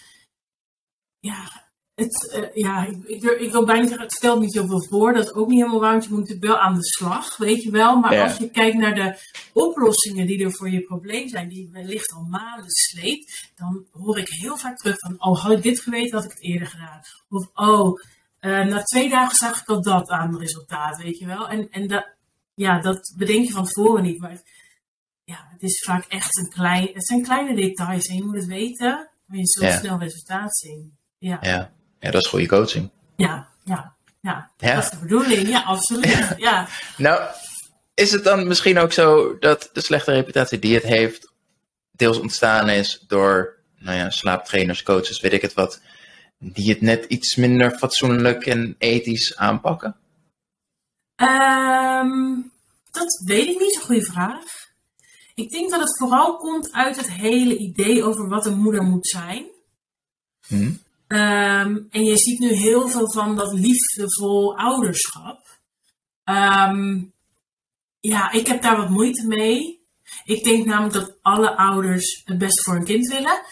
Ja, 1.21 1.71
het, 1.95 2.35
uh, 2.37 2.55
ja 2.55 2.87
ik, 2.87 3.05
ik, 3.05 3.23
ik, 3.23 3.53
wil 3.53 3.65
bijna 3.65 3.87
zeggen, 3.87 4.03
het 4.03 4.13
stelt 4.13 4.41
niet 4.41 4.53
zoveel 4.53 4.83
voor. 4.83 5.13
Dat 5.13 5.25
is 5.25 5.33
ook 5.33 5.49
niet 5.49 5.59
helemaal 5.59 5.81
waar, 5.81 5.91
want 5.91 6.05
je 6.05 6.11
moet 6.11 6.19
natuurlijk 6.19 6.47
wel 6.47 6.59
aan 6.59 6.75
de 6.75 6.85
slag, 6.85 7.37
weet 7.37 7.63
je 7.63 7.71
wel. 7.71 7.97
Maar 7.97 8.21
als 8.23 8.37
je 8.37 8.51
kijkt 8.51 8.77
naar 8.77 8.95
de 8.95 9.19
oplossingen 9.53 10.27
die 10.27 10.45
er 10.45 10.53
voor 10.53 10.71
je 10.71 10.81
probleem 10.81 11.29
zijn, 11.29 11.49
die 11.49 11.71
wellicht 11.73 12.13
al 12.13 12.23
maanden 12.23 12.71
sleept, 12.71 13.53
dan 13.55 13.87
hoor 13.93 14.19
ik 14.19 14.29
heel 14.29 14.57
vaak 14.57 14.77
terug 14.77 14.99
van, 14.99 15.15
oh, 15.19 15.43
had 15.43 15.53
ik 15.53 15.63
dit 15.63 15.81
geweten, 15.81 16.17
had 16.17 16.25
ik 16.25 16.31
het 16.31 16.43
eerder 16.43 16.69
gedaan. 16.69 17.01
Of, 17.29 17.51
oh, 17.55 17.99
uh, 18.41 18.65
na 18.65 18.83
twee 18.83 19.09
dagen 19.09 19.37
zag 19.37 19.61
ik 19.61 19.69
al 19.69 19.83
dat 19.83 20.09
aan 20.09 20.31
het 20.33 20.41
resultaat, 20.41 21.03
weet 21.03 21.19
je 21.19 21.27
wel. 21.27 21.49
En, 21.49 21.71
en 21.71 21.89
dat, 21.89 22.09
ja, 22.55 22.81
dat 22.81 23.15
bedenk 23.17 23.47
je 23.47 23.53
van 23.53 23.65
tevoren 23.65 24.03
niet. 24.03 24.21
Maar 24.21 24.43
ja, 25.25 25.47
het 25.53 25.63
is 25.63 25.83
vaak 25.87 26.05
echt 26.05 26.39
een 26.39 26.49
klein, 26.49 26.91
het 26.93 27.07
zijn 27.07 27.23
kleine 27.23 27.55
details 27.55 28.07
en 28.07 28.17
je 28.17 28.25
moet 28.25 28.37
het 28.37 28.47
weten, 28.47 29.11
maar 29.27 29.39
je 29.39 29.47
zult 29.47 29.73
snel 29.73 29.99
resultaat 29.99 30.57
zien. 30.57 30.99
Ja. 31.21 31.39
ja. 31.41 31.71
Ja, 31.99 32.11
dat 32.11 32.23
is 32.23 32.29
goede 32.29 32.47
coaching. 32.47 32.91
Ja, 33.17 33.49
ja, 33.65 33.97
ja. 34.21 34.51
Dat 34.57 34.85
is 34.85 34.91
de 34.91 34.99
bedoeling. 34.99 35.49
Ja, 35.49 35.63
absoluut. 35.63 36.35
Ja. 36.37 36.69
nou, 36.97 37.31
is 37.95 38.13
het 38.13 38.25
dan 38.25 38.47
misschien 38.47 38.79
ook 38.79 38.93
zo 38.93 39.39
dat 39.39 39.71
de 39.73 39.81
slechte 39.81 40.13
reputatie 40.13 40.59
die 40.59 40.75
het 40.75 40.83
heeft, 40.83 41.33
deels 41.93 42.19
ontstaan 42.19 42.69
is 42.69 43.05
door 43.07 43.59
nou 43.79 43.97
ja, 43.97 44.11
slaaptrainers, 44.11 44.83
coaches, 44.83 45.21
weet 45.21 45.33
ik 45.33 45.43
het 45.43 45.55
wat, 45.55 45.81
die 46.39 46.71
het 46.71 46.81
net 46.81 47.05
iets 47.05 47.37
minder 47.37 47.71
fatsoenlijk 47.71 48.47
en 48.47 48.75
ethisch 48.79 49.37
aanpakken? 49.37 49.97
Um, 51.17 52.53
dat 52.91 53.23
weet 53.25 53.49
ik 53.49 53.61
niet, 53.61 53.75
een 53.75 53.83
goede 53.83 54.05
vraag. 54.05 54.45
Ik 55.35 55.51
denk 55.51 55.71
dat 55.71 55.81
het 55.81 55.99
vooral 55.99 56.37
komt 56.37 56.73
uit 56.73 56.97
het 56.97 57.11
hele 57.11 57.57
idee 57.57 58.05
over 58.05 58.29
wat 58.29 58.47
een 58.47 58.59
moeder 58.59 58.83
moet 58.83 59.09
zijn. 59.09 59.47
Hm. 60.47 60.73
Um, 61.13 61.87
en 61.91 62.05
je 62.05 62.17
ziet 62.17 62.39
nu 62.39 62.53
heel 62.53 62.89
veel 62.89 63.11
van 63.11 63.37
dat 63.37 63.53
liefdevol 63.53 64.57
ouderschap. 64.57 65.61
Um, 66.25 67.13
ja, 68.01 68.31
ik 68.31 68.47
heb 68.47 68.63
daar 68.63 68.77
wat 68.77 68.89
moeite 68.89 69.27
mee. 69.27 69.81
Ik 70.25 70.45
denk 70.45 70.67
namelijk 70.67 70.95
dat 70.95 71.19
alle 71.23 71.57
ouders 71.57 72.23
het 72.25 72.39
beste 72.39 72.63
voor 72.63 72.75
hun 72.75 72.85
kind 72.85 73.09
willen. 73.09 73.43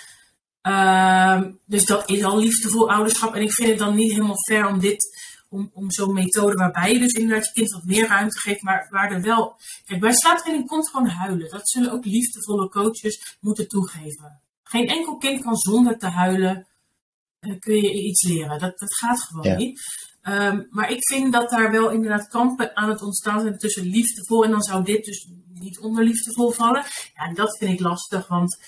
Um, 0.63 1.59
dus 1.67 1.87
dat 1.87 2.11
is 2.11 2.25
al 2.25 2.39
liefdevol 2.39 2.91
ouderschap. 2.91 3.35
En 3.35 3.43
ik 3.43 3.53
vind 3.53 3.69
het 3.69 3.79
dan 3.79 3.95
niet 3.95 4.13
helemaal 4.13 4.45
fair 4.49 4.67
om 4.67 4.79
dit, 4.79 5.19
om, 5.49 5.71
om 5.75 5.91
zo'n 5.91 6.13
methode 6.13 6.55
waarbij 6.55 6.93
je 6.93 6.99
dus 6.99 7.13
inderdaad 7.13 7.47
je 7.47 7.53
kind 7.53 7.73
wat 7.73 7.85
meer 7.85 8.07
ruimte 8.07 8.39
geeft, 8.39 8.63
maar 8.63 8.87
waar 8.91 9.13
er 9.13 9.23
wel. 9.23 9.61
Kijk, 9.85 10.01
bij 10.01 10.13
slaaptraining 10.13 10.69
komt 10.69 10.91
gewoon 10.91 11.09
huilen. 11.09 11.51
Dat 11.51 11.69
zullen 11.69 11.93
ook 11.93 12.05
liefdevolle 12.05 12.69
coaches 12.69 13.37
moeten 13.41 13.69
toegeven. 13.69 14.41
Geen 14.63 14.89
enkel 14.89 15.17
kind 15.17 15.43
kan 15.43 15.57
zonder 15.57 15.99
te 15.99 16.07
huilen 16.07 16.68
uh, 17.41 17.59
kun 17.59 17.77
je 17.77 18.03
iets 18.03 18.23
leren. 18.23 18.59
Dat, 18.59 18.79
dat 18.79 18.95
gaat 18.95 19.23
gewoon 19.23 19.57
niet. 19.57 19.81
Um, 20.23 20.67
maar 20.71 20.91
ik 20.91 21.07
vind 21.07 21.33
dat 21.33 21.51
daar 21.51 21.71
wel 21.71 21.91
inderdaad 21.91 22.29
kampen 22.29 22.77
aan 22.77 22.89
het 22.89 23.03
ontstaan 23.03 23.41
zijn 23.41 23.59
tussen 23.59 23.87
liefdevol 23.87 24.45
en 24.45 24.51
dan 24.51 24.63
zou 24.63 24.85
dit 24.85 25.05
dus 25.05 25.29
niet 25.53 25.79
onder 25.79 26.05
liefdevol 26.05 26.51
vallen. 26.51 26.85
Ja, 27.15 27.23
en 27.25 27.35
dat 27.35 27.59
vind 27.59 27.73
ik 27.73 27.81
lastig, 27.81 28.29
want 28.29 28.59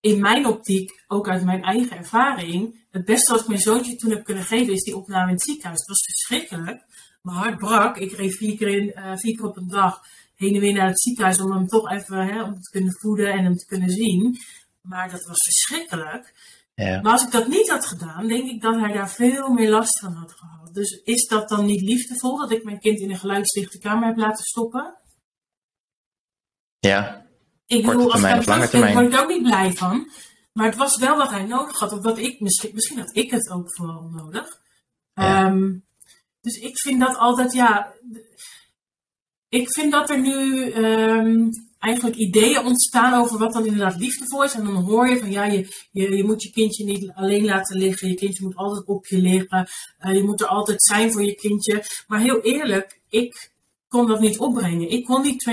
in 0.00 0.20
mijn 0.20 0.46
optiek, 0.46 1.04
ook 1.06 1.28
uit 1.28 1.44
mijn 1.44 1.62
eigen 1.62 1.96
ervaring, 1.96 2.86
het 2.90 3.04
beste 3.04 3.32
wat 3.32 3.40
ik 3.40 3.48
mijn 3.48 3.60
zoontje 3.60 3.96
toen 3.96 4.10
heb 4.10 4.24
kunnen 4.24 4.44
geven 4.44 4.72
is 4.72 4.82
die 4.82 4.96
opname 4.96 5.26
in 5.26 5.34
het 5.34 5.42
ziekenhuis. 5.42 5.78
Het 5.78 5.88
was 5.88 6.04
verschrikkelijk. 6.04 6.84
Mijn 7.22 7.36
hart 7.36 7.58
brak. 7.58 7.96
Ik 7.96 8.12
reed 8.12 8.36
vier 8.36 8.56
keer, 8.56 8.68
in, 8.68 8.92
uh, 8.96 9.16
vier 9.16 9.36
keer 9.36 9.46
op 9.46 9.56
een 9.56 9.68
dag 9.68 10.00
heen 10.34 10.54
en 10.54 10.60
weer 10.60 10.72
naar 10.72 10.88
het 10.88 11.00
ziekenhuis 11.00 11.40
om 11.40 11.52
hem 11.52 11.66
toch 11.66 11.90
even 11.90 12.26
hè, 12.26 12.42
om 12.42 12.60
te 12.60 12.70
kunnen 12.70 12.92
voeden 13.00 13.32
en 13.32 13.44
hem 13.44 13.56
te 13.56 13.66
kunnen 13.66 13.90
zien. 13.90 14.38
Maar 14.80 15.10
dat 15.10 15.24
was 15.24 15.42
verschrikkelijk. 15.42 16.34
Ja. 16.84 17.00
Maar 17.00 17.12
als 17.12 17.24
ik 17.24 17.30
dat 17.30 17.48
niet 17.48 17.70
had 17.70 17.86
gedaan, 17.86 18.26
denk 18.26 18.50
ik 18.50 18.60
dat 18.60 18.74
hij 18.80 18.92
daar 18.92 19.10
veel 19.10 19.48
meer 19.48 19.70
last 19.70 19.98
van 20.00 20.12
had 20.12 20.32
gehad. 20.32 20.74
Dus 20.74 20.90
is 21.04 21.26
dat 21.26 21.48
dan 21.48 21.64
niet 21.64 21.80
liefdevol 21.80 22.38
dat 22.38 22.50
ik 22.50 22.64
mijn 22.64 22.78
kind 22.78 23.00
in 23.00 23.10
een 23.10 23.18
geluidsdichte 23.18 23.78
kamer 23.78 24.06
heb 24.08 24.16
laten 24.16 24.44
stoppen? 24.44 24.98
Ja, 26.78 27.26
Ik 27.66 27.82
Korte 27.82 27.96
bedoel, 27.96 28.12
als 28.12 28.22
ik 28.22 28.26
termijn 28.26 28.38
het 28.38 28.46
lange 28.46 28.68
termijn? 28.68 28.94
word 28.94 29.12
ik 29.12 29.20
ook 29.20 29.28
niet 29.28 29.42
blij 29.42 29.72
van. 29.72 30.10
Maar 30.52 30.66
het 30.66 30.76
was 30.76 30.98
wel 30.98 31.16
wat 31.16 31.30
hij 31.30 31.44
nodig 31.44 31.78
had. 31.78 31.92
Of 31.92 32.02
wat 32.02 32.18
ik, 32.18 32.40
misschien, 32.40 32.70
misschien 32.74 32.98
had 32.98 33.16
ik 33.16 33.30
het 33.30 33.50
ook 33.50 33.74
vooral 33.74 34.02
nodig. 34.02 34.60
Ja. 35.12 35.46
Ehm, 35.46 35.78
dus 36.40 36.56
ik 36.56 36.80
vind 36.80 37.00
dat 37.00 37.16
altijd, 37.16 37.52
ja. 37.52 37.94
Ik 39.48 39.72
vind 39.72 39.92
dat 39.92 40.10
er 40.10 40.20
nu 40.20 40.70
ehm, 40.70 41.48
eigenlijk 41.78 42.16
ideeën 42.16 42.64
ontstaan 42.64 43.14
over 43.14 43.38
wat 43.38 43.52
dan 43.52 43.66
inderdaad 43.66 43.96
liefdevol 43.96 44.44
is. 44.44 44.54
En 44.54 44.64
dan 44.64 44.74
hoor 44.74 45.08
je 45.08 45.18
van 45.18 45.30
ja, 45.30 45.44
je, 45.44 45.86
je, 45.90 46.16
je 46.16 46.24
moet 46.24 46.42
je 46.42 46.50
kindje 46.50 46.84
niet 46.84 47.10
alleen 47.14 47.44
laten 47.44 47.78
liggen. 47.78 48.08
Je 48.08 48.14
kindje 48.14 48.44
moet 48.44 48.56
altijd 48.56 48.86
op 48.86 49.06
je 49.06 49.18
liggen. 49.18 49.68
Eh, 49.98 50.14
je 50.14 50.22
moet 50.22 50.40
er 50.40 50.46
altijd 50.46 50.82
zijn 50.82 51.12
voor 51.12 51.24
je 51.24 51.34
kindje. 51.34 51.84
Maar 52.06 52.20
heel 52.20 52.40
eerlijk, 52.40 53.00
ik 53.08 53.50
kon 53.88 54.06
dat 54.06 54.20
niet 54.20 54.38
opbrengen. 54.38 54.90
Ik 54.90 55.04
kon 55.04 55.22
niet 55.22 55.44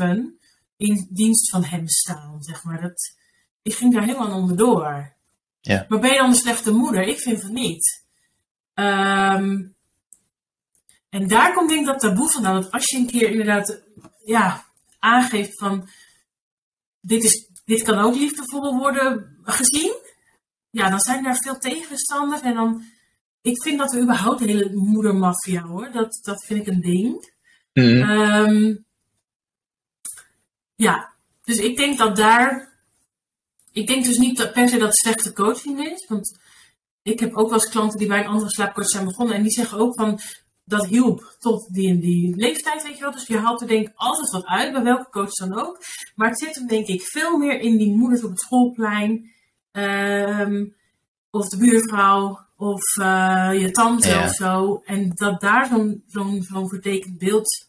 24-7 0.00 0.42
in 0.76 1.08
dienst 1.10 1.50
van 1.50 1.64
hem 1.64 1.88
staan, 1.88 2.42
zeg 2.42 2.64
maar. 2.64 2.80
Dat, 2.80 3.14
ik 3.62 3.74
ging 3.74 3.92
daar 3.92 4.04
helemaal 4.04 4.40
onderdoor. 4.40 5.12
Ja. 5.60 5.86
Maar 5.88 5.98
ben 5.98 6.10
je 6.10 6.16
dan 6.16 6.28
een 6.28 6.34
slechte 6.34 6.72
moeder? 6.72 7.02
Ik 7.02 7.18
vind 7.18 7.40
van 7.40 7.52
niet. 7.52 8.04
Ehm, 8.74 9.62
en 11.08 11.28
daar 11.28 11.54
komt 11.54 11.68
denk 11.68 11.80
ik 11.80 11.86
dat 11.86 12.00
taboe 12.00 12.30
vandaan. 12.30 12.62
Dat 12.62 12.70
als 12.70 12.84
je 12.84 12.96
een 12.98 13.06
keer 13.06 13.30
inderdaad 13.30 13.82
ja, 14.24 14.64
aangeeft 15.04 15.58
van... 15.58 15.88
Dit, 17.00 17.24
is, 17.24 17.50
dit 17.64 17.82
kan 17.82 17.98
ook 17.98 18.14
liefdevol 18.14 18.78
worden 18.78 19.38
gezien. 19.42 19.94
Ja, 20.70 20.90
dan 20.90 21.00
zijn 21.00 21.22
daar 21.22 21.36
veel 21.36 21.58
tegenstanders. 21.58 22.40
En 22.40 22.54
dan... 22.54 22.82
Ik 23.40 23.62
vind 23.62 23.78
dat 23.78 23.92
we 23.92 24.00
überhaupt 24.00 24.40
een 24.40 24.48
hele 24.48 24.74
moedermafia 24.74 25.62
hoor. 25.62 25.90
Dat, 25.92 26.20
dat 26.22 26.44
vind 26.44 26.60
ik 26.60 26.66
een 26.66 26.80
ding. 26.80 27.32
Mhm. 27.72 28.10
Ehm, 28.10 28.76
ja, 30.74 31.14
dus 31.42 31.56
ik 31.56 31.76
denk 31.76 31.98
dat 31.98 32.16
daar. 32.16 32.72
Ik 33.72 33.86
denk 33.86 34.04
dus 34.04 34.18
niet 34.18 34.36
dat 34.36 34.52
per 34.52 34.68
se 34.68 34.78
dat 34.78 34.96
slechte 34.96 35.32
coaching 35.32 35.86
is. 35.86 36.06
Want 36.06 36.38
ik 37.02 37.20
heb 37.20 37.34
ook 37.34 37.50
wel 37.50 37.60
eens 37.60 37.70
klanten 37.70 37.98
die 37.98 38.08
bij 38.08 38.20
een 38.20 38.26
andere 38.26 38.50
slaapcoach 38.50 38.88
zijn 38.88 39.04
begonnen. 39.04 39.34
En 39.34 39.42
die 39.42 39.52
zeggen 39.52 39.78
ook 39.78 39.94
van. 39.94 40.20
Dat 40.64 40.86
hielp 40.86 41.34
tot 41.38 41.68
die 41.74 41.88
en 41.88 42.00
die 42.00 42.36
leeftijd, 42.36 42.82
weet 42.82 42.94
je 42.96 43.00
wel. 43.02 43.12
Dus 43.12 43.26
je 43.26 43.38
haalt 43.38 43.60
er 43.60 43.66
denk 43.68 43.86
ik 43.88 43.92
altijd 43.96 44.30
wat 44.30 44.44
uit, 44.44 44.72
bij 44.72 44.82
welke 44.82 45.10
coach 45.10 45.32
dan 45.32 45.60
ook. 45.60 45.82
Maar 46.14 46.28
het 46.28 46.38
zit 46.38 46.54
hem 46.54 46.66
denk 46.66 46.86
ik 46.86 47.02
veel 47.02 47.36
meer 47.38 47.60
in 47.60 47.76
die 47.76 47.96
moeders 47.96 48.24
op 48.24 48.30
het 48.30 48.40
schoolplein. 48.40 49.32
ehm, 49.72 50.64
of 51.30 51.48
de 51.48 51.56
buurvrouw. 51.56 52.42
Of 52.56 52.96
eh, 52.96 53.50
je 53.60 53.70
tante 53.70 54.08
Ja. 54.08 54.24
of 54.24 54.30
zo. 54.34 54.80
En 54.84 55.10
dat 55.14 55.40
daar 55.40 55.66
zo'n 55.66 56.02
zo'n 56.06 56.42
zo'n 56.42 56.68
vertekend 56.68 57.18
beeld 57.18 57.68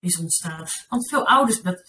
is 0.00 0.18
ontstaan. 0.18 0.64
Want 0.88 1.08
veel 1.08 1.26
ouders, 1.26 1.62
dat, 1.62 1.82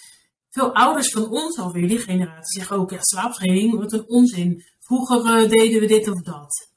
veel 0.49 0.73
ouders 0.75 1.09
van 1.11 1.29
ons 1.29 1.59
alweer, 1.59 1.87
die 1.87 1.99
generatie, 1.99 2.59
zeggen 2.59 2.77
ook, 2.77 2.91
ja, 2.91 2.97
slaaptraining, 3.01 3.77
wat 3.77 3.93
een 3.93 4.07
onzin. 4.09 4.63
Vroeger 4.79 5.25
eh, 5.43 5.49
deden 5.49 5.79
we 5.79 5.87
dit 5.87 6.07
of 6.09 6.21
dat. 6.21 6.69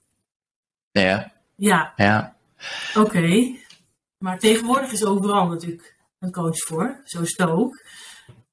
ja, 0.91 1.33
Ja, 1.57 1.93
ja. 1.97 2.37
Oké. 2.95 3.57
Maar 4.19 4.39
tegenwoordig 4.39 4.93
is 4.93 5.05
overal 5.05 5.47
natuurlijk 5.49 5.97
een 6.21 6.33
coach 6.33 6.59
voor. 6.59 7.01
Zo 7.05 7.21
is 7.23 7.35
het 7.37 7.49
ook. 7.49 7.83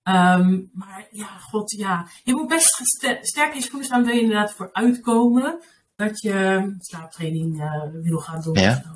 Ehm, 0.04 0.60
maar 0.74 1.08
ja, 1.12 1.28
god, 1.50 1.72
ja. 1.72 2.08
Je 2.24 2.34
moet 2.36 2.48
best 2.48 2.80
ster- 2.84 3.18
sterk 3.22 3.50
in 3.54 3.58
je 3.60 3.64
schoenen 3.64 3.86
staan, 3.86 4.06
wil 4.06 4.16
je 4.16 4.22
inderdaad 4.22 4.54
voor 4.54 4.70
uitkomen 4.74 5.60
dat 5.96 6.22
je 6.22 6.66
slaaptraining 6.80 7.62
eh, 7.62 7.82
wil 8.02 8.20
gaan 8.20 8.42
doen. 8.42 8.54
Ja. 8.54 8.74
zo. 8.74 8.90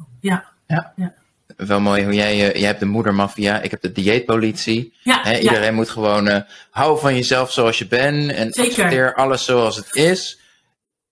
Ja, 0.67 0.93
Wel 1.57 1.79
mooi 1.79 2.03
hoe 2.03 2.13
jij, 2.13 2.31
eh, 2.31 2.59
jij 2.59 2.67
hebt 2.67 2.79
de 2.79 2.85
moedermafia, 2.85 3.61
ik 3.61 3.71
heb 3.71 3.81
de 3.81 3.91
dieetpolitie. 3.91 4.93
ja, 5.03 5.21
ja. 5.29 5.39
iedereen 5.39 5.73
moet 5.73 5.89
gewoon 5.89 6.27
eh 6.27 6.41
houden 6.69 7.01
van 7.01 7.15
jezelf 7.15 7.51
zoals 7.51 7.77
je 7.77 7.87
bent 7.87 8.31
en 8.31 8.51
Zeker. 8.53 8.69
accepteer 8.71 9.15
alles 9.15 9.45
zoals 9.45 9.75
het 9.75 9.95
is. 9.95 10.38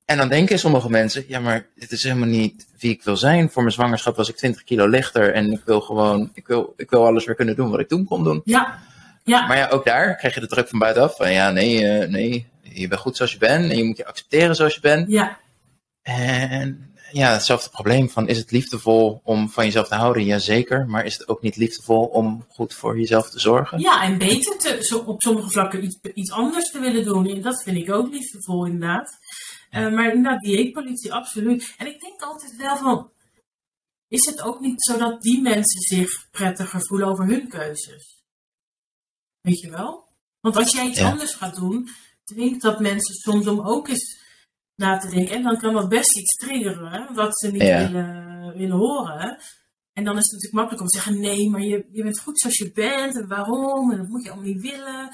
En 0.08 0.17
dan 0.17 0.30
denken 0.30 0.60
sommige 0.60 0.89
mensen, 0.89 1.24
ja 1.28 1.39
maar 1.39 1.65
dit 1.76 1.91
is 1.91 2.04
helemaal 2.04 2.28
niet 2.28 2.67
wie 2.80 2.91
ik 2.91 3.04
wil 3.04 3.17
zijn. 3.17 3.50
Voor 3.50 3.62
mijn 3.62 3.74
zwangerschap 3.74 4.15
was 4.15 4.30
ik 4.30 4.36
20 4.36 4.63
kilo 4.63 4.88
lichter 4.88 5.34
en 5.34 5.52
ik 5.52 5.62
wil 5.65 5.82
gewoon, 5.82 6.32
ik 6.34 6.48
wil, 6.48 6.74
ik 6.78 6.89
wil 6.89 7.06
alles 7.06 7.26
weer 7.26 7.36
kunnen 7.36 7.56
doen 7.56 7.70
wat 7.70 7.80
ik 7.80 7.88
toen 7.88 8.06
kon 8.06 8.24
doen. 8.24 8.41
ja, 8.46 8.80
ja. 9.24 9.48
Maar 9.48 9.58
ja, 9.58 9.67
ook 9.67 9.86
daar 9.86 10.15
krijg 10.15 10.34
je 10.34 10.39
de 10.39 10.48
druk 10.48 10.67
van 10.67 10.80
buitenaf. 10.80 11.15
Van 11.15 11.32
ja, 11.32 11.52
nee, 11.52 11.88
eh, 11.88 12.10
nee, 12.10 12.48
je 12.62 12.88
bent 12.88 13.02
goed 13.02 13.15
zoals 13.15 13.32
je 13.32 13.38
bent 13.38 13.72
en 13.72 13.78
je 13.78 13.84
moet 13.84 13.98
je 13.98 14.06
accepteren 14.06 14.56
zoals 14.56 14.74
je 14.74 14.82
bent. 14.82 15.12
ja. 15.12 15.38
En 16.02 16.88
ja, 17.12 17.32
hetzelfde 17.32 17.70
probleem 17.70 18.10
van 18.10 18.28
is 18.28 18.38
het 18.38 18.52
liefdevol 18.52 19.22
om 19.24 19.50
van 19.50 19.65
jezelf 19.65 19.88
te 19.88 19.96
houden? 19.96 20.24
Jazeker, 20.24 20.86
maar 20.88 21.06
is 21.06 21.17
het 21.17 21.28
ook 21.28 21.41
niet 21.41 21.56
liefdevol 21.56 22.06
om 22.06 22.46
goed 22.50 22.74
voor 22.74 23.00
jezelf 23.00 23.30
te 23.30 23.39
zorgen? 23.39 23.80
Ja, 23.80 24.04
en 24.04 24.17
beter 24.17 24.58
te, 24.58 25.04
op 25.06 25.22
sommige 25.22 25.50
vlakken 25.50 25.84
iets, 25.84 25.98
iets 26.13 26.32
anders 26.32 26.72
te 26.72 26.80
willen 26.80 27.04
doen. 27.04 27.28
En 27.28 27.41
dat 27.41 27.63
vind 27.63 27.78
ik 27.78 27.91
ook 27.91 28.12
liefdevol, 28.12 28.65
inderdaad. 28.65 29.17
Eh, 29.70 29.94
maar 29.94 30.14
inderdaad, 30.14 30.42
dieetpolitie, 30.42 31.14
absoluut. 31.14 31.74
En 31.78 31.88
ik 31.88 32.02
denk 32.02 32.22
altijd 32.22 32.56
wel 32.56 32.78
van, 32.78 33.12
is 34.08 34.26
het 34.26 34.42
ook 34.42 34.60
niet 34.60 34.84
zo 34.84 34.98
dat 34.98 35.22
die 35.22 35.42
mensen 35.42 35.82
zich 35.82 36.30
prettiger 36.32 36.82
voelen 36.82 37.08
over 37.08 37.26
hun 37.26 37.48
keuzes? 37.48 38.24
Weet 39.42 39.60
je 39.60 39.70
wel? 39.70 40.08
Want 40.40 40.56
als 40.56 40.72
jij 40.72 40.86
iets 40.86 41.00
Ja. 41.00 41.10
anders 41.12 41.34
gaat 41.34 41.56
doen, 41.56 41.90
dwingt 42.24 42.62
dat 42.62 42.80
mensen 42.80 43.16
soms 43.16 43.48
om 43.48 43.60
ook 43.62 43.88
eens 43.88 44.18
na 44.76 44.98
te 44.98 45.10
denken. 45.10 45.36
En 45.36 45.44
dan 45.44 45.58
kan 45.58 45.74
dat 45.74 45.90
best 45.90 46.18
iets 46.18 46.36
triggeren, 46.36 47.14
wat 47.14 47.40
ze 47.40 47.52
niet 47.52 47.62
Ja. 47.62 47.78
willen, 47.92 48.58
willen 48.58 48.78
horen. 48.78 49.38
En 49.94 50.04
dan 50.04 50.18
is 50.18 50.24
het 50.24 50.32
natuurlijk 50.32 50.54
makkelijk 50.54 50.82
om 50.82 50.88
te 50.88 50.98
zeggen: 50.98 51.20
nee, 51.22 51.50
maar 51.50 51.62
je, 51.62 51.88
je 51.92 52.04
bent 52.04 52.20
goed 52.20 52.40
zoals 52.40 52.58
je 52.58 52.72
bent. 52.72 53.16
En 53.16 53.28
waarom? 53.28 53.92
En 53.92 53.98
dat 53.98 54.08
moet 54.08 54.24
je 54.24 54.30
allemaal 54.32 54.50
niet 54.54 54.62
willen. 54.62 55.10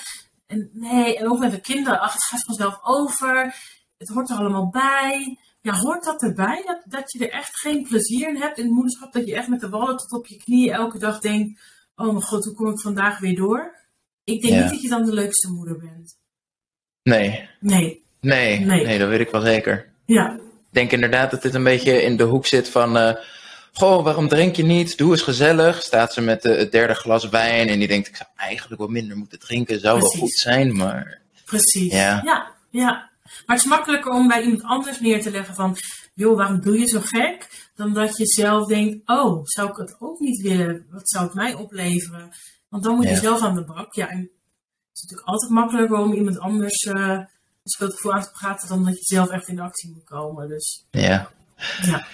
En 0.46 0.70
nee, 0.74 1.18
en 1.18 1.30
ook 1.32 1.39
met 1.39 1.52
de 1.52 1.62
kinderen, 1.62 2.00
ach, 2.00 2.13
het 2.13 2.24
gaat 2.24 2.44
vanzelf 2.46 2.80
over. 2.84 3.56
Het 3.97 4.08
hoort 4.10 4.29
er 4.29 4.36
allemaal 4.38 4.69
bij. 4.69 5.38
Ja, 5.62 5.73
hoort 5.77 6.03
dat 6.03 6.21
erbij? 6.21 6.63
Dat, 6.65 6.82
dat 6.86 7.12
je 7.12 7.19
er 7.27 7.32
echt 7.34 7.60
geen 7.60 7.84
plezier 7.84 8.27
in 8.29 8.41
hebt 8.41 8.58
in 8.58 8.63
het 8.63 8.73
moederschap? 8.73 9.13
Dat 9.13 9.27
je 9.27 9.36
echt 9.36 9.47
met 9.47 9.60
de 9.60 9.69
wallen 9.69 9.97
tot 9.97 10.12
op 10.12 10.27
je 10.27 10.38
knieën 10.38 10.73
elke 10.73 10.99
dag 10.99 11.19
denkt: 11.19 11.62
oh 11.95 12.06
mijn 12.08 12.21
god, 12.23 12.45
hoe 12.45 12.53
kom 12.53 12.71
ik 12.71 12.79
vandaag 12.79 13.19
weer 13.19 13.36
door? 13.36 13.75
Ik 14.23 14.41
denk 14.41 14.53
Ja. 14.53 14.62
niet 14.62 14.69
dat 14.71 14.82
je 14.82 14.89
dan 14.89 15.06
de 15.06 15.13
leukste 15.13 15.49
moeder 15.51 15.77
bent. 15.77 16.17
Nee, 17.03 17.49
Nee, 17.60 18.06
nee, 18.21 18.60
Nee. 18.60 18.86
nee, 18.86 18.99
dat 18.99 19.10
weet 19.10 19.19
ik 19.19 19.29
wel 19.29 19.41
zeker. 19.41 19.93
ja, 20.06 20.34
Ik 20.34 20.39
denk 20.69 20.91
inderdaad 20.91 21.32
dat 21.32 21.41
dit 21.41 21.53
een 21.53 21.63
beetje 21.63 22.01
in 22.01 22.17
de 22.17 22.23
hoek 22.23 22.45
zit 22.45 22.69
van... 22.69 22.97
eh, 22.97 23.13
Goh, 23.75 24.03
waarom 24.03 24.27
drink 24.27 24.56
je 24.56 24.63
niet? 24.63 24.97
Doe 24.97 25.12
eens 25.12 25.21
gezellig. 25.21 25.82
Staat 25.82 26.13
ze 26.13 26.21
met 26.21 26.45
eh, 26.45 26.58
het 26.58 26.71
derde 26.71 26.93
glas 26.93 27.29
wijn 27.29 27.67
en 27.67 27.79
die 27.79 27.88
denkt... 27.88 28.08
Ik 28.08 28.15
zou 28.15 28.29
eigenlijk 28.36 28.82
wat 28.82 28.89
minder 28.89 29.17
moeten 29.17 29.39
drinken. 29.39 29.79
Zou 29.79 29.99
wel 29.99 30.10
goed 30.10 30.32
zijn, 30.34 30.75
maar... 30.75 31.19
precies. 31.45 31.91
Ja. 31.93 32.21
ja, 32.23 32.51
ja. 32.69 33.10
Maar 33.46 33.56
het 33.56 33.65
is 33.65 33.72
makkelijker 33.72 34.12
om 34.12 34.28
bij 34.28 34.41
iemand 34.41 34.63
anders 34.63 35.00
neer 35.00 35.22
te 35.22 35.32
leggen 35.32 35.56
van, 35.56 35.78
joh, 36.13 36.38
waarom 36.38 36.62
doe 36.62 36.80
je 36.80 36.86
zo 36.86 37.00
gek? 37.00 37.69
Dan 37.76 37.93
dat 37.93 38.17
je 38.17 38.26
zelf 38.26 38.67
denkt, 38.67 39.10
oh, 39.10 39.41
zou 39.43 39.69
ik 39.69 39.76
het 39.76 39.96
ook 40.00 40.19
niet 40.19 40.41
willen? 40.41 40.86
Wat 40.89 41.10
zou 41.10 41.26
het 41.26 41.34
mij 41.34 41.54
opleveren? 41.54 42.32
Want 42.69 42.84
dan 42.84 42.96
moet 42.96 43.10
je 43.10 43.15
zelf 43.15 43.41
aan 43.41 43.56
de 43.56 43.63
bak. 43.63 43.93
Ja, 43.93 44.10
en 44.10 44.19
het 44.19 44.30
is 44.93 45.02
natuurlijk 45.02 45.30
altijd 45.30 45.52
makkelijker 45.52 45.98
om 45.98 46.13
iemand 46.13 46.39
anders 46.39 46.84
eh 46.84 47.19
een 47.63 47.69
schuldgevoel 47.69 48.13
aan 48.13 48.22
te 48.22 48.32
praten 48.32 48.67
dan 48.67 48.86
dat 48.86 48.98
je 48.98 49.15
zelf 49.15 49.30
echt 49.30 49.48
in 49.48 49.60
actie 49.60 49.91
moet 49.93 50.04
komen. 50.04 50.48
Dus 50.48 50.86
Ja. 50.91 51.32
ja, 51.82 52.08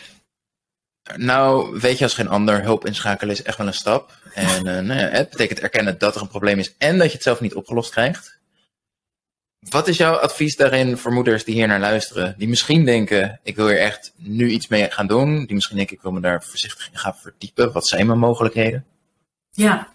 Nou, 1.16 1.80
weet 1.80 1.98
je 1.98 2.04
als 2.04 2.14
geen 2.14 2.28
ander, 2.28 2.62
hulp 2.62 2.86
inschakelen 2.86 3.36
is 3.36 3.44
echt 3.44 3.58
wel 3.58 3.68
een 3.68 3.74
stap. 3.74 4.18
En 4.34 4.68
eh, 4.68 4.84
nou 4.84 5.00
ja, 5.00 5.08
het 5.08 5.30
betekent 5.30 5.60
erkennen 5.60 5.98
dat 5.98 6.16
er 6.16 6.22
een 6.22 6.28
probleem 6.28 6.60
is 6.60 6.76
en 6.78 6.98
dat 6.98 7.08
je 7.08 7.14
het 7.14 7.24
zelf 7.24 7.40
niet 7.40 7.56
opgelost 7.56 7.92
krijgt. 7.92 8.39
Wat 9.60 9.88
is 9.88 9.98
jouw 9.98 10.16
advies 10.16 10.56
daarin 10.56 10.98
voor 10.98 11.14
moeders 11.14 11.44
die 11.44 11.56
hier 11.56 11.68
naar 11.68 11.80
luisteren? 11.80 12.36
Die 12.38 12.48
misschien 12.48 12.86
denken, 12.86 13.40
ik 13.44 13.56
wil 13.56 13.68
hier 13.68 13.80
echt 13.80 14.14
nu 14.16 14.50
iets 14.50 14.68
mee 14.68 14.92
gaan 14.92 15.08
doen. 15.08 15.46
Die 15.46 15.54
misschien 15.54 15.78
denken, 15.78 15.96
ik 15.96 16.02
wil 16.02 16.12
me 16.12 16.20
daar 16.20 16.44
voorzichtig 16.44 16.90
in 16.92 16.98
gaan 16.98 17.16
verdiepen. 17.16 17.72
Wat 17.72 17.88
zijn 17.88 18.08
mijn 18.08 18.20
mogelijkheden? 18.20 18.86
Ja. 19.52 19.94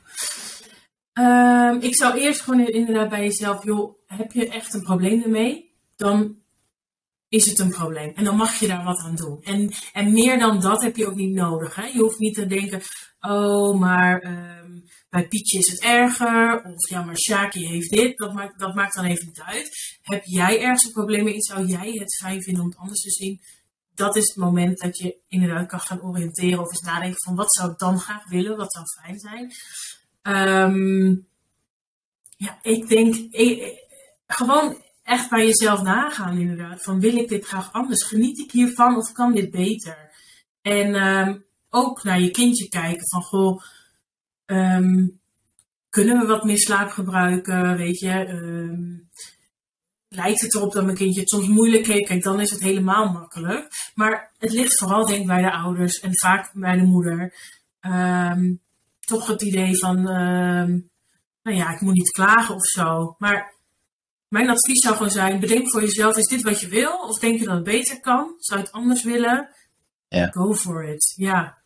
Ehm, 1.12 1.76
ik 1.80 1.96
zou 1.96 2.18
eerst 2.18 2.40
gewoon 2.40 2.66
inderdaad 2.66 3.08
bij 3.08 3.22
jezelf, 3.22 3.64
joh, 3.64 3.94
heb 4.06 4.32
je 4.32 4.48
echt 4.48 4.74
een 4.74 4.82
probleem 4.82 5.22
ermee? 5.22 5.72
Dan 5.96 6.36
is 7.34 7.46
het 7.46 7.58
een 7.58 7.70
probleem. 7.70 8.12
En 8.14 8.24
dan 8.24 8.36
mag 8.36 8.54
je 8.60 8.66
daar 8.66 8.84
wat 8.84 8.98
aan 8.98 9.14
doen. 9.14 9.42
En, 9.42 9.72
en 9.92 10.12
meer 10.12 10.38
dan 10.38 10.60
dat 10.60 10.82
heb 10.82 10.96
je 10.96 11.06
ook 11.06 11.14
niet 11.14 11.34
nodig. 11.34 11.74
Hè? 11.74 11.86
Je 11.86 11.98
hoeft 11.98 12.18
niet 12.18 12.34
te 12.34 12.46
denken, 12.46 12.82
oh, 13.20 13.78
maar 13.78 14.20
ehm, 14.20 14.78
bij 15.10 15.28
Pietje 15.28 15.58
is 15.58 15.70
het 15.70 15.80
erger. 15.80 16.62
Of 16.64 16.88
ja, 16.88 17.02
maar 17.04 17.18
Shaki 17.18 17.66
heeft 17.66 17.90
dit. 17.90 18.18
Dat 18.18 18.32
maakt, 18.32 18.58
dat 18.58 18.74
maakt 18.74 18.94
dan 18.94 19.04
even 19.04 19.26
niet 19.26 19.40
uit. 19.40 19.98
Heb 20.02 20.24
jij 20.24 20.60
ergens 20.60 20.84
een 20.84 20.92
probleem 20.92 21.24
mee? 21.24 21.40
Zou 21.42 21.66
jij 21.66 21.90
het 21.92 22.16
fijn 22.16 22.42
vinden 22.42 22.62
om 22.62 22.68
het 22.68 22.78
anders 22.78 23.00
te 23.00 23.10
zien? 23.10 23.40
Dat 23.94 24.16
is 24.16 24.28
het 24.28 24.36
moment 24.36 24.78
dat 24.78 24.98
je 24.98 25.16
inderdaad 25.28 25.66
kan 25.68 25.80
gaan 25.80 26.02
oriënteren. 26.02 26.58
Of 26.60 26.70
eens 26.70 26.80
nadenken 26.80 27.22
van, 27.24 27.34
wat 27.34 27.54
zou 27.54 27.70
ik 27.70 27.78
dan 27.78 27.98
graag 28.00 28.28
willen? 28.28 28.56
Wat 28.56 28.72
zou 28.72 28.84
fijn 29.02 29.18
zijn? 29.18 29.52
Ehm, 30.22 31.08
ja, 32.36 32.58
ik 32.62 32.88
denk, 32.88 33.14
ik- 33.14 33.82
gewoon 34.26 34.82
echt 35.04 35.30
bij 35.30 35.46
jezelf 35.46 35.82
nagaan 35.82 36.38
inderdaad. 36.38 36.82
Van 36.82 37.00
wil 37.00 37.16
ik 37.16 37.28
dit 37.28 37.46
graag 37.46 37.72
anders? 37.72 38.02
Geniet 38.02 38.38
ik 38.38 38.50
hiervan 38.50 38.96
of 38.96 39.12
kan 39.12 39.32
dit 39.32 39.50
beter? 39.50 40.10
En 40.62 40.94
ehm, 40.94 41.38
ook 41.70 42.02
naar 42.02 42.20
je 42.20 42.30
kindje 42.30 42.68
kijken 42.68 43.08
van 43.08 43.22
goh, 43.22 43.62
ehm, 44.46 45.08
kunnen 45.88 46.18
we 46.18 46.26
wat 46.26 46.44
meer 46.44 46.58
slaap 46.58 46.90
gebruiken? 46.90 47.76
Weet 47.76 47.98
je, 47.98 48.10
ehm, 48.10 48.82
lijkt 50.08 50.40
het 50.40 50.54
erop 50.54 50.72
dat 50.72 50.84
mijn 50.84 50.96
kindje 50.96 51.20
het 51.20 51.28
soms 51.28 51.48
moeilijk 51.48 51.86
heeft? 51.86 52.06
Kijk, 52.06 52.22
dan 52.22 52.40
is 52.40 52.50
het 52.50 52.60
helemaal 52.60 53.12
makkelijk. 53.12 53.90
Maar 53.94 54.32
het 54.38 54.52
ligt 54.52 54.78
vooral 54.78 55.06
denk 55.06 55.20
ik 55.20 55.26
bij 55.26 55.42
de 55.42 55.52
ouders 55.52 56.00
en 56.00 56.18
vaak 56.18 56.50
bij 56.54 56.76
de 56.76 56.82
moeder. 56.82 57.34
toch 59.00 59.26
het 59.26 59.42
idee 59.42 59.78
van, 59.78 60.02
nou 61.42 61.56
ja, 61.56 61.74
ik 61.74 61.80
moet 61.80 61.94
niet 61.94 62.10
klagen 62.10 62.54
of 62.54 62.64
zo. 62.64 63.14
Maar 63.18 63.53
mijn 64.34 64.50
advies 64.50 64.80
zou 64.80 64.96
gewoon 64.96 65.10
zijn: 65.10 65.40
bedenk 65.40 65.70
voor 65.70 65.80
jezelf: 65.80 66.16
is 66.16 66.26
dit 66.26 66.42
wat 66.42 66.60
je 66.60 66.68
wil? 66.68 66.92
Of 66.92 67.18
denk 67.18 67.38
je 67.38 67.44
dat 67.44 67.54
het 67.54 67.64
beter 67.64 68.00
kan? 68.00 68.34
Zou 68.38 68.60
je 68.60 68.66
het 68.66 68.74
anders 68.74 69.02
willen? 69.02 69.48
Ja. 70.08 70.26
Go 70.26 70.54
for 70.54 70.84
it. 70.84 71.12
Ja. 71.16 71.58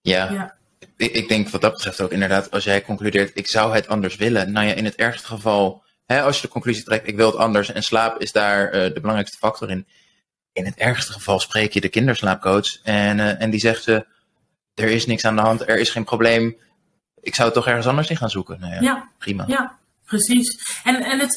Ja. 0.00 0.32
ja. 0.32 0.56
Ik, 0.96 1.12
ik, 1.12 1.28
denk 1.28 1.48
wat 1.48 1.60
dat 1.60 1.72
betreft 1.72 2.00
ook 2.00 2.10
inderdaad, 2.10 2.50
als 2.50 2.64
jij 2.64 2.82
concludeert: 2.82 3.30
ik 3.34 3.46
zou 3.46 3.74
het 3.74 3.88
anders 3.88 4.16
willen. 4.16 4.52
Nou 4.52 4.66
ja, 4.66 4.72
in 4.72 4.84
het 4.84 4.94
ergste 4.94 5.26
geval, 5.26 5.82
hè, 6.06 6.22
als 6.22 6.36
je 6.36 6.42
de 6.42 6.52
conclusie 6.52 6.84
trekt: 6.84 7.08
ik 7.08 7.16
wil 7.16 7.26
het 7.26 7.36
anders 7.36 7.72
en 7.72 7.82
slaap 7.82 8.20
is 8.20 8.32
daar 8.32 8.66
uh, 8.66 8.72
de 8.72 9.00
belangrijkste 9.00 9.38
factor 9.38 9.70
in. 9.70 9.86
In 10.52 10.64
het 10.64 10.76
ergste 10.76 11.12
geval 11.12 11.40
spreek 11.40 11.72
je 11.72 11.80
de 11.80 11.88
kinderslaapcoach 11.88 12.82
en, 12.82 13.18
uh, 13.18 13.42
en 13.42 13.50
die 13.50 13.60
zegt 13.60 13.82
ze: 13.82 14.06
er 14.74 14.88
is 14.88 15.06
niks 15.06 15.24
aan 15.24 15.36
de 15.36 15.42
hand, 15.42 15.68
er 15.68 15.78
is 15.78 15.90
geen 15.90 16.04
probleem. 16.04 16.56
Ik 17.20 17.34
zou 17.34 17.48
het 17.48 17.56
toch 17.56 17.66
ergens 17.66 17.86
anders 17.86 18.10
in 18.10 18.16
gaan 18.16 18.30
zoeken. 18.30 18.60
Nou 18.60 18.74
ja, 18.74 18.80
ja. 18.80 19.10
prima. 19.18 19.44
Ja, 19.46 19.78
precies. 20.04 20.80
En, 20.84 21.02
en 21.02 21.18
het, 21.18 21.36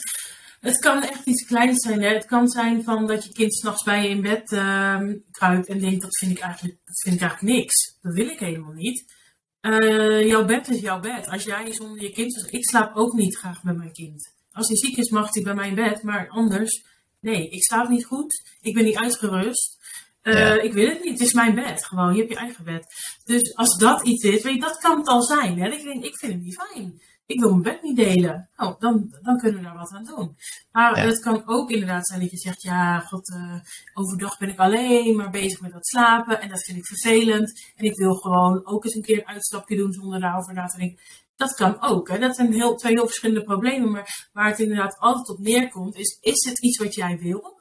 het 0.65 0.79
kan 0.79 1.03
echt 1.03 1.25
iets 1.25 1.45
kleins 1.45 1.79
zijn. 1.79 2.01
Hè? 2.01 2.13
Het 2.13 2.25
kan 2.25 2.47
zijn 2.47 2.83
van 2.83 3.07
dat 3.07 3.25
je 3.25 3.31
kind 3.31 3.55
s'nachts 3.55 3.83
bij 3.83 4.03
je 4.03 4.09
in 4.09 4.21
bed 4.21 4.51
uh, 4.51 5.01
kruipt 5.31 5.67
en 5.67 5.79
denkt, 5.79 6.01
dat 6.01 6.17
vind, 6.17 6.31
ik 6.31 6.39
eigenlijk, 6.39 6.77
dat 6.85 6.99
vind 7.01 7.15
ik 7.15 7.21
eigenlijk 7.21 7.57
niks. 7.57 7.97
Dat 8.01 8.13
wil 8.13 8.27
ik 8.27 8.39
helemaal 8.39 8.71
niet. 8.71 9.13
Uh, 9.61 10.27
jouw 10.27 10.45
bed 10.45 10.67
is 10.69 10.79
jouw 10.79 10.99
bed. 10.99 11.27
Als 11.27 11.43
jij 11.43 11.73
zonder 11.73 12.01
je 12.01 12.11
kind... 12.11 12.33
Dus 12.33 12.45
ik 12.49 12.69
slaap 12.69 12.95
ook 12.95 13.13
niet 13.13 13.37
graag 13.37 13.63
met 13.63 13.77
mijn 13.77 13.91
kind. 13.91 14.33
Als 14.51 14.67
hij 14.67 14.77
ziek 14.77 14.97
is, 14.97 15.09
mag 15.09 15.33
hij 15.33 15.43
bij 15.43 15.53
mij 15.53 15.67
in 15.67 15.75
bed. 15.75 16.03
Maar 16.03 16.29
anders, 16.29 16.83
nee, 17.19 17.49
ik 17.49 17.63
slaap 17.63 17.89
niet 17.89 18.05
goed. 18.05 18.49
Ik 18.61 18.73
ben 18.73 18.83
niet 18.83 18.97
uitgerust. 18.97 19.77
Uh, 20.23 20.63
Ik 20.63 20.73
wil 20.73 20.89
het 20.89 21.03
niet. 21.03 21.19
Het 21.19 21.27
is 21.27 21.33
mijn 21.33 21.55
bed. 21.55 21.85
Gewoon, 21.85 22.13
je 22.13 22.19
hebt 22.19 22.31
je 22.31 22.39
eigen 22.39 22.63
bed. 22.63 22.85
Dus 23.23 23.55
als 23.55 23.77
dat 23.77 24.07
iets 24.07 24.23
is, 24.23 24.43
weet 24.43 24.53
je, 24.53 24.59
dat 24.59 24.77
kan 24.77 24.97
het 24.97 25.07
al 25.07 25.23
zijn. 25.23 25.59
Hè? 25.59 25.69
ik 25.69 25.83
denk, 25.83 26.03
ik 26.03 26.17
vind 26.17 26.33
het 26.33 26.41
niet 26.41 26.61
fijn 26.61 27.01
ik 27.25 27.39
wil 27.39 27.49
mijn 27.49 27.61
bed 27.61 27.81
niet 27.81 27.95
delen. 27.95 28.49
Oh, 28.55 28.79
dan, 28.79 29.15
dan 29.21 29.37
kunnen 29.37 29.59
we 29.59 29.65
daar 29.65 29.77
wat 29.77 29.91
aan 29.91 30.03
doen. 30.03 30.35
Maar 30.71 31.03
het 31.03 31.19
kan 31.19 31.43
ook 31.45 31.69
inderdaad 31.69 32.07
zijn 32.07 32.19
dat 32.19 32.31
je 32.31 32.37
zegt, 32.37 32.61
ja, 32.61 32.99
god, 32.99 33.29
uh, 33.29 33.59
overdag 33.93 34.37
ben 34.37 34.49
ik 34.49 34.59
alleen 34.59 35.15
maar 35.15 35.29
bezig 35.29 35.61
met 35.61 35.71
dat 35.71 35.87
slapen 35.87 36.41
en 36.41 36.49
dat 36.49 36.63
vind 36.63 36.77
ik 36.77 36.85
vervelend. 36.85 37.71
En 37.75 37.85
ik 37.85 37.95
wil 37.95 38.13
gewoon 38.13 38.65
ook 38.65 38.83
eens 38.83 38.95
een 38.95 39.01
keer 39.01 39.17
een 39.17 39.27
uitstapje 39.27 39.75
doen 39.75 39.93
zonder 39.93 40.19
daarover 40.19 40.53
na 40.53 40.65
te 40.65 40.77
denken. 40.77 40.99
Dat 41.35 41.53
kan 41.53 41.81
ook. 41.81 42.09
Hè? 42.09 42.19
Dat 42.19 42.35
zijn 42.35 42.53
heel, 42.53 42.75
twee 42.75 42.93
heel 42.93 43.05
verschillende 43.05 43.43
problemen. 43.43 43.91
Maar 43.91 44.29
waar 44.33 44.49
het 44.49 44.59
inderdaad 44.59 44.97
altijd 44.99 45.29
op 45.29 45.39
neerkomt, 45.39 45.95
is: 45.95 46.17
is 46.21 46.45
het 46.49 46.59
iets 46.59 46.77
wat 46.77 46.95
jij 46.95 47.17
wil? 47.17 47.59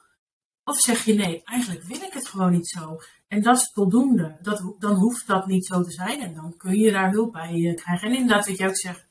Of 0.64 0.78
zeg 0.78 1.04
je 1.04 1.14
nee, 1.14 1.42
eigenlijk 1.44 1.82
wil 1.82 2.02
ik 2.02 2.12
het 2.12 2.28
gewoon 2.28 2.52
niet 2.52 2.68
zo. 2.68 2.96
En 3.28 3.42
dat 3.42 3.56
is 3.56 3.70
voldoende. 3.72 4.38
Dat, 4.42 4.74
dan 4.78 4.94
hoeft 4.94 5.26
dat 5.26 5.46
niet 5.46 5.66
zo 5.66 5.82
te 5.82 5.90
zijn. 5.90 6.20
En 6.20 6.34
dan 6.34 6.56
kun 6.56 6.78
je 6.78 6.92
daar 6.92 7.10
hulp 7.10 7.32
bij 7.32 7.52
uh, 7.52 7.74
krijgen. 7.74 8.08
En 8.08 8.14
inderdaad, 8.14 8.46
wat 8.46 8.58
jij 8.58 8.68
ook 8.68 8.76
zegt, 8.76 9.06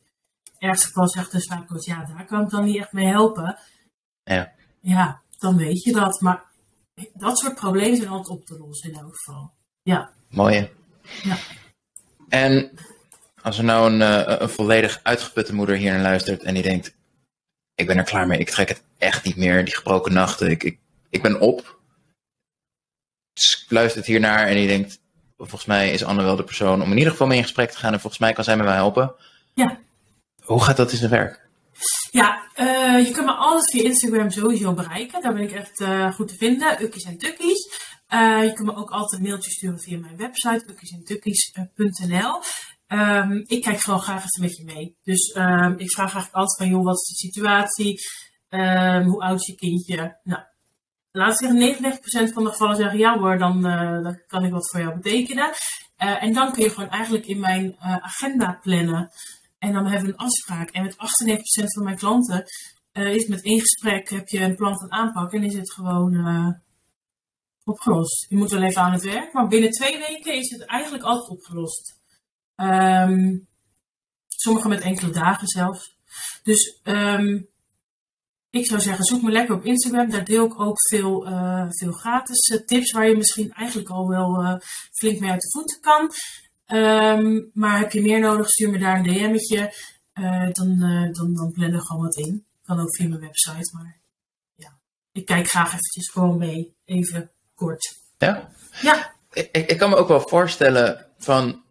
ergste 0.63 0.87
geval 0.87 1.09
zegt 1.09 1.31
de 1.31 1.41
slaapcoach, 1.41 1.85
ja, 1.85 2.05
daar 2.05 2.25
kan 2.25 2.41
ik 2.41 2.49
dan 2.49 2.63
niet 2.63 2.77
echt 2.77 2.91
mee 2.91 3.07
helpen. 3.07 3.57
Ja. 4.23 4.51
Ja, 4.79 5.21
dan 5.37 5.57
weet 5.57 5.83
je 5.83 5.91
dat. 5.91 6.21
Maar 6.21 6.43
dat 7.13 7.37
soort 7.37 7.55
problemen 7.55 7.97
zijn 7.97 8.09
altijd 8.09 8.37
op 8.39 8.45
te 8.45 8.57
lossen 8.57 8.91
in 8.91 8.99
elk 8.99 9.15
geval. 9.15 9.53
Ja. 9.81 10.11
Mooi. 10.29 10.69
Ja. 11.23 11.37
En 12.29 12.71
als 13.41 13.57
er 13.57 13.63
nou 13.63 13.91
een, 13.91 14.01
eh, 14.01 14.39
een 14.39 14.49
volledig 14.49 14.99
uitgeputte 15.03 15.55
moeder 15.55 15.75
hier 15.75 15.91
naar 15.91 16.01
luistert 16.01 16.43
en 16.43 16.53
die 16.53 16.63
denkt, 16.63 16.95
ik 17.75 17.87
ben 17.87 17.97
er 17.97 18.03
klaar 18.03 18.27
mee, 18.27 18.39
ik 18.39 18.49
trek 18.49 18.69
het 18.69 18.83
echt 18.97 19.23
niet 19.23 19.35
meer, 19.35 19.65
die 19.65 19.75
gebroken 19.75 20.13
nachten, 20.13 20.49
ik, 20.49 20.63
ik, 20.63 20.79
ik 21.09 21.21
ben 21.21 21.39
op. 21.39 21.81
Luistert 23.67 24.05
hiernaar 24.05 24.47
en 24.47 24.55
die 24.55 24.67
denkt, 24.67 25.01
volgens 25.37 25.65
mij 25.65 25.91
is 25.91 26.03
Anne 26.03 26.23
wel 26.23 26.35
de 26.35 26.43
persoon 26.43 26.81
om 26.81 26.91
in 26.91 26.97
ieder 26.97 27.11
geval 27.11 27.27
mee 27.27 27.37
in 27.37 27.43
gesprek 27.43 27.71
te 27.71 27.77
gaan 27.77 27.93
en 27.93 27.99
volgens 27.99 28.21
mij 28.21 28.33
kan 28.33 28.43
zij 28.43 28.57
me 28.57 28.63
wel 28.63 28.73
helpen. 28.73 29.15
Ja. 29.53 29.79
Hoe 30.45 30.63
gaat 30.63 30.77
dat 30.77 30.91
in 30.91 30.97
zijn 30.97 31.11
werk? 31.11 31.41
Ja, 32.11 32.43
uh, 32.59 33.05
je 33.05 33.11
kunt 33.11 33.25
me 33.25 33.31
alles 33.31 33.71
via 33.71 33.83
Instagram 33.83 34.29
sowieso 34.29 34.73
bereiken. 34.73 35.21
Daar 35.21 35.33
ben 35.33 35.43
ik 35.43 35.51
echt 35.51 35.79
uh, 35.79 36.13
goed 36.13 36.27
te 36.27 36.35
vinden. 36.35 36.81
Ukkies 36.81 37.03
en 37.03 37.17
Tukkies. 37.17 37.69
Uh, 38.09 38.43
je 38.43 38.53
kunt 38.53 38.67
me 38.67 38.75
ook 38.75 38.89
altijd 38.89 39.21
een 39.21 39.27
mailtje 39.27 39.51
sturen 39.51 39.79
via 39.79 39.99
mijn 39.99 40.17
website, 40.17 40.63
ukkiesendtukkies.nl. 40.69 42.41
Um, 42.87 43.43
ik 43.47 43.61
kijk 43.61 43.79
gewoon 43.79 44.01
graag 44.01 44.17
even 44.17 44.41
met 44.41 44.57
je 44.57 44.63
mee. 44.63 44.97
Dus 45.03 45.35
um, 45.35 45.73
ik 45.77 45.91
vraag 45.91 46.13
eigenlijk 46.13 46.33
altijd 46.33 46.57
van, 46.57 46.67
joh, 46.67 46.83
wat 46.83 46.99
is 47.01 47.07
de 47.07 47.15
situatie? 47.15 47.99
Um, 48.49 49.03
hoe 49.03 49.21
oud 49.21 49.39
is 49.39 49.47
je 49.47 49.55
kindje? 49.55 50.19
Nou, 50.23 50.41
laat 51.11 51.41
ik 51.41 51.47
zeggen, 51.47 51.91
99% 52.29 52.33
van 52.33 52.43
de 52.43 52.49
gevallen 52.49 52.75
zeggen 52.75 52.97
ja 52.97 53.19
hoor, 53.19 53.37
dan, 53.37 53.61
dan 54.03 54.21
kan 54.27 54.45
ik 54.45 54.51
wat 54.51 54.69
voor 54.69 54.79
jou 54.79 54.95
betekenen. 54.95 55.51
en 55.97 56.33
dan 56.33 56.51
kun 56.51 56.63
je 56.63 56.69
gewoon 56.69 56.89
eigenlijk 56.89 57.25
in 57.25 57.39
mijn 57.39 57.75
agenda 57.79 58.59
plannen. 58.61 59.11
En 59.63 59.73
dan 59.73 59.85
hebben 59.85 60.05
we 60.05 60.13
een 60.13 60.25
afspraak. 60.25 60.69
En 60.69 60.83
met 60.83 60.95
98% 60.95 60.97
van 61.65 61.83
mijn 61.83 61.97
klanten 61.97 62.45
uh, 62.93 63.13
is 63.15 63.27
met 63.27 63.43
één 63.43 63.59
gesprek 63.59 64.09
heb 64.09 64.27
je 64.27 64.39
een 64.39 64.55
plan 64.55 64.79
van 64.79 64.91
aanpak 64.91 65.33
en 65.33 65.43
is 65.43 65.53
het 65.53 65.71
gewoon 65.71 66.13
uh, 66.13 66.49
opgelost. 67.63 68.25
Je 68.29 68.37
moet 68.37 68.51
wel 68.51 68.61
even 68.61 68.81
aan 68.81 68.91
het 68.91 69.03
werk, 69.03 69.33
maar 69.33 69.47
binnen 69.47 69.71
twee 69.71 69.97
weken 69.97 70.33
is 70.33 70.49
het 70.49 70.65
eigenlijk 70.65 71.03
altijd 71.03 71.29
opgelost. 71.29 72.01
Um, 72.55 73.47
sommige 74.27 74.67
met 74.67 74.81
enkele 74.81 75.11
dagen 75.11 75.47
zelfs. 75.47 75.97
Dus 76.43 76.79
um, 76.83 77.47
ik 78.49 78.65
zou 78.65 78.81
zeggen, 78.81 79.05
zoek 79.05 79.21
me 79.21 79.31
lekker 79.31 79.55
op 79.55 79.65
Instagram. 79.65 80.09
Daar 80.09 80.25
deel 80.25 80.45
ik 80.45 80.59
ook 80.59 80.87
veel, 80.89 81.27
uh, 81.27 81.65
veel 81.69 81.91
gratis 81.91 82.61
tips 82.65 82.91
waar 82.91 83.07
je 83.07 83.17
misschien 83.17 83.51
eigenlijk 83.51 83.89
al 83.89 84.07
wel 84.07 84.61
flink 84.91 85.19
mee 85.19 85.31
uit 85.31 85.41
de 85.41 85.51
voeten 85.51 85.81
kan. 85.81 86.11
Um, 86.73 87.49
maar 87.53 87.79
heb 87.79 87.91
je 87.91 88.01
meer 88.01 88.19
nodig, 88.19 88.49
stuur 88.49 88.69
me 88.69 88.77
daar 88.77 88.97
een 88.97 89.03
DM'tje. 89.03 89.73
Uh, 90.13 90.51
dan, 90.51 90.69
uh, 90.79 91.11
dan, 91.11 91.33
dan 91.33 91.51
plannen 91.51 91.79
we 91.79 91.85
gewoon 91.85 92.03
wat 92.03 92.17
in. 92.17 92.45
Kan 92.65 92.79
ook 92.79 92.95
via 92.95 93.07
mijn 93.07 93.21
website, 93.21 93.69
maar 93.73 93.99
ja. 94.55 94.79
Ik 95.11 95.25
kijk 95.25 95.49
graag 95.49 95.67
eventjes 95.67 96.09
gewoon 96.09 96.37
mee, 96.37 96.75
even 96.85 97.31
kort. 97.55 97.95
Ja? 98.17 98.49
Ja. 98.81 99.13
Ik, 99.33 99.51
ik 99.51 99.77
kan 99.77 99.89
me 99.89 99.95
ook 99.95 100.07
wel 100.07 100.21
voorstellen 100.27 101.05
van, 101.17 101.63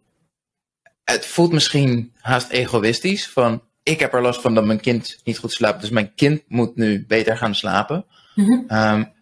het 1.03 1.25
voelt 1.25 1.51
misschien 1.51 2.13
haast 2.19 2.49
egoïstisch 2.49 3.29
van, 3.29 3.63
ik 3.83 3.99
heb 3.99 4.13
er 4.13 4.21
last 4.21 4.41
van 4.41 4.55
dat 4.55 4.65
mijn 4.65 4.79
kind 4.79 5.21
niet 5.23 5.37
goed 5.37 5.51
slaapt, 5.51 5.81
dus 5.81 5.89
mijn 5.89 6.13
kind 6.15 6.41
moet 6.47 6.75
nu 6.75 7.05
beter 7.05 7.37
gaan 7.37 7.55
slapen. 7.55 8.05
Mm 8.35 8.45
-hmm. 8.45 8.77
um, 8.77 9.13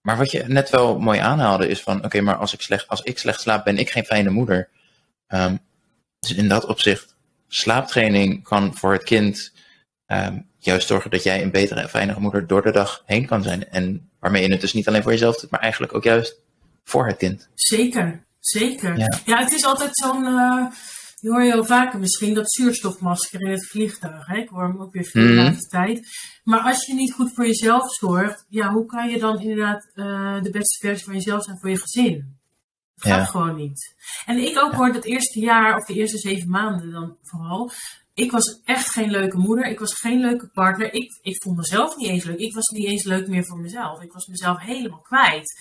maar 0.00 0.16
wat 0.16 0.30
je 0.30 0.44
net 0.46 0.70
wel 0.70 0.98
mooi 0.98 1.18
aanhaalde 1.18 1.68
is 1.68 1.82
van, 1.82 2.04
oké, 2.04 2.20
maar 2.20 2.36
als 2.36 2.52
ik, 2.52 2.60
slecht, 2.60 2.88
als 2.88 3.02
ik 3.02 3.18
slecht 3.18 3.40
slaap, 3.40 3.64
ben 3.64 3.78
ik 3.78 3.90
geen 3.90 4.04
fijne 4.04 4.30
moeder. 4.30 4.68
Um, 5.28 5.58
dus 6.18 6.34
in 6.34 6.48
dat 6.48 6.64
opzicht, 6.66 7.16
slaaptraining 7.48 8.42
kan 8.44 8.76
voor 8.76 8.92
het 8.92 9.02
kind 9.02 9.52
um, 10.06 10.46
juist 10.58 10.86
zorgen 10.86 11.10
dat 11.10 11.22
jij 11.22 11.42
een 11.42 11.50
betere 11.50 11.80
en 11.80 11.88
fijnere 11.88 12.20
moeder 12.20 12.46
door 12.46 12.62
de 12.62 12.72
dag 12.72 13.02
heen 13.06 13.26
kan 13.26 13.42
zijn. 13.42 13.68
En 13.68 14.10
waarmee 14.20 14.42
je 14.42 14.50
het 14.52 14.60
dus 14.60 14.72
niet 14.72 14.88
alleen 14.88 15.02
voor 15.02 15.12
jezelf 15.12 15.36
doet, 15.40 15.50
maar 15.50 15.60
eigenlijk 15.60 15.94
ook 15.94 16.04
juist 16.04 16.40
voor 16.84 17.06
het 17.06 17.16
kind. 17.16 17.48
Zeker, 17.54 18.26
zeker. 18.40 18.98
Ja, 18.98 19.20
ja 19.24 19.38
het 19.38 19.52
is 19.52 19.64
altijd 19.64 19.90
zo'n, 19.92 20.24
uh, 20.24 20.66
die 21.20 21.30
hoor 21.30 21.42
je 21.42 21.54
al 21.54 21.64
vaker 21.64 21.98
misschien, 21.98 22.34
dat 22.34 22.52
zuurstofmasker 22.52 23.40
in 23.40 23.50
het 23.50 23.66
vliegtuig. 23.66 24.26
Hè? 24.26 24.36
Ik 24.36 24.48
hoor 24.48 24.62
hem 24.62 24.80
ook 24.80 24.92
weer 24.92 25.04
veel 25.04 25.26
de 25.26 25.34
Mhm. 25.34 25.58
tijd. 25.58 26.08
Maar 26.44 26.60
als 26.60 26.86
je 26.86 26.94
niet 26.94 27.12
goed 27.12 27.30
voor 27.34 27.46
jezelf 27.46 27.94
zorgt, 27.94 28.44
ja, 28.48 28.72
hoe 28.72 28.86
kan 28.86 29.08
je 29.08 29.18
dan 29.18 29.40
inderdaad 29.40 29.90
uh, 29.94 30.42
de 30.42 30.50
beste 30.50 30.86
versie 30.86 31.04
van 31.04 31.14
jezelf 31.14 31.44
zijn 31.44 31.58
voor 31.58 31.70
je 31.70 31.78
gezin? 31.78 32.38
Gaat 32.96 33.18
Ja. 33.18 33.24
gewoon 33.24 33.56
niet. 33.56 33.94
En 34.26 34.38
ik 34.38 34.58
ook 34.58 34.72
hoor, 34.72 34.92
dat 34.92 35.04
eerste 35.04 35.40
jaar, 35.40 35.76
of 35.76 35.84
de 35.86 35.94
eerste 35.94 36.18
zeven 36.18 36.48
maanden 36.50 36.90
dan 36.90 37.16
vooral. 37.22 37.70
Ik 38.14 38.30
was 38.30 38.60
echt 38.64 38.90
geen 38.90 39.10
leuke 39.10 39.36
moeder. 39.38 39.64
Ik 39.64 39.78
was 39.78 39.94
geen 39.94 40.20
leuke 40.20 40.48
partner. 40.48 40.92
Ik, 40.94 41.18
ik 41.22 41.42
vond 41.42 41.56
mezelf 41.56 41.96
niet 41.96 42.08
eens 42.08 42.24
leuk. 42.24 42.38
Ik 42.38 42.54
was 42.54 42.68
niet 42.68 42.86
eens 42.86 43.04
leuk 43.04 43.28
meer 43.28 43.44
voor 43.44 43.58
mezelf. 43.58 44.02
Ik 44.02 44.12
was 44.12 44.26
mezelf 44.26 44.60
helemaal 44.60 45.00
kwijt. 45.00 45.54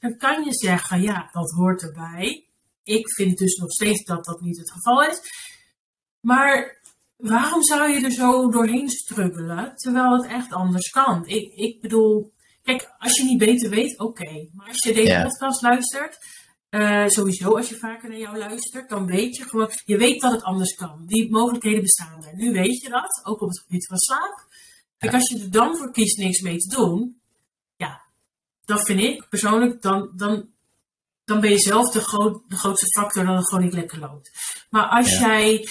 Dan 0.00 0.16
kan 0.16 0.44
je 0.44 0.52
zeggen, 0.54 1.02
ja, 1.02 1.28
dat 1.32 1.50
hoort 1.50 1.82
erbij. 1.82 2.46
Ik 2.84 3.12
vind 3.14 3.38
dus 3.38 3.56
nog 3.56 3.70
steeds 3.70 4.04
dat 4.04 4.24
dat 4.24 4.40
niet 4.40 4.58
het 4.58 4.70
geval 4.70 5.02
is. 5.04 5.20
Maar 6.20 6.80
waarom 7.16 7.62
zou 7.62 7.90
je 7.90 8.04
er 8.04 8.10
zo 8.12 8.50
doorheen 8.50 8.88
struggelen, 8.88 9.76
terwijl 9.76 10.12
het 10.22 10.26
echt 10.30 10.52
anders 10.52 10.90
kan? 10.90 11.26
Ik, 11.26 11.52
ik 11.54 11.80
bedoel, 11.80 12.32
kijk, 12.62 12.94
als 12.98 13.16
je 13.16 13.24
niet 13.24 13.38
beter 13.38 13.70
weet, 13.70 13.98
oké. 13.98 14.48
Maar 14.52 14.68
als 14.68 14.82
je 14.82 14.92
deze 14.92 15.20
podcast 15.22 15.62
luistert, 15.62 16.18
eh, 16.72 17.08
sowieso 17.08 17.56
als 17.56 17.68
je 17.68 17.76
vaker 17.76 18.08
naar 18.08 18.18
jou 18.18 18.38
luistert, 18.38 18.88
dan 18.88 19.06
weet 19.06 19.36
je 19.36 19.44
gewoon, 19.44 19.70
je 19.84 19.96
weet 19.96 20.20
dat 20.20 20.32
het 20.32 20.42
anders 20.42 20.74
kan. 20.74 21.06
Die 21.06 21.30
mogelijkheden 21.30 21.82
bestaan 21.82 22.24
er. 22.24 22.36
Nu 22.36 22.52
weet 22.52 22.80
je 22.80 22.88
dat, 22.88 23.20
ook 23.24 23.40
op 23.40 23.48
het 23.48 23.58
gebied 23.58 23.86
van 23.86 23.96
slaap. 23.98 24.46
Kijk, 24.98 25.14
als 25.14 25.28
je 25.28 25.38
er 25.38 25.50
dan 25.50 25.76
voor 25.76 25.90
kiest 25.90 26.18
niks 26.18 26.40
mee 26.40 26.56
te 26.56 26.76
doen, 26.76 27.20
ja, 27.76 28.02
dat 28.64 28.82
vind 28.82 29.00
ik 29.00 29.28
persoonlijk, 29.28 29.82
dan, 29.82 30.12
dan, 30.16 30.48
dan 31.24 31.40
ben 31.40 31.50
je 31.50 31.58
zelf 31.58 31.90
de, 31.90 32.00
groot, 32.00 32.42
de 32.48 32.56
grootste 32.56 33.00
factor 33.00 33.24
dat 33.24 33.36
het 33.36 33.48
gewoon 33.48 33.64
niet 33.64 33.74
lekker 33.74 33.98
loopt. 33.98 34.30
Maar 34.70 34.86
als 34.86 35.18
jij 35.18 35.68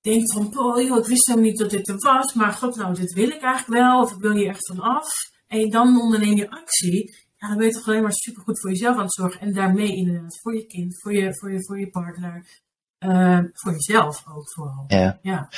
denkt 0.00 0.32
van, 0.32 0.58
oh 0.58 0.82
joh, 0.82 0.98
ik 0.98 1.06
wist 1.06 1.26
helemaal 1.26 1.48
niet 1.48 1.58
dat 1.58 1.70
dit 1.70 1.88
er 1.88 1.98
was, 1.98 2.32
maar 2.32 2.52
god 2.52 2.76
nou, 2.76 2.94
dit 2.94 3.12
wil 3.12 3.28
ik 3.28 3.42
eigenlijk 3.42 3.80
wel, 3.80 4.02
of 4.02 4.12
ik 4.12 4.20
wil 4.20 4.34
hier 4.34 4.48
echt 4.48 4.66
van 4.66 4.80
af. 4.80 5.08
En 5.46 5.70
dan 5.70 6.00
onderneem 6.00 6.36
je 6.36 6.50
actie, 6.50 7.23
ja, 7.44 7.48
dan 7.50 7.58
ben 7.58 7.66
je 7.66 7.72
toch 7.72 7.86
alleen 7.88 8.02
maar 8.02 8.12
supergoed 8.12 8.60
voor 8.60 8.70
jezelf 8.70 8.96
aan 8.96 9.02
het 9.02 9.12
zorgen. 9.14 9.40
En 9.40 9.52
daarmee 9.52 9.96
inderdaad 9.96 10.38
voor 10.42 10.54
je 10.54 10.66
kind, 10.66 11.00
voor 11.00 11.14
je, 11.14 11.34
voor 11.38 11.52
je, 11.52 11.64
voor 11.64 11.78
je 11.78 11.90
partner, 11.90 12.46
uh, 13.00 13.38
voor 13.52 13.72
jezelf 13.72 14.24
ook 14.34 14.52
vooral. 14.52 14.84
Ja. 14.88 15.18
ja. 15.22 15.48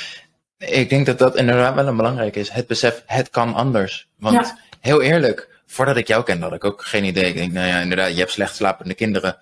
Ik 0.57 0.89
denk 0.89 1.05
dat 1.05 1.19
dat 1.19 1.35
inderdaad 1.35 1.75
wel 1.75 1.87
een 1.87 1.95
belangrijk 1.95 2.35
is. 2.35 2.49
Het 2.49 2.67
besef, 2.67 3.03
het 3.05 3.29
kan 3.29 3.53
anders. 3.53 4.07
Want 4.17 4.35
Ja. 4.35 4.57
heel 4.79 5.01
eerlijk, 5.01 5.61
voordat 5.65 5.97
ik 5.97 6.07
jou 6.07 6.23
kende 6.23 6.43
had 6.43 6.53
ik 6.53 6.63
ook 6.63 6.85
geen 6.85 7.03
idee. 7.03 7.25
Ik 7.29 7.35
denk, 7.35 7.51
nou 7.51 7.67
ja, 7.67 7.79
inderdaad, 7.79 8.11
je 8.11 8.19
hebt 8.19 8.31
slecht 8.31 8.55
slapende 8.55 8.93
kinderen. 8.93 9.37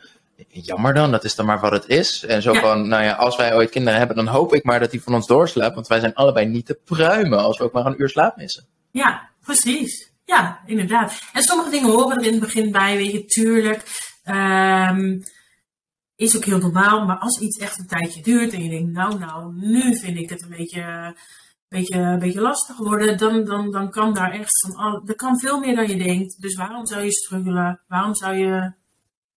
Jammer 0.48 0.94
dan, 0.94 1.12
dat 1.12 1.24
is 1.24 1.36
dan 1.36 1.46
maar 1.46 1.60
wat 1.60 1.72
het 1.72 1.88
is. 1.88 2.26
En 2.26 2.42
zo 2.42 2.54
Ja. 2.54 2.60
van, 2.60 2.88
nou 2.88 3.04
ja, 3.04 3.14
als 3.14 3.36
wij 3.36 3.56
ooit 3.56 3.70
kinderen 3.70 3.98
hebben, 4.00 4.16
dan 4.16 4.28
hoop 4.28 4.54
ik 4.54 4.64
maar 4.64 4.80
dat 4.80 4.92
die 4.92 5.02
van 5.04 5.14
ons 5.14 5.28
doorslaapt. 5.28 5.76
Want 5.76 5.88
wij 5.88 6.00
zijn 6.00 6.14
allebei 6.14 6.46
niet 6.46 6.66
te 6.66 6.80
pruimen 6.86 7.40
als 7.40 7.58
we 7.58 7.64
ook 7.64 7.72
maar 7.74 7.86
een 7.86 8.02
uur 8.02 8.10
slaap 8.10 8.38
missen. 8.38 8.66
Ja, 8.92 9.30
precies. 9.44 10.12
Ja, 10.26 10.62
inderdaad. 10.66 11.22
En 11.34 11.44
sommige 11.44 11.70
dingen 11.70 11.90
horen 11.90 12.18
er 12.18 12.26
in 12.26 12.32
het 12.32 12.42
begin 12.42 12.72
bij, 12.72 12.98
weet 12.98 13.12
je, 13.12 13.26
tuurlijk. 13.26 13.84
Ehm, 14.24 15.20
is 16.16 16.36
ook 16.36 16.46
heel 16.46 16.58
normaal, 16.58 17.06
maar 17.06 17.18
als 17.18 17.40
iets 17.40 17.58
echt 17.58 17.80
een 17.80 17.88
tijdje 17.88 18.22
duurt 18.22 18.54
en 18.54 18.64
je 18.64 18.70
denkt, 18.70 18.92
nou, 18.92 19.20
nou, 19.20 19.54
nu 19.54 19.98
vind 19.98 20.18
ik 20.18 20.30
het 20.30 20.42
een 20.42 20.50
beetje, 20.50 20.82
een 20.82 21.16
beetje, 21.68 21.96
een 21.98 22.20
beetje 22.20 22.42
lastig 22.42 22.78
worden, 22.78 23.18
dan, 23.18 23.46
dan, 23.46 23.72
dan 23.72 23.90
kan 23.90 24.14
daar 24.14 24.32
echt 24.32 24.60
van 24.60 24.76
al, 24.76 25.02
er 25.06 25.16
kan 25.16 25.40
veel 25.40 25.60
meer 25.60 25.76
dan 25.76 25.88
je 25.88 26.04
denkt. 26.04 26.42
Dus 26.42 26.56
waarom 26.56 26.86
zou 26.86 27.04
je 27.04 27.12
struggelen? 27.12 27.82
Waarom 27.88 28.16
zou 28.16 28.36
je 28.36 28.74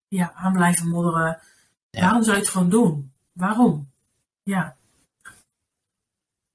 ja, 0.08 0.32
aan 0.34 0.52
blijven 0.52 0.88
modderen? 0.88 1.40
Ja. 1.90 2.00
Waarom 2.00 2.22
zou 2.22 2.36
je 2.36 2.42
het 2.42 2.50
gewoon 2.50 2.70
doen? 2.70 3.12
Waarom? 3.32 3.90
Ja. 4.42 4.76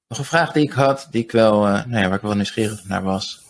Nog 0.08 0.18
een 0.18 0.24
vraag 0.24 0.52
die 0.52 0.62
ik 0.62 0.72
had, 0.72 1.08
die 1.10 1.22
ik 1.22 1.32
wel, 1.32 1.66
eh, 1.66 1.84
nou 1.84 2.02
ja, 2.02 2.08
waar 2.08 2.16
ik 2.16 2.22
wel 2.22 2.34
nieuwsgierig 2.34 2.84
naar 2.84 3.02
was. 3.02 3.42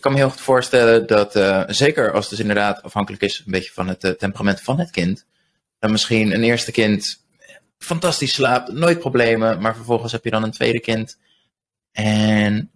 Kan 0.00 0.12
me 0.12 0.18
heel 0.18 0.30
goed 0.30 0.40
voorstellen 0.40 1.06
dat, 1.06 1.36
eh, 1.36 1.62
zeker 1.66 2.12
als 2.12 2.20
het 2.20 2.30
dus 2.30 2.40
inderdaad 2.40 2.82
afhankelijk 2.82 3.22
is 3.22 3.38
een 3.38 3.52
beetje 3.52 3.72
van 3.72 3.88
het 3.88 4.04
eh, 4.04 4.10
temperament 4.10 4.60
van 4.60 4.78
het 4.78 4.90
kind, 4.90 5.26
dan 5.78 5.90
misschien 5.90 6.34
een 6.34 6.42
eerste 6.42 6.72
kind 6.72 7.26
fantastisch 7.78 8.32
slaapt, 8.32 8.72
nooit 8.72 8.98
problemen, 8.98 9.60
maar 9.60 9.74
vervolgens 9.74 10.12
heb 10.12 10.24
je 10.24 10.30
dan 10.30 10.42
een 10.42 10.50
tweede 10.50 10.80
kind. 10.80 11.18
En 11.92 12.70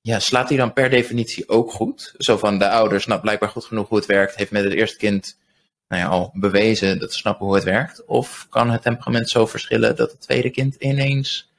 ja, 0.00 0.18
slaapt 0.18 0.48
hij 0.48 0.58
dan 0.58 0.72
per 0.72 0.90
definitie 0.90 1.48
ook 1.48 1.72
goed? 1.72 2.14
Zo 2.18 2.36
van 2.36 2.58
de 2.58 2.68
ouder 2.68 3.00
snapt 3.00 3.22
blijkbaar 3.22 3.48
goed 3.48 3.64
genoeg 3.64 3.88
hoe 3.88 3.98
het 3.98 4.06
werkt, 4.06 4.36
heeft 4.36 4.50
met 4.50 4.64
het 4.64 4.72
eerste 4.72 4.96
kind 4.96 5.38
nou 5.90 6.02
ja, 6.02 6.08
al 6.08 6.30
bewezen 6.34 6.98
dat 6.98 7.12
ze 7.12 7.18
snappen 7.18 7.46
hoe 7.46 7.54
het 7.54 7.64
werkt. 7.64 8.04
Of 8.04 8.46
kan 8.50 8.70
het 8.70 8.82
temperament 8.82 9.30
zo 9.30 9.46
verschillen 9.46 9.96
dat 9.96 10.10
het 10.10 10.20
tweede 10.20 10.50
kind 10.50 10.74
ineens 10.74 11.50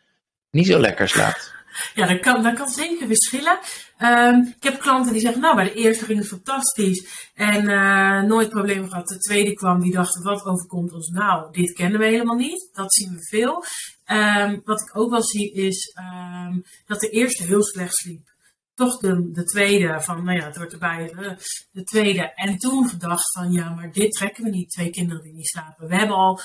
niet 0.51 0.67
zo 0.67 0.79
lekker 0.79 1.09
slaapt? 1.09 1.49
Ja, 1.93 2.07
dat 2.07 2.19
kan, 2.19 2.43
dat 2.43 2.53
kan 2.53 2.69
zeker 2.69 3.07
verschillen. 3.07 3.59
Ehm, 4.01 4.35
ik 4.35 4.63
heb 4.63 4.79
klanten 4.79 5.11
die 5.11 5.21
zeggen, 5.21 5.41
nou, 5.41 5.55
bij 5.55 5.63
de 5.63 5.73
eerste 5.73 6.05
ging 6.05 6.19
het 6.19 6.27
fantastisch 6.27 7.29
en 7.33 7.67
eh, 7.67 8.21
nooit 8.21 8.49
problemen 8.49 8.89
gehad. 8.89 9.07
De 9.07 9.17
tweede 9.17 9.53
kwam, 9.53 9.81
die 9.81 9.91
dacht, 9.91 10.23
wat 10.23 10.45
overkomt 10.45 10.93
ons 10.93 11.07
nou? 11.07 11.51
Dit 11.51 11.73
kennen 11.73 11.99
we 11.99 12.05
helemaal 12.05 12.35
niet. 12.35 12.69
Dat 12.73 12.93
zien 12.93 13.11
we 13.13 13.27
veel. 13.29 13.63
Ehm, 14.05 14.59
wat 14.63 14.81
ik 14.81 14.97
ook 14.97 15.09
wel 15.09 15.21
zie 15.23 15.51
is 15.51 15.93
ehm, 15.95 16.59
dat 16.85 16.99
de 16.99 17.09
eerste 17.09 17.43
heel 17.43 17.63
slecht 17.63 17.95
sliep. 17.95 18.29
Toch 18.73 18.97
de, 18.97 19.31
de 19.31 19.43
tweede 19.43 20.01
van, 20.01 20.23
nou 20.23 20.37
ja, 20.37 20.45
het 20.45 20.57
wordt 20.57 20.73
erbij, 20.73 21.11
eh, 21.11 21.31
de 21.71 21.83
tweede. 21.83 22.33
En 22.35 22.57
toen 22.57 22.89
gedacht 22.89 23.31
van, 23.31 23.51
ja, 23.51 23.69
maar 23.69 23.91
dit 23.91 24.11
trekken 24.11 24.43
we 24.43 24.49
niet. 24.49 24.69
Twee 24.69 24.89
kinderen 24.89 25.23
die 25.23 25.33
niet 25.33 25.47
slapen. 25.47 25.87
We 25.87 25.95
hebben 25.95 26.15
al, 26.15 26.35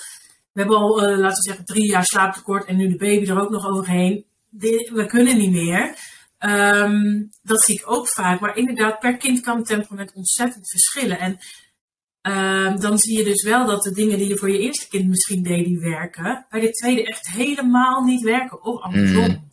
we 0.52 0.60
hebben 0.60 0.76
al 0.76 1.02
eh, 1.02 1.18
laten 1.18 1.36
we 1.36 1.48
zeggen, 1.48 1.64
drie 1.64 1.90
jaar 1.90 2.04
slaaptekort 2.04 2.66
en 2.66 2.76
nu 2.76 2.88
de 2.88 2.96
baby 2.96 3.30
er 3.30 3.40
ook 3.40 3.50
nog 3.50 3.66
overheen. 3.66 4.24
We 4.50 5.04
kunnen 5.06 5.38
niet 5.38 5.52
meer. 5.52 6.14
Ehm, 6.38 7.24
dat 7.42 7.62
zie 7.62 7.74
ik 7.74 7.90
ook 7.90 8.08
vaak. 8.08 8.40
Maar 8.40 8.56
inderdaad, 8.56 8.98
per 8.98 9.16
kind 9.16 9.40
kan 9.40 9.56
het 9.56 9.66
temperament 9.66 10.12
ontzettend 10.12 10.70
verschillen. 10.70 11.18
En 11.18 11.38
ehm, 12.20 12.80
dan 12.80 12.98
zie 12.98 13.18
je 13.18 13.24
dus 13.24 13.42
wel 13.42 13.66
dat 13.66 13.82
de 13.82 13.92
dingen 13.92 14.18
die 14.18 14.28
je 14.28 14.36
voor 14.36 14.50
je 14.50 14.58
eerste 14.58 14.88
kind 14.88 15.08
misschien 15.08 15.42
deed, 15.42 15.64
die 15.64 15.78
werken, 15.78 16.46
bij 16.50 16.60
de 16.60 16.70
tweede 16.70 17.06
echt 17.06 17.26
helemaal 17.26 18.02
niet 18.02 18.22
werken. 18.22 18.62
Of 18.62 18.80
andersom. 18.80 19.28
Mm. 19.28 19.48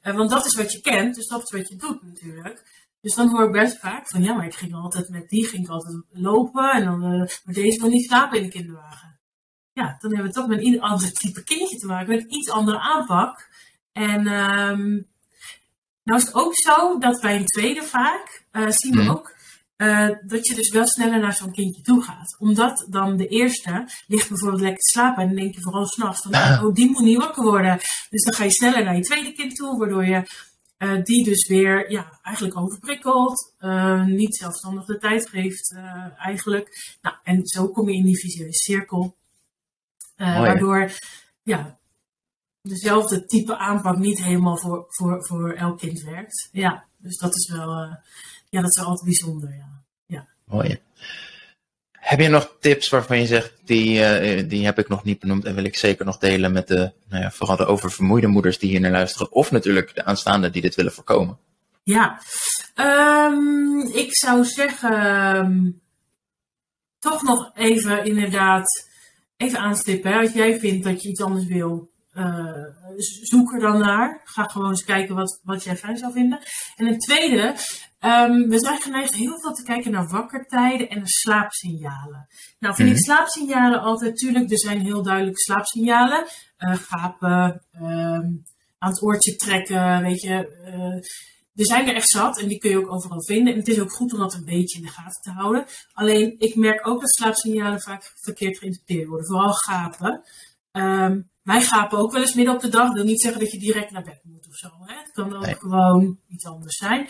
Eh, 0.00 0.16
want 0.16 0.30
dat 0.30 0.46
is 0.46 0.54
wat 0.54 0.72
je 0.72 0.80
kent, 0.80 1.14
dus 1.14 1.26
dat 1.26 1.42
is 1.42 1.50
wat 1.50 1.68
je 1.68 1.76
doet 1.76 2.02
natuurlijk. 2.02 2.84
Dus 3.00 3.14
dan 3.14 3.28
hoor 3.28 3.44
ik 3.44 3.52
best 3.52 3.78
vaak 3.78 4.08
van, 4.08 4.22
ja, 4.22 4.34
maar 4.34 4.46
ik 4.46 4.54
ging 4.54 4.74
altijd 4.74 5.08
met 5.08 5.28
die, 5.28 5.46
ging 5.46 5.64
ik 5.64 5.70
altijd 5.70 6.02
lopen 6.10 6.72
en 6.72 6.84
dan, 6.84 7.02
eh 7.02 7.28
maar 7.44 7.54
deze 7.54 7.80
wil 7.80 7.90
niet 7.90 8.04
slapen 8.04 8.38
in 8.38 8.44
de 8.44 8.50
kinderwagen. 8.50 9.20
Ja, 9.72 9.96
dan 10.00 10.14
hebben 10.14 10.32
we 10.32 10.38
toch 10.38 10.46
met 10.46 10.64
een 10.64 10.80
ander 10.80 11.12
type 11.12 11.44
kindje 11.44 11.78
te 11.78 11.86
maken, 11.86 12.14
met 12.14 12.32
iets 12.32 12.50
andere 12.50 12.78
aanpak. 12.78 13.48
En 13.92 14.26
ehm, 14.26 15.02
nou 16.04 16.20
is 16.20 16.26
het 16.26 16.34
ook 16.34 16.52
zo 16.54 16.98
dat 16.98 17.20
bij 17.20 17.36
een 17.36 17.44
tweede 17.46 17.82
vaak 17.82 18.44
eh, 18.50 18.68
zien 18.68 18.92
we 18.94 19.02
Mhm. 19.02 19.10
ook 19.10 19.32
eh, 19.76 20.08
dat 20.26 20.46
je 20.46 20.54
dus 20.54 20.70
wel 20.70 20.86
sneller 20.86 21.20
naar 21.20 21.32
zo'n 21.32 21.52
kindje 21.52 21.82
toe 21.82 22.02
gaat. 22.02 22.36
Omdat 22.38 22.86
dan 22.90 23.16
de 23.16 23.26
eerste 23.28 23.88
ligt 24.06 24.28
bijvoorbeeld 24.28 24.60
lekker 24.60 24.80
te 24.80 24.88
slapen 24.88 25.22
en 25.22 25.28
dan 25.28 25.36
denk 25.36 25.54
je 25.54 25.60
vooral 25.60 25.86
s'nachts 25.86 26.22
van, 26.22 26.34
oh, 26.34 26.74
die 26.74 26.90
moet 26.90 27.02
niet 27.02 27.18
wakker 27.18 27.42
worden. 27.42 27.78
Dus 28.10 28.22
dan 28.22 28.34
ga 28.34 28.44
je 28.44 28.50
sneller 28.50 28.84
naar 28.84 28.96
je 28.96 29.02
tweede 29.02 29.32
kind 29.32 29.54
toe, 29.56 29.78
waardoor 29.78 30.04
je 30.06 30.22
eh, 30.76 31.02
die 31.02 31.24
dus 31.24 31.48
weer 31.48 31.90
ja, 31.90 32.18
eigenlijk 32.22 32.56
overprikkelt, 32.56 33.54
niet 34.06 34.36
zelfstandig 34.36 34.84
de 34.84 34.98
tijd 34.98 35.28
geeft 35.28 35.74
eigenlijk. 36.18 36.96
Nou, 37.02 37.16
en 37.22 37.46
zo 37.46 37.68
kom 37.68 37.88
je 37.88 37.96
in 37.96 38.04
die 38.04 38.18
visuele 38.18 38.54
cirkel. 38.54 39.16
Waardoor 40.16 40.90
ja, 41.42 41.78
dezelfde 42.68 43.24
type 43.24 43.56
aanpak 43.56 43.96
niet 43.96 44.22
helemaal 44.22 44.58
voor, 44.58 44.84
voor, 44.88 45.26
voor 45.26 45.52
elk 45.52 45.78
kind 45.78 46.02
werkt. 46.02 46.48
Ja, 46.52 46.84
dus 46.96 47.18
dat 47.18 47.34
is 47.34 47.50
wel, 47.52 47.68
eh, 47.68 47.94
ja, 48.48 48.60
dat 48.60 48.70
is 48.70 48.80
wel 48.80 48.86
altijd 48.86 49.04
bijzonder. 49.04 49.54
Ja. 50.06 50.26
Mooi. 50.44 50.78
Heb 51.90 52.20
je 52.20 52.28
nog 52.28 52.56
tips 52.60 52.88
waarvan 52.88 53.18
je 53.18 53.26
zegt, 53.26 53.52
die, 53.64 54.04
eh, 54.04 54.48
die 54.48 54.64
heb 54.64 54.78
ik 54.78 54.88
nog 54.88 55.04
niet 55.04 55.18
benoemd 55.18 55.44
en 55.44 55.54
wil 55.54 55.64
ik 55.64 55.76
zeker 55.76 56.04
nog 56.04 56.18
delen 56.18 56.52
met 56.52 56.68
de, 56.68 56.92
nou 57.08 57.22
ja, 57.22 57.30
vooral 57.30 57.56
de 57.56 57.66
oververmoeide 57.66 58.26
moeders 58.26 58.58
die 58.58 58.70
hier 58.70 58.80
naar 58.80 58.90
luisteren, 58.90 59.32
of 59.32 59.50
natuurlijk 59.50 59.94
de 59.94 60.04
aanstaande 60.04 60.50
die 60.50 60.62
dit 60.62 60.74
willen 60.74 60.92
voorkomen? 60.92 61.38
Ja, 61.82 62.20
Ehm, 62.74 63.78
ik 63.78 64.16
zou 64.16 64.44
zeggen, 64.44 64.98
ehm, 65.00 65.70
toch 66.98 67.22
nog 67.22 67.50
even 67.54 68.04
inderdaad, 68.04 68.88
even 69.36 69.58
aanstippen. 69.58 70.12
Hè. 70.12 70.18
Als 70.18 70.32
jij 70.32 70.58
vindt 70.58 70.84
dat 70.84 71.02
je 71.02 71.08
iets 71.08 71.22
anders 71.22 71.46
wil, 71.46 71.90
eh, 72.14 72.62
zoek 73.22 73.52
er 73.52 73.60
dan 73.60 73.78
naar. 73.78 74.20
Ga 74.24 74.42
gewoon 74.44 74.68
eens 74.68 74.84
kijken 74.84 75.14
wat, 75.14 75.40
wat 75.42 75.64
jij 75.64 75.76
fijn 75.76 75.96
zou 75.96 76.12
vinden. 76.12 76.38
En 76.76 76.86
een 76.86 76.98
tweede, 76.98 77.54
ehm, 77.98 78.48
we 78.48 78.58
zijn 78.58 78.80
geneigd 78.80 79.14
heel 79.14 79.40
veel 79.40 79.52
te 79.52 79.62
kijken 79.62 79.90
naar 79.90 80.08
wakkertijden 80.08 80.88
en 80.88 80.96
naar 80.96 81.08
slaapsignalen. 81.08 82.26
Nou 82.58 82.74
vind 82.74 82.88
Mhm. 82.88 82.96
ik 82.98 83.04
slaapsignalen 83.04 83.80
altijd, 83.80 84.16
tuurlijk, 84.16 84.50
er 84.50 84.58
zijn 84.58 84.80
heel 84.80 85.02
duidelijke 85.02 85.40
slaapsignalen. 85.40 86.24
Eh, 86.56 86.74
gapen, 86.74 87.62
ehm, 87.72 88.26
aan 88.78 88.90
het 88.90 89.02
oortje 89.02 89.36
trekken, 89.36 90.02
weet 90.02 90.20
je. 90.20 90.56
eh, 90.64 91.02
er 91.56 91.66
zijn 91.66 91.88
er 91.88 91.94
echt 91.94 92.08
zat 92.08 92.40
en 92.40 92.48
die 92.48 92.58
kun 92.58 92.70
je 92.70 92.76
ook 92.78 92.92
overal 92.92 93.22
vinden. 93.22 93.52
En 93.52 93.58
het 93.58 93.68
is 93.68 93.80
ook 93.80 93.92
goed 93.92 94.12
om 94.12 94.18
dat 94.18 94.34
een 94.34 94.44
beetje 94.44 94.78
in 94.78 94.84
de 94.84 94.90
gaten 94.90 95.22
te 95.22 95.30
houden. 95.30 95.64
Alleen, 95.92 96.34
ik 96.38 96.54
merk 96.54 96.86
ook 96.86 97.00
dat 97.00 97.10
slaapsignalen 97.14 97.80
vaak 97.80 98.12
verkeerd 98.20 98.58
geïnterpreteerd 98.58 99.08
worden. 99.08 99.26
Vooral 99.26 99.52
gapen. 99.52 100.22
Ehm, 100.72 101.20
wij 101.44 101.62
gapen 101.62 101.98
ook 101.98 102.12
wel 102.12 102.20
eens 102.20 102.34
midden 102.34 102.54
op 102.54 102.60
de 102.60 102.68
dag. 102.68 102.86
Dat 102.86 102.94
wil 102.94 103.04
niet 103.04 103.20
zeggen 103.20 103.40
dat 103.40 103.50
je 103.52 103.58
direct 103.58 103.90
naar 103.90 104.02
bed 104.02 104.20
moet 104.24 104.46
of 104.48 104.54
zo. 104.56 104.68
Hè? 104.80 104.94
Het 104.96 105.10
kan 105.12 105.36
ook 105.36 105.44
Nee. 105.44 105.54
gewoon 105.54 106.18
iets 106.28 106.44
anders 106.46 106.76
zijn. 106.76 107.06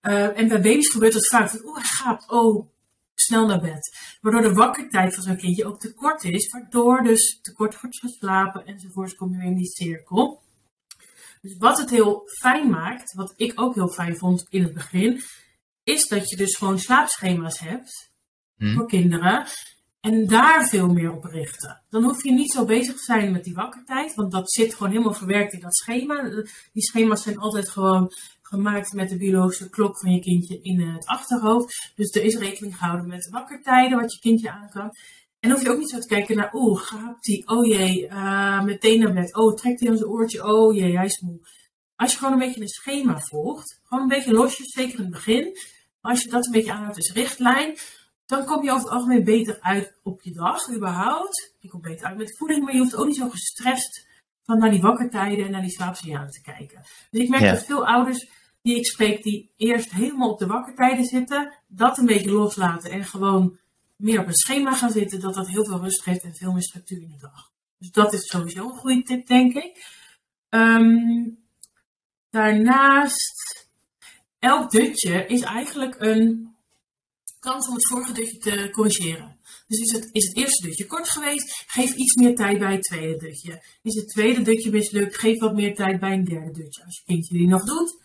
Eh, 0.00 0.38
en 0.38 0.48
bij 0.48 0.60
baby's 0.60 0.90
gebeurt 0.90 1.12
dat 1.12 1.26
vaak. 1.28 1.50
Van, 1.50 1.60
Oeh, 1.64 1.74
hij 1.76 1.84
gaapt. 1.84 2.30
Oh, 2.30 2.68
snel 3.14 3.46
naar 3.46 3.60
bed. 3.60 3.96
Waardoor 4.20 4.42
de 4.42 4.52
wakkertijd 4.54 5.14
van 5.14 5.22
zo'n 5.22 5.36
kindje 5.36 5.64
ook 5.64 5.80
te 5.80 5.94
kort 5.94 6.24
is. 6.24 6.50
Waardoor 6.50 7.02
dus 7.02 7.38
te 7.42 7.52
kort 7.52 7.80
wordt 7.80 7.98
geslapen 7.98 8.66
enzovoorts. 8.66 9.14
Kom 9.14 9.30
je 9.32 9.36
weer 9.38 9.46
in 9.46 9.56
die 9.56 9.70
cirkel. 9.70 10.42
Dus 11.40 11.56
wat 11.58 11.78
het 11.78 11.90
heel 11.90 12.22
fijn 12.40 12.70
maakt, 12.70 13.14
wat 13.14 13.32
ik 13.36 13.60
ook 13.60 13.74
heel 13.74 13.88
fijn 13.88 14.16
vond 14.16 14.46
in 14.48 14.62
het 14.62 14.74
begin, 14.74 15.20
is 15.82 16.08
dat 16.08 16.28
je 16.30 16.36
dus 16.36 16.56
gewoon 16.56 16.78
slaapschema's 16.78 17.58
hebt 17.58 18.12
Hm? 18.56 18.74
voor 18.74 18.86
kinderen. 18.88 19.46
En 20.04 20.26
daar 20.26 20.68
veel 20.68 20.88
meer 20.88 21.12
op 21.12 21.24
richten. 21.24 21.82
Dan 21.88 22.02
hoef 22.02 22.24
je 22.24 22.32
niet 22.32 22.52
zo 22.52 22.64
bezig 22.64 22.96
te 22.96 23.02
zijn 23.02 23.32
met 23.32 23.44
die 23.44 23.54
wakkertijd, 23.54 24.14
want 24.14 24.32
dat 24.32 24.52
zit 24.52 24.74
gewoon 24.74 24.92
helemaal 24.92 25.14
verwerkt 25.14 25.52
in 25.52 25.60
dat 25.60 25.76
schema. 25.76 26.22
Die 26.72 26.82
schema's 26.82 27.22
zijn 27.22 27.38
altijd 27.38 27.68
gewoon 27.68 28.12
gemaakt 28.42 28.92
met 28.92 29.08
de 29.08 29.16
biologische 29.16 29.70
klok 29.70 29.98
van 29.98 30.12
je 30.12 30.20
kindje 30.20 30.62
in 30.62 30.80
het 30.80 31.06
achterhoofd. 31.06 31.92
Dus 31.94 32.10
er 32.10 32.22
is 32.22 32.36
rekening 32.36 32.76
gehouden 32.76 33.08
met 33.08 33.22
de 33.22 33.30
wakkertijden, 33.30 34.00
wat 34.00 34.12
je 34.12 34.20
kindje 34.20 34.50
aan 34.50 34.68
kan. 34.68 34.90
En 35.40 35.50
hoef 35.50 35.62
je 35.62 35.70
ook 35.70 35.78
niet 35.78 35.90
zo 35.90 35.98
te 35.98 36.06
kijken 36.06 36.36
naar, 36.36 36.54
oeh, 36.54 36.80
gaapt 36.80 37.26
hij, 37.26 37.42
oh 37.44 37.66
jee, 37.66 38.06
eh, 38.06 38.62
meteen 38.62 39.00
naar 39.00 39.12
bed. 39.12 39.36
Oh, 39.36 39.54
trekt 39.54 39.80
hij 39.80 39.88
aan 39.88 39.96
zijn 39.96 40.10
oortje, 40.10 40.44
oh 40.44 40.74
jee, 40.74 40.96
hij 40.96 41.04
is 41.04 41.20
moe. 41.20 41.38
als 41.96 42.12
je 42.12 42.18
gewoon 42.18 42.32
een 42.32 42.46
beetje 42.46 42.60
een 42.60 42.68
schema 42.68 43.20
volgt, 43.20 43.80
gewoon 43.84 44.02
een 44.02 44.16
beetje 44.16 44.32
losjes, 44.32 44.72
zeker 44.72 44.98
in 44.98 45.04
het 45.04 45.12
begin, 45.12 45.56
als 46.00 46.22
je 46.22 46.30
dat 46.30 46.46
een 46.46 46.52
beetje 46.52 46.72
aanhoudt 46.72 46.96
als 46.96 47.12
richtlijn, 47.12 47.76
dan 48.26 48.44
kom 48.44 48.62
je 48.64 48.70
over 48.70 48.84
het 48.84 48.92
algemeen 48.92 49.24
beter 49.24 49.58
uit 49.60 49.98
op 50.02 50.22
je 50.22 50.32
dag, 50.32 50.70
überhaupt. 50.74 51.54
Je 51.58 51.68
komt 51.68 51.82
beter 51.82 52.06
uit 52.06 52.16
met 52.16 52.36
voeding, 52.36 52.64
maar 52.64 52.72
je 52.72 52.78
hoeft 52.78 52.96
ook 52.96 53.06
niet 53.06 53.16
zo 53.16 53.28
gestrest 53.28 54.06
van 54.42 54.58
naar 54.58 54.70
die 54.70 54.80
wakkertijden 54.80 55.44
en 55.44 55.50
naar 55.50 55.60
die 55.60 55.70
slaapsignalen 55.70 56.30
te 56.30 56.42
kijken. 56.42 56.82
Dus 57.10 57.22
ik 57.22 57.28
merk 57.28 57.42
Ja. 57.42 57.52
dat 57.52 57.64
veel 57.64 57.86
ouders 57.86 58.28
die 58.62 58.76
ik 58.76 58.86
spreek, 58.86 59.22
die 59.22 59.52
eerst 59.56 59.90
helemaal 59.90 60.30
op 60.30 60.38
de 60.38 60.46
wakkertijden 60.46 61.04
zitten, 61.04 61.54
dat 61.66 61.98
een 61.98 62.06
beetje 62.06 62.32
loslaten 62.32 62.90
en 62.90 63.04
gewoon 63.04 63.58
meer 63.96 64.20
op 64.20 64.26
een 64.26 64.34
schema 64.34 64.74
gaan 64.74 64.90
zitten, 64.90 65.20
dat 65.20 65.34
dat 65.34 65.48
heel 65.48 65.64
veel 65.64 65.80
rust 65.80 66.02
geeft 66.02 66.22
en 66.22 66.34
veel 66.34 66.52
meer 66.52 66.62
structuur 66.62 67.02
in 67.02 67.08
de 67.08 67.18
dag. 67.18 67.50
Dus 67.78 67.90
dat 67.90 68.12
is 68.12 68.26
sowieso 68.26 68.64
een 68.64 68.76
goede 68.78 69.02
tip, 69.02 69.26
denk 69.26 69.54
ik. 69.54 69.86
Ehm, 70.48 71.28
daarnaast, 72.30 73.68
elk 74.38 74.70
dutje 74.70 75.26
is 75.26 75.40
eigenlijk 75.40 75.94
een 75.98 76.53
kans 77.44 77.68
om 77.68 77.74
het 77.74 77.88
vorige 77.88 78.12
dutje 78.12 78.38
te 78.38 78.68
corrigeren. 78.70 79.38
Dus 79.66 79.78
is 79.78 79.92
het, 79.92 80.08
is 80.12 80.26
het 80.26 80.36
eerste 80.36 80.66
dutje 80.66 80.86
kort 80.86 81.08
geweest, 81.08 81.64
geef 81.66 81.94
iets 81.94 82.14
meer 82.14 82.34
tijd 82.34 82.58
bij 82.58 82.72
het 82.72 82.82
tweede 82.82 83.16
dutje. 83.16 83.62
Is 83.82 83.94
het 83.94 84.08
tweede 84.08 84.42
dutje 84.42 84.70
mislukt, 84.70 85.18
geef 85.18 85.38
wat 85.38 85.54
meer 85.54 85.74
tijd 85.74 86.00
bij 86.00 86.12
een 86.12 86.24
derde 86.24 86.50
dutje. 86.50 86.84
Als 86.84 86.96
je 86.96 87.04
kindje 87.04 87.38
die 87.38 87.46
nog 87.46 87.64
doet, 87.64 87.98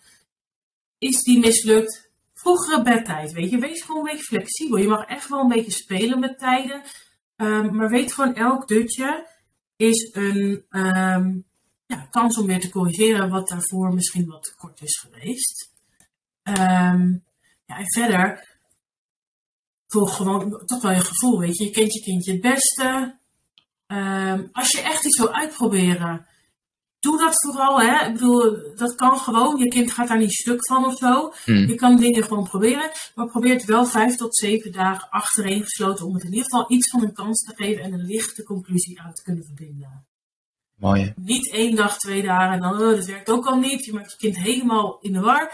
is 0.98 1.22
die 1.22 1.38
mislukt, 1.38 2.10
vroegere 2.34 2.82
bedtijd. 2.82 3.32
Weet 3.32 3.50
je, 3.50 3.58
wees 3.58 3.82
gewoon 3.82 4.00
een 4.00 4.12
beetje 4.12 4.24
flexibel. 4.24 4.76
Je 4.76 4.88
mag 4.88 5.04
echt 5.06 5.28
wel 5.28 5.40
een 5.40 5.48
beetje 5.48 5.70
spelen 5.70 6.20
met 6.20 6.38
tijden. 6.38 6.82
Ehm, 7.36 7.74
maar 7.76 7.88
weet 7.88 8.12
gewoon, 8.12 8.34
elk 8.34 8.68
dutje 8.68 9.28
is 9.76 10.08
een 10.12 10.64
ehm, 10.70 11.38
ja, 11.86 12.06
kans 12.10 12.38
om 12.38 12.46
weer 12.46 12.60
te 12.60 12.70
corrigeren 12.70 13.30
wat 13.30 13.48
daarvoor 13.48 13.94
misschien 13.94 14.26
wat 14.26 14.42
te 14.42 14.54
kort 14.56 14.82
is 14.82 14.98
geweest. 14.98 15.72
Ehm, 16.42 17.12
ja, 17.66 17.76
en 17.78 17.92
verder, 17.92 18.49
volg 19.90 20.16
gewoon 20.16 20.62
toch 20.66 20.82
wel 20.82 20.92
je 20.92 21.00
gevoel, 21.00 21.38
weet 21.38 21.56
je. 21.56 21.64
Je 21.64 21.70
kent 21.70 21.92
je 21.92 22.02
kindje 22.02 22.32
het 22.32 22.40
beste. 22.40 23.18
Ehm, 23.86 24.46
als 24.52 24.70
je 24.70 24.80
echt 24.80 25.04
iets 25.04 25.18
wil 25.18 25.32
uitproberen, 25.32 26.26
doe 27.00 27.18
dat 27.18 27.40
vooral. 27.42 27.80
Hè? 27.80 28.06
Ik 28.06 28.12
bedoel, 28.12 28.74
dat 28.74 28.94
kan 28.94 29.18
gewoon. 29.18 29.56
Je 29.56 29.68
kind 29.68 29.92
gaat 29.92 30.08
daar 30.08 30.18
niet 30.18 30.32
stuk 30.32 30.66
van 30.66 30.84
of 30.84 30.96
zo. 30.96 31.32
Hm. 31.44 31.52
Je 31.52 31.74
kan 31.74 31.96
dingen 31.96 32.22
gewoon 32.22 32.48
proberen. 32.48 32.90
Maar 33.14 33.26
probeer 33.26 33.54
het 33.54 33.64
wel 33.64 33.86
vijf 33.86 34.16
tot 34.16 34.36
zeven 34.36 34.72
dagen 34.72 35.08
achtereen 35.10 35.62
gesloten 35.62 36.06
om 36.06 36.14
het 36.14 36.24
in 36.24 36.32
ieder 36.32 36.44
geval 36.44 36.72
iets 36.72 36.90
van 36.90 37.02
een 37.02 37.12
kans 37.12 37.42
te 37.42 37.52
geven 37.54 37.82
en 37.82 37.92
een 37.92 38.06
lichte 38.06 38.42
conclusie 38.42 39.00
aan 39.00 39.12
te 39.12 39.22
kunnen 39.22 39.44
verbinden. 39.44 40.06
Mooi. 40.76 41.12
Niet 41.16 41.52
één 41.52 41.76
dag, 41.76 41.98
twee 41.98 42.22
dagen 42.22 42.52
en 42.52 42.60
dan, 42.60 42.72
oh, 42.72 42.96
dat 42.96 43.06
werkt 43.06 43.30
ook 43.30 43.46
al 43.46 43.58
niet. 43.58 43.84
Je 43.84 43.92
maakt 43.92 44.10
je 44.10 44.16
kind 44.16 44.36
helemaal 44.36 44.98
in 45.00 45.12
de 45.12 45.20
war. 45.20 45.52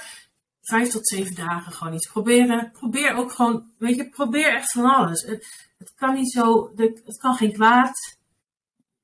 Vijf 0.66 0.88
tot 0.88 1.08
zeven 1.08 1.34
dagen 1.34 1.72
gewoon 1.72 1.94
iets 1.94 2.08
proberen. 2.10 2.70
Probeer 2.72 3.14
ook 3.14 3.32
gewoon, 3.32 3.64
weet 3.78 3.96
je, 3.96 4.08
probeer 4.08 4.54
echt 4.54 4.72
van 4.72 4.84
alles. 4.84 5.22
Het, 5.22 5.46
het 5.78 5.92
kan 5.96 6.14
niet 6.14 6.30
zo, 6.32 6.70
het 6.76 7.18
kan 7.18 7.34
geen 7.34 7.52
kwaad. 7.52 8.16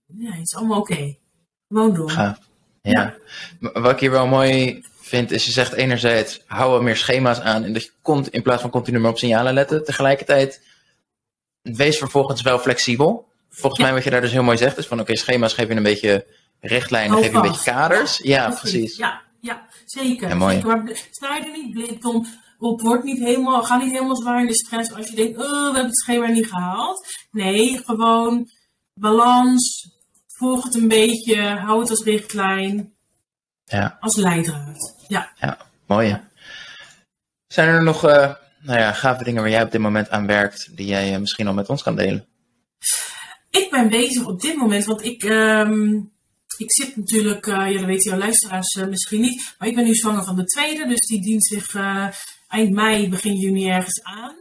Ja, 0.07 0.31
het 0.31 0.41
is 0.43 0.55
allemaal 0.57 0.81
oké. 0.81 1.17
Gewoon 1.69 1.95
doen. 1.95 2.11
Ja. 2.83 3.15
Wat 3.61 3.91
ik 3.93 4.01
hier 4.01 4.11
wel 4.11 4.27
mooi 4.27 4.83
vind, 5.01 5.31
is 5.31 5.45
je 5.45 5.53
zegt 5.53 5.73
enerzijds, 5.73 6.43
hou 6.47 6.71
wat 6.71 6.83
meer 6.83 6.97
schema's 6.97 7.41
aan. 7.41 7.65
En 7.65 7.73
dat 7.73 7.83
je 7.83 7.91
kont, 8.03 8.29
in 8.29 8.43
plaats 8.43 8.61
van 8.63 8.71
continu 8.71 8.99
maar 8.99 9.11
op 9.11 9.19
signalen 9.19 9.55
letten. 9.55 9.85
Tegelijkertijd, 9.85 10.63
wees 11.63 11.99
vervolgens 11.99 12.43
wel 12.43 12.59
flexibel. 12.59 13.29
Volgens 13.51 13.81
Ja. 13.81 13.85
mij 13.87 13.95
wat 13.95 14.05
je 14.05 14.11
daar 14.11 14.21
dus 14.21 14.33
heel 14.33 14.43
mooi 14.43 14.57
zegt, 14.57 14.79
is 14.79 14.87
van 14.87 15.01
oké, 15.01 15.17
schema's 15.17 15.53
geef 15.55 15.69
je 15.69 15.75
een 15.75 15.83
beetje 15.83 16.27
richtlijnen, 16.61 17.17
geef 17.19 17.31
je 17.31 17.37
een 17.37 17.43
beetje 17.43 17.71
kaders. 17.71 18.19
Ja, 18.19 18.49
Dat 18.49 18.61
precies. 18.61 18.97
Ja, 18.97 19.23
ja 19.43 19.67
zeker. 19.85 20.29
Ja, 20.29 20.35
mooi. 20.35 20.55
zeker. 20.55 20.69
Maar 20.69 21.07
sta 21.11 21.37
je 21.37 21.45
er 21.45 21.53
niet 21.53 21.71
blind 21.71 22.05
om, 22.05 22.27
op, 22.59 22.81
word 22.81 23.03
niet 23.05 23.19
helemaal, 23.19 23.63
ga 23.63 23.77
niet 23.77 23.93
helemaal 23.93 24.17
zwaar 24.17 24.41
in 24.41 24.47
de 24.47 24.55
stress 24.55 24.93
als 24.93 25.09
je 25.09 25.17
denkt, 25.17 25.39
oh, 25.39 25.51
we 25.51 25.65
hebben 25.65 25.85
het 25.85 25.99
schema 25.99 26.27
niet 26.27 26.47
gehaald. 26.47 27.07
Nee, 27.31 27.79
gewoon 27.85 28.49
balans, 28.95 29.91
volg 30.27 30.65
het 30.65 30.75
een 30.75 30.89
beetje, 30.89 31.43
hou 31.43 31.81
het 31.81 31.91
als 31.91 32.03
richtlijn, 32.03 32.93
Ja, 33.65 33.97
als 34.01 34.17
leidraad. 34.17 35.05
Ja. 35.09 35.59
mooi. 35.87 36.21
Zijn 37.47 37.69
er 37.69 37.83
nog 37.83 38.05
eh, 38.05 38.35
nou 38.61 38.79
ja, 38.79 38.93
gave 38.93 39.25
dingen 39.25 39.43
waar 39.43 39.51
jij 39.51 39.63
op 39.63 39.71
dit 39.71 39.81
moment 39.81 40.11
aan 40.11 40.27
werkt, 40.27 40.77
die 40.77 40.87
jij 40.87 41.15
eh, 41.15 41.21
misschien 41.21 41.47
al 41.47 41.55
met 41.55 41.69
ons 41.69 41.83
kan 41.83 41.97
delen? 41.97 42.27
Ik 43.51 43.71
ben 43.71 43.89
bezig 43.89 44.27
op 44.27 44.41
dit 44.41 44.57
moment, 44.57 44.85
want 44.85 45.05
ik, 45.05 45.23
ehm, 45.23 46.01
ik 46.59 46.73
zit 46.73 46.97
natuurlijk, 46.97 47.47
eh, 47.47 47.71
ja, 47.71 47.79
dat 47.79 47.87
weten 47.87 48.11
jouw 48.11 48.19
luisteraars 48.19 48.75
eh, 48.75 48.87
misschien 48.87 49.21
niet, 49.21 49.55
maar 49.59 49.69
ik 49.69 49.75
ben 49.75 49.85
nu 49.85 49.95
zwanger 49.95 50.25
van 50.25 50.37
de 50.37 50.45
tweede, 50.45 50.87
dus 50.87 51.07
die 51.07 51.23
dient 51.23 51.47
zich 51.47 51.75
eh, 51.75 52.09
eind 52.49 52.73
mei, 52.73 53.09
begin 53.09 53.37
juni 53.37 53.69
ergens 53.69 54.03
aan. 54.03 54.35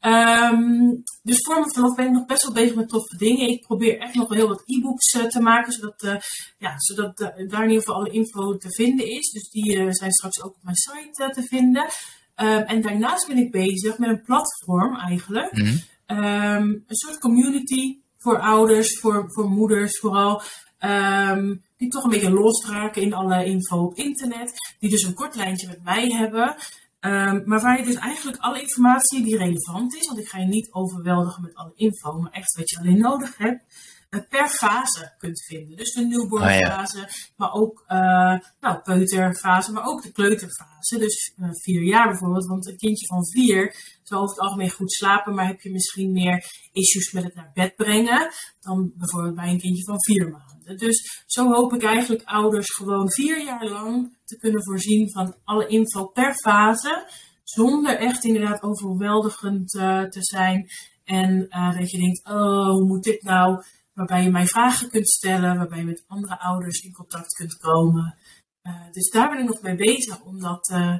Ehm, 0.00 0.94
dus 1.22 1.38
voor 1.40 1.54
mijn 1.54 1.72
verlof 1.72 1.94
ben 1.94 2.06
ik 2.06 2.12
nog 2.12 2.26
best 2.26 2.42
wel 2.42 2.52
bezig 2.52 2.74
met 2.74 2.88
toffe 2.88 3.16
dingen. 3.16 3.48
Ik 3.48 3.60
probeer 3.60 3.98
echt 3.98 4.14
nog 4.14 4.28
wel 4.28 4.38
heel 4.38 4.48
wat 4.48 4.62
e-books 4.66 5.10
te 5.10 5.40
maken, 5.40 5.72
zodat, 5.72 6.28
ja, 6.58 6.74
zodat 6.76 7.16
daar 7.16 7.38
in 7.38 7.68
ieder 7.68 7.78
geval 7.78 7.94
alle 7.94 8.10
info 8.10 8.56
te 8.56 8.70
vinden 8.70 9.10
is. 9.10 9.30
Dus 9.30 9.50
die 9.50 9.92
zijn 9.92 10.12
straks 10.12 10.42
ook 10.42 10.54
op 10.54 10.62
mijn 10.62 10.76
site 10.76 11.30
te 11.34 11.42
vinden. 11.42 11.86
Ehm, 12.34 12.62
en 12.62 12.82
daarnaast 12.82 13.26
ben 13.26 13.36
ik 13.36 13.50
bezig 13.50 13.98
met 13.98 14.08
een 14.08 14.22
platform 14.22 14.96
eigenlijk. 14.96 15.52
Mhm. 15.52 15.76
Ehm, 16.06 16.68
een 16.68 16.96
soort 16.96 17.18
community 17.18 17.98
voor 18.18 18.40
ouders, 18.40 18.98
voor, 18.98 19.24
voor 19.32 19.50
moeders 19.50 19.98
vooral. 19.98 20.42
Ehm, 20.78 21.56
die 21.76 21.88
toch 21.88 22.04
een 22.04 22.10
beetje 22.10 22.30
losraken 22.30 23.02
in 23.02 23.14
alle 23.14 23.44
info 23.44 23.84
op 23.84 23.94
internet. 23.94 24.52
Die 24.78 24.90
dus 24.90 25.02
een 25.02 25.14
kort 25.14 25.34
lijntje 25.34 25.66
met 25.66 25.84
mij 25.84 26.08
hebben. 26.08 26.56
Ehm, 27.00 27.42
maar 27.44 27.60
waar 27.60 27.78
je 27.78 27.84
dus 27.84 27.94
eigenlijk 27.94 28.42
alle 28.42 28.60
informatie 28.60 29.22
die 29.22 29.36
relevant 29.36 29.94
is. 29.94 30.06
Want 30.06 30.18
ik 30.18 30.28
ga 30.28 30.38
je 30.38 30.46
niet 30.46 30.72
overweldigen 30.72 31.42
met 31.42 31.54
alle 31.54 31.72
info. 31.74 32.20
Maar 32.20 32.32
echt 32.32 32.56
wat 32.56 32.70
je 32.70 32.78
alleen 32.78 32.98
nodig 32.98 33.36
hebt. 33.36 33.62
Per 34.08 34.48
fase 34.48 35.14
kunt 35.18 35.44
vinden. 35.44 35.76
Dus 35.76 35.92
de 35.92 36.04
newborn 36.04 36.42
Ah, 36.42 36.58
ja. 36.58 36.66
fase. 36.76 37.08
Maar 37.36 37.52
ook 37.52 37.84
eh 37.86 38.38
nou, 38.60 38.80
peuterfase. 38.82 39.72
Maar 39.72 39.86
ook 39.86 40.02
de 40.02 40.12
kleuterfase. 40.12 40.98
Dus 40.98 41.32
eh, 41.36 41.48
vier 41.52 41.82
jaar 41.82 42.08
bijvoorbeeld. 42.08 42.46
Want 42.46 42.66
een 42.66 42.76
kindje 42.76 43.06
van 43.06 43.26
vier 43.26 43.74
zal 44.02 44.20
over 44.22 44.34
het 44.34 44.44
algemeen 44.44 44.70
goed 44.70 44.92
slapen, 44.92 45.34
maar 45.34 45.46
heb 45.46 45.60
je 45.60 45.70
misschien 45.70 46.12
meer 46.12 46.44
issues 46.72 47.12
met 47.12 47.24
het 47.24 47.34
naar 47.34 47.50
bed 47.54 47.76
brengen 47.76 48.30
dan 48.60 48.92
bijvoorbeeld 48.96 49.34
bij 49.34 49.48
een 49.48 49.60
kindje 49.60 49.84
van 49.84 50.02
vier 50.02 50.30
maanden. 50.30 50.76
Dus 50.76 51.22
zo 51.26 51.52
hoop 51.52 51.72
ik 51.74 51.82
eigenlijk 51.82 52.22
ouders 52.24 52.74
gewoon 52.74 53.10
vier 53.10 53.44
jaar 53.44 53.64
lang 53.68 54.16
te 54.24 54.36
kunnen 54.36 54.64
voorzien 54.64 55.10
van 55.10 55.34
alle 55.44 55.66
info 55.66 56.06
per 56.06 56.34
fase, 56.34 57.08
zonder 57.42 57.96
echt 57.98 58.24
inderdaad 58.24 58.62
overweldigend 58.62 59.74
eh, 59.74 60.02
te 60.02 60.22
zijn. 60.22 60.68
En 61.04 61.48
dat 61.78 61.90
je 61.90 61.98
denkt, 61.98 62.24
oh, 62.28 62.70
hoe 62.70 62.86
moet 62.86 63.02
dit 63.02 63.22
nou? 63.22 63.62
Waarbij 63.96 64.22
je 64.22 64.30
mij 64.30 64.46
vragen 64.46 64.90
kunt 64.90 65.08
stellen, 65.08 65.56
waarbij 65.56 65.78
je 65.78 65.84
met 65.84 66.04
andere 66.06 66.38
ouders 66.38 66.80
in 66.80 66.92
contact 66.92 67.34
kunt 67.34 67.56
komen. 67.56 68.16
Eh, 68.62 68.72
dus 68.92 69.10
daar 69.10 69.28
ben 69.28 69.38
ik 69.38 69.48
nog 69.48 69.62
mee 69.62 69.74
bezig, 69.74 70.20
omdat 70.20 70.68
eh, 70.68 70.96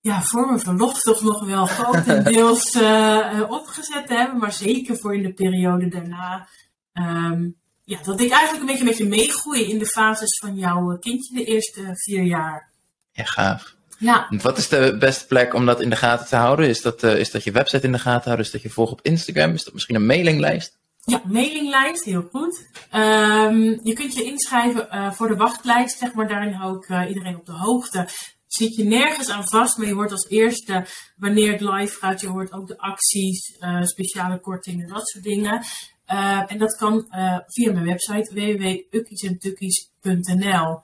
ja, 0.00 0.22
voor 0.22 0.46
mijn 0.46 0.60
verlof 0.60 1.00
toch 1.00 1.22
nog 1.22 1.46
wel 1.46 1.66
grotendeels 1.78 2.70
eh, 2.70 3.46
opgezet 3.48 4.06
te 4.06 4.14
hebben. 4.14 4.38
Maar 4.38 4.52
zeker 4.52 4.96
voor 4.96 5.14
in 5.14 5.22
de 5.22 5.32
periode 5.32 5.88
daarna. 5.88 6.48
ehm, 6.92 7.48
ja, 7.84 7.98
dat 8.02 8.20
ik 8.20 8.30
eigenlijk 8.30 8.60
een 8.60 8.66
beetje 8.66 8.84
met 8.84 8.98
je 8.98 9.06
meegroei 9.06 9.70
in 9.70 9.78
de 9.78 9.86
fases 9.86 10.38
van 10.38 10.56
jouw 10.56 10.98
kindje 10.98 11.34
de 11.34 11.44
eerste 11.44 11.90
vier 11.94 12.22
jaar. 12.22 12.70
Ja, 13.12 13.24
gaaf. 13.24 13.74
Ja, 13.98 14.26
Wat 14.42 14.58
is 14.58 14.68
de 14.68 14.96
beste 14.98 15.26
plek 15.26 15.54
om 15.54 15.66
dat 15.66 15.80
in 15.80 15.90
de 15.90 15.96
gaten 15.96 16.26
te 16.26 16.36
houden? 16.36 16.68
Is 16.68 16.82
dat, 16.82 17.02
is 17.02 17.30
dat 17.30 17.44
je 17.44 17.52
website 17.52 17.86
in 17.86 17.92
de 17.92 17.98
gaten 17.98 18.24
houden? 18.24 18.46
Is 18.46 18.52
dat 18.52 18.62
je 18.62 18.70
volgt 18.70 18.92
op 18.92 19.02
Instagram? 19.02 19.54
Is 19.54 19.64
dat 19.64 19.72
misschien 19.72 19.94
een 19.94 20.06
mailinglijst? 20.06 20.79
Ja 21.10 21.22
mailinglijst, 21.24 22.04
heel 22.04 22.28
goed. 22.30 22.68
Ehm, 22.90 23.78
je 23.82 23.92
kunt 23.92 24.14
je 24.14 24.24
inschrijven 24.24 24.90
eh, 24.90 25.12
voor 25.12 25.28
de 25.28 25.36
wachtlijst, 25.36 25.98
zeg 25.98 26.12
maar. 26.12 26.28
Daarin 26.28 26.52
hou 26.52 26.76
ik 26.76 26.88
eh, 26.88 27.08
iedereen 27.08 27.36
op 27.36 27.46
de 27.46 27.52
hoogte. 27.52 28.08
Zit 28.46 28.76
je 28.76 28.84
nergens 28.84 29.30
aan 29.30 29.48
vast, 29.48 29.78
maar 29.78 29.86
je 29.86 29.94
hoort 29.94 30.10
als 30.10 30.28
eerste 30.28 30.86
wanneer 31.16 31.52
het 31.52 31.60
live 31.60 31.98
gaat. 31.98 32.20
Je 32.20 32.28
hoort 32.28 32.52
ook 32.52 32.66
de 32.66 32.78
acties, 32.78 33.56
eh, 33.58 33.82
speciale 33.82 34.40
kortingen, 34.40 34.88
dat 34.88 35.08
soort 35.08 35.24
dingen. 35.24 35.64
Eh, 36.04 36.42
en 36.46 36.58
dat 36.58 36.76
kan 36.76 37.06
via 37.46 37.72
mijn 37.72 37.86
website 37.86 38.34
www.ukkiesentukkies.nl 38.34 40.80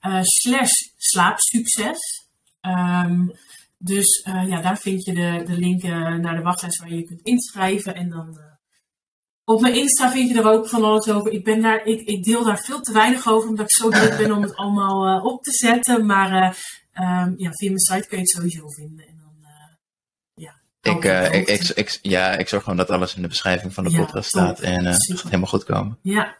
eh 0.00 0.22
slash 0.22 0.72
slaapsucces. 0.96 2.26
Ehm, 2.60 3.28
dus 3.78 4.22
ja, 4.24 4.60
daar 4.60 4.78
vind 4.78 5.04
je 5.04 5.14
de, 5.14 5.42
de 5.46 5.58
link 5.58 5.82
naar 5.82 6.36
de 6.36 6.42
wachtlijst 6.42 6.80
waar 6.80 6.90
je 6.90 6.96
je 6.96 7.04
kunt 7.04 7.22
inschrijven. 7.22 7.94
En 7.94 8.08
dan 8.08 8.47
op 9.48 9.60
mijn 9.60 9.74
Insta 9.74 10.10
vind 10.10 10.30
je 10.30 10.38
er 10.38 10.46
ook 10.50 10.68
van 10.68 10.84
alles 10.84 11.08
over. 11.08 11.32
Ik, 11.32 11.44
ben 11.44 11.62
daar, 11.62 11.84
ik, 11.84 12.00
ik 12.08 12.24
deel 12.24 12.44
daar 12.44 12.58
veel 12.58 12.80
te 12.80 12.92
weinig 12.92 13.28
over, 13.28 13.48
omdat 13.48 13.64
ik 13.64 13.72
zo 13.72 13.88
druk 13.88 14.16
ben 14.16 14.32
om 14.32 14.42
het 14.42 14.56
allemaal 14.60 15.06
eh, 15.18 15.24
op 15.24 15.42
te 15.42 15.52
zetten. 15.52 16.06
Maar 16.06 16.32
eh, 16.32 16.54
ehm, 16.92 17.32
ja, 17.36 17.50
via 17.52 17.68
mijn 17.68 17.78
site 17.78 18.06
kun 18.08 18.16
je 18.16 18.22
het 18.22 18.30
sowieso 18.30 18.68
vinden. 18.68 19.06
En 19.06 19.16
dan, 19.16 19.34
eh, 19.42 19.74
ja, 20.34 20.60
Ik, 20.80 21.04
ik, 21.34 21.48
ik, 21.48 21.68
ik- 21.74 21.98
ja, 22.02 22.30
ik 22.36 22.48
zorg 22.48 22.62
gewoon 22.62 22.78
dat 22.78 22.90
alles 22.90 23.14
in 23.14 23.22
de 23.22 23.28
beschrijving 23.28 23.74
van 23.74 23.84
de 23.84 23.90
Ja, 23.90 23.98
podcast 23.98 24.30
top. 24.30 24.40
staat. 24.42 24.60
En 24.60 24.84
het 24.84 25.06
gaat 25.10 25.22
helemaal 25.22 25.46
goed 25.46 25.64
komen. 25.64 25.98
Ja, 26.02 26.36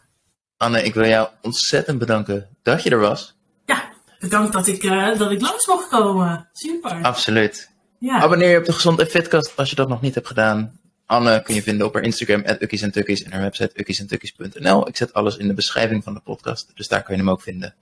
Anne, 0.57 0.83
ik 0.83 0.95
wil 0.95 1.07
jou 1.07 1.29
ontzettend 1.43 1.99
bedanken 1.99 2.57
dat 2.63 2.83
je 2.83 2.91
er 2.91 2.99
was. 3.01 3.37
ja, 3.67 3.93
bedankt 4.19 4.53
dat 4.53 4.67
ik, 4.67 4.83
dat 5.19 5.31
ik 5.31 5.41
langs 5.41 5.67
mocht 5.67 5.89
komen. 5.89 6.49
Super. 6.53 7.03
Absoluut. 7.03 7.71
Ja. 7.99 8.19
Abonneer 8.21 8.51
je 8.51 8.59
op 8.59 8.65
de 8.65 8.73
Gezond 8.73 8.99
en 9.01 9.07
Fitcast 9.07 9.57
als 9.57 9.71
je 9.71 9.77
dat 9.77 9.89
nog 9.89 10.01
niet 10.01 10.15
hebt 10.15 10.27
gedaan. 10.27 10.81
Anne 11.09 11.43
kun 11.43 11.55
je 11.55 11.63
vinden 11.63 11.87
op 11.87 11.95
haar 11.95 12.03
Instagram, 12.03 12.43
Ukkies 12.61 12.83
en 12.83 12.93
en 12.93 13.33
haar 13.33 13.41
website 13.41 13.71
ukkiesentukkies.nl. 13.75 14.89
Ik 14.89 14.97
zet 14.97 15.13
alles 15.13 15.37
in 15.37 15.49
de 15.49 15.55
beschrijving 15.55 16.05
van 16.05 16.15
de 16.15 16.21
podcast, 16.21 16.71
dus 16.75 16.89
daar 16.89 17.03
kun 17.03 17.15
je 17.15 17.21
hem 17.21 17.31
ook 17.31 17.41
vinden. 17.41 17.75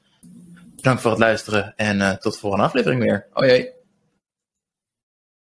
Bedankt 0.76 1.02
voor 1.02 1.10
het 1.10 1.20
luisteren 1.20 1.72
en 1.76 1.96
uh, 1.98 2.10
tot 2.10 2.32
de 2.32 2.38
volgende 2.38 2.64
aflevering 2.64 3.02
weer. 3.02 3.26
Oh 3.32 3.44
jee. 3.44 3.75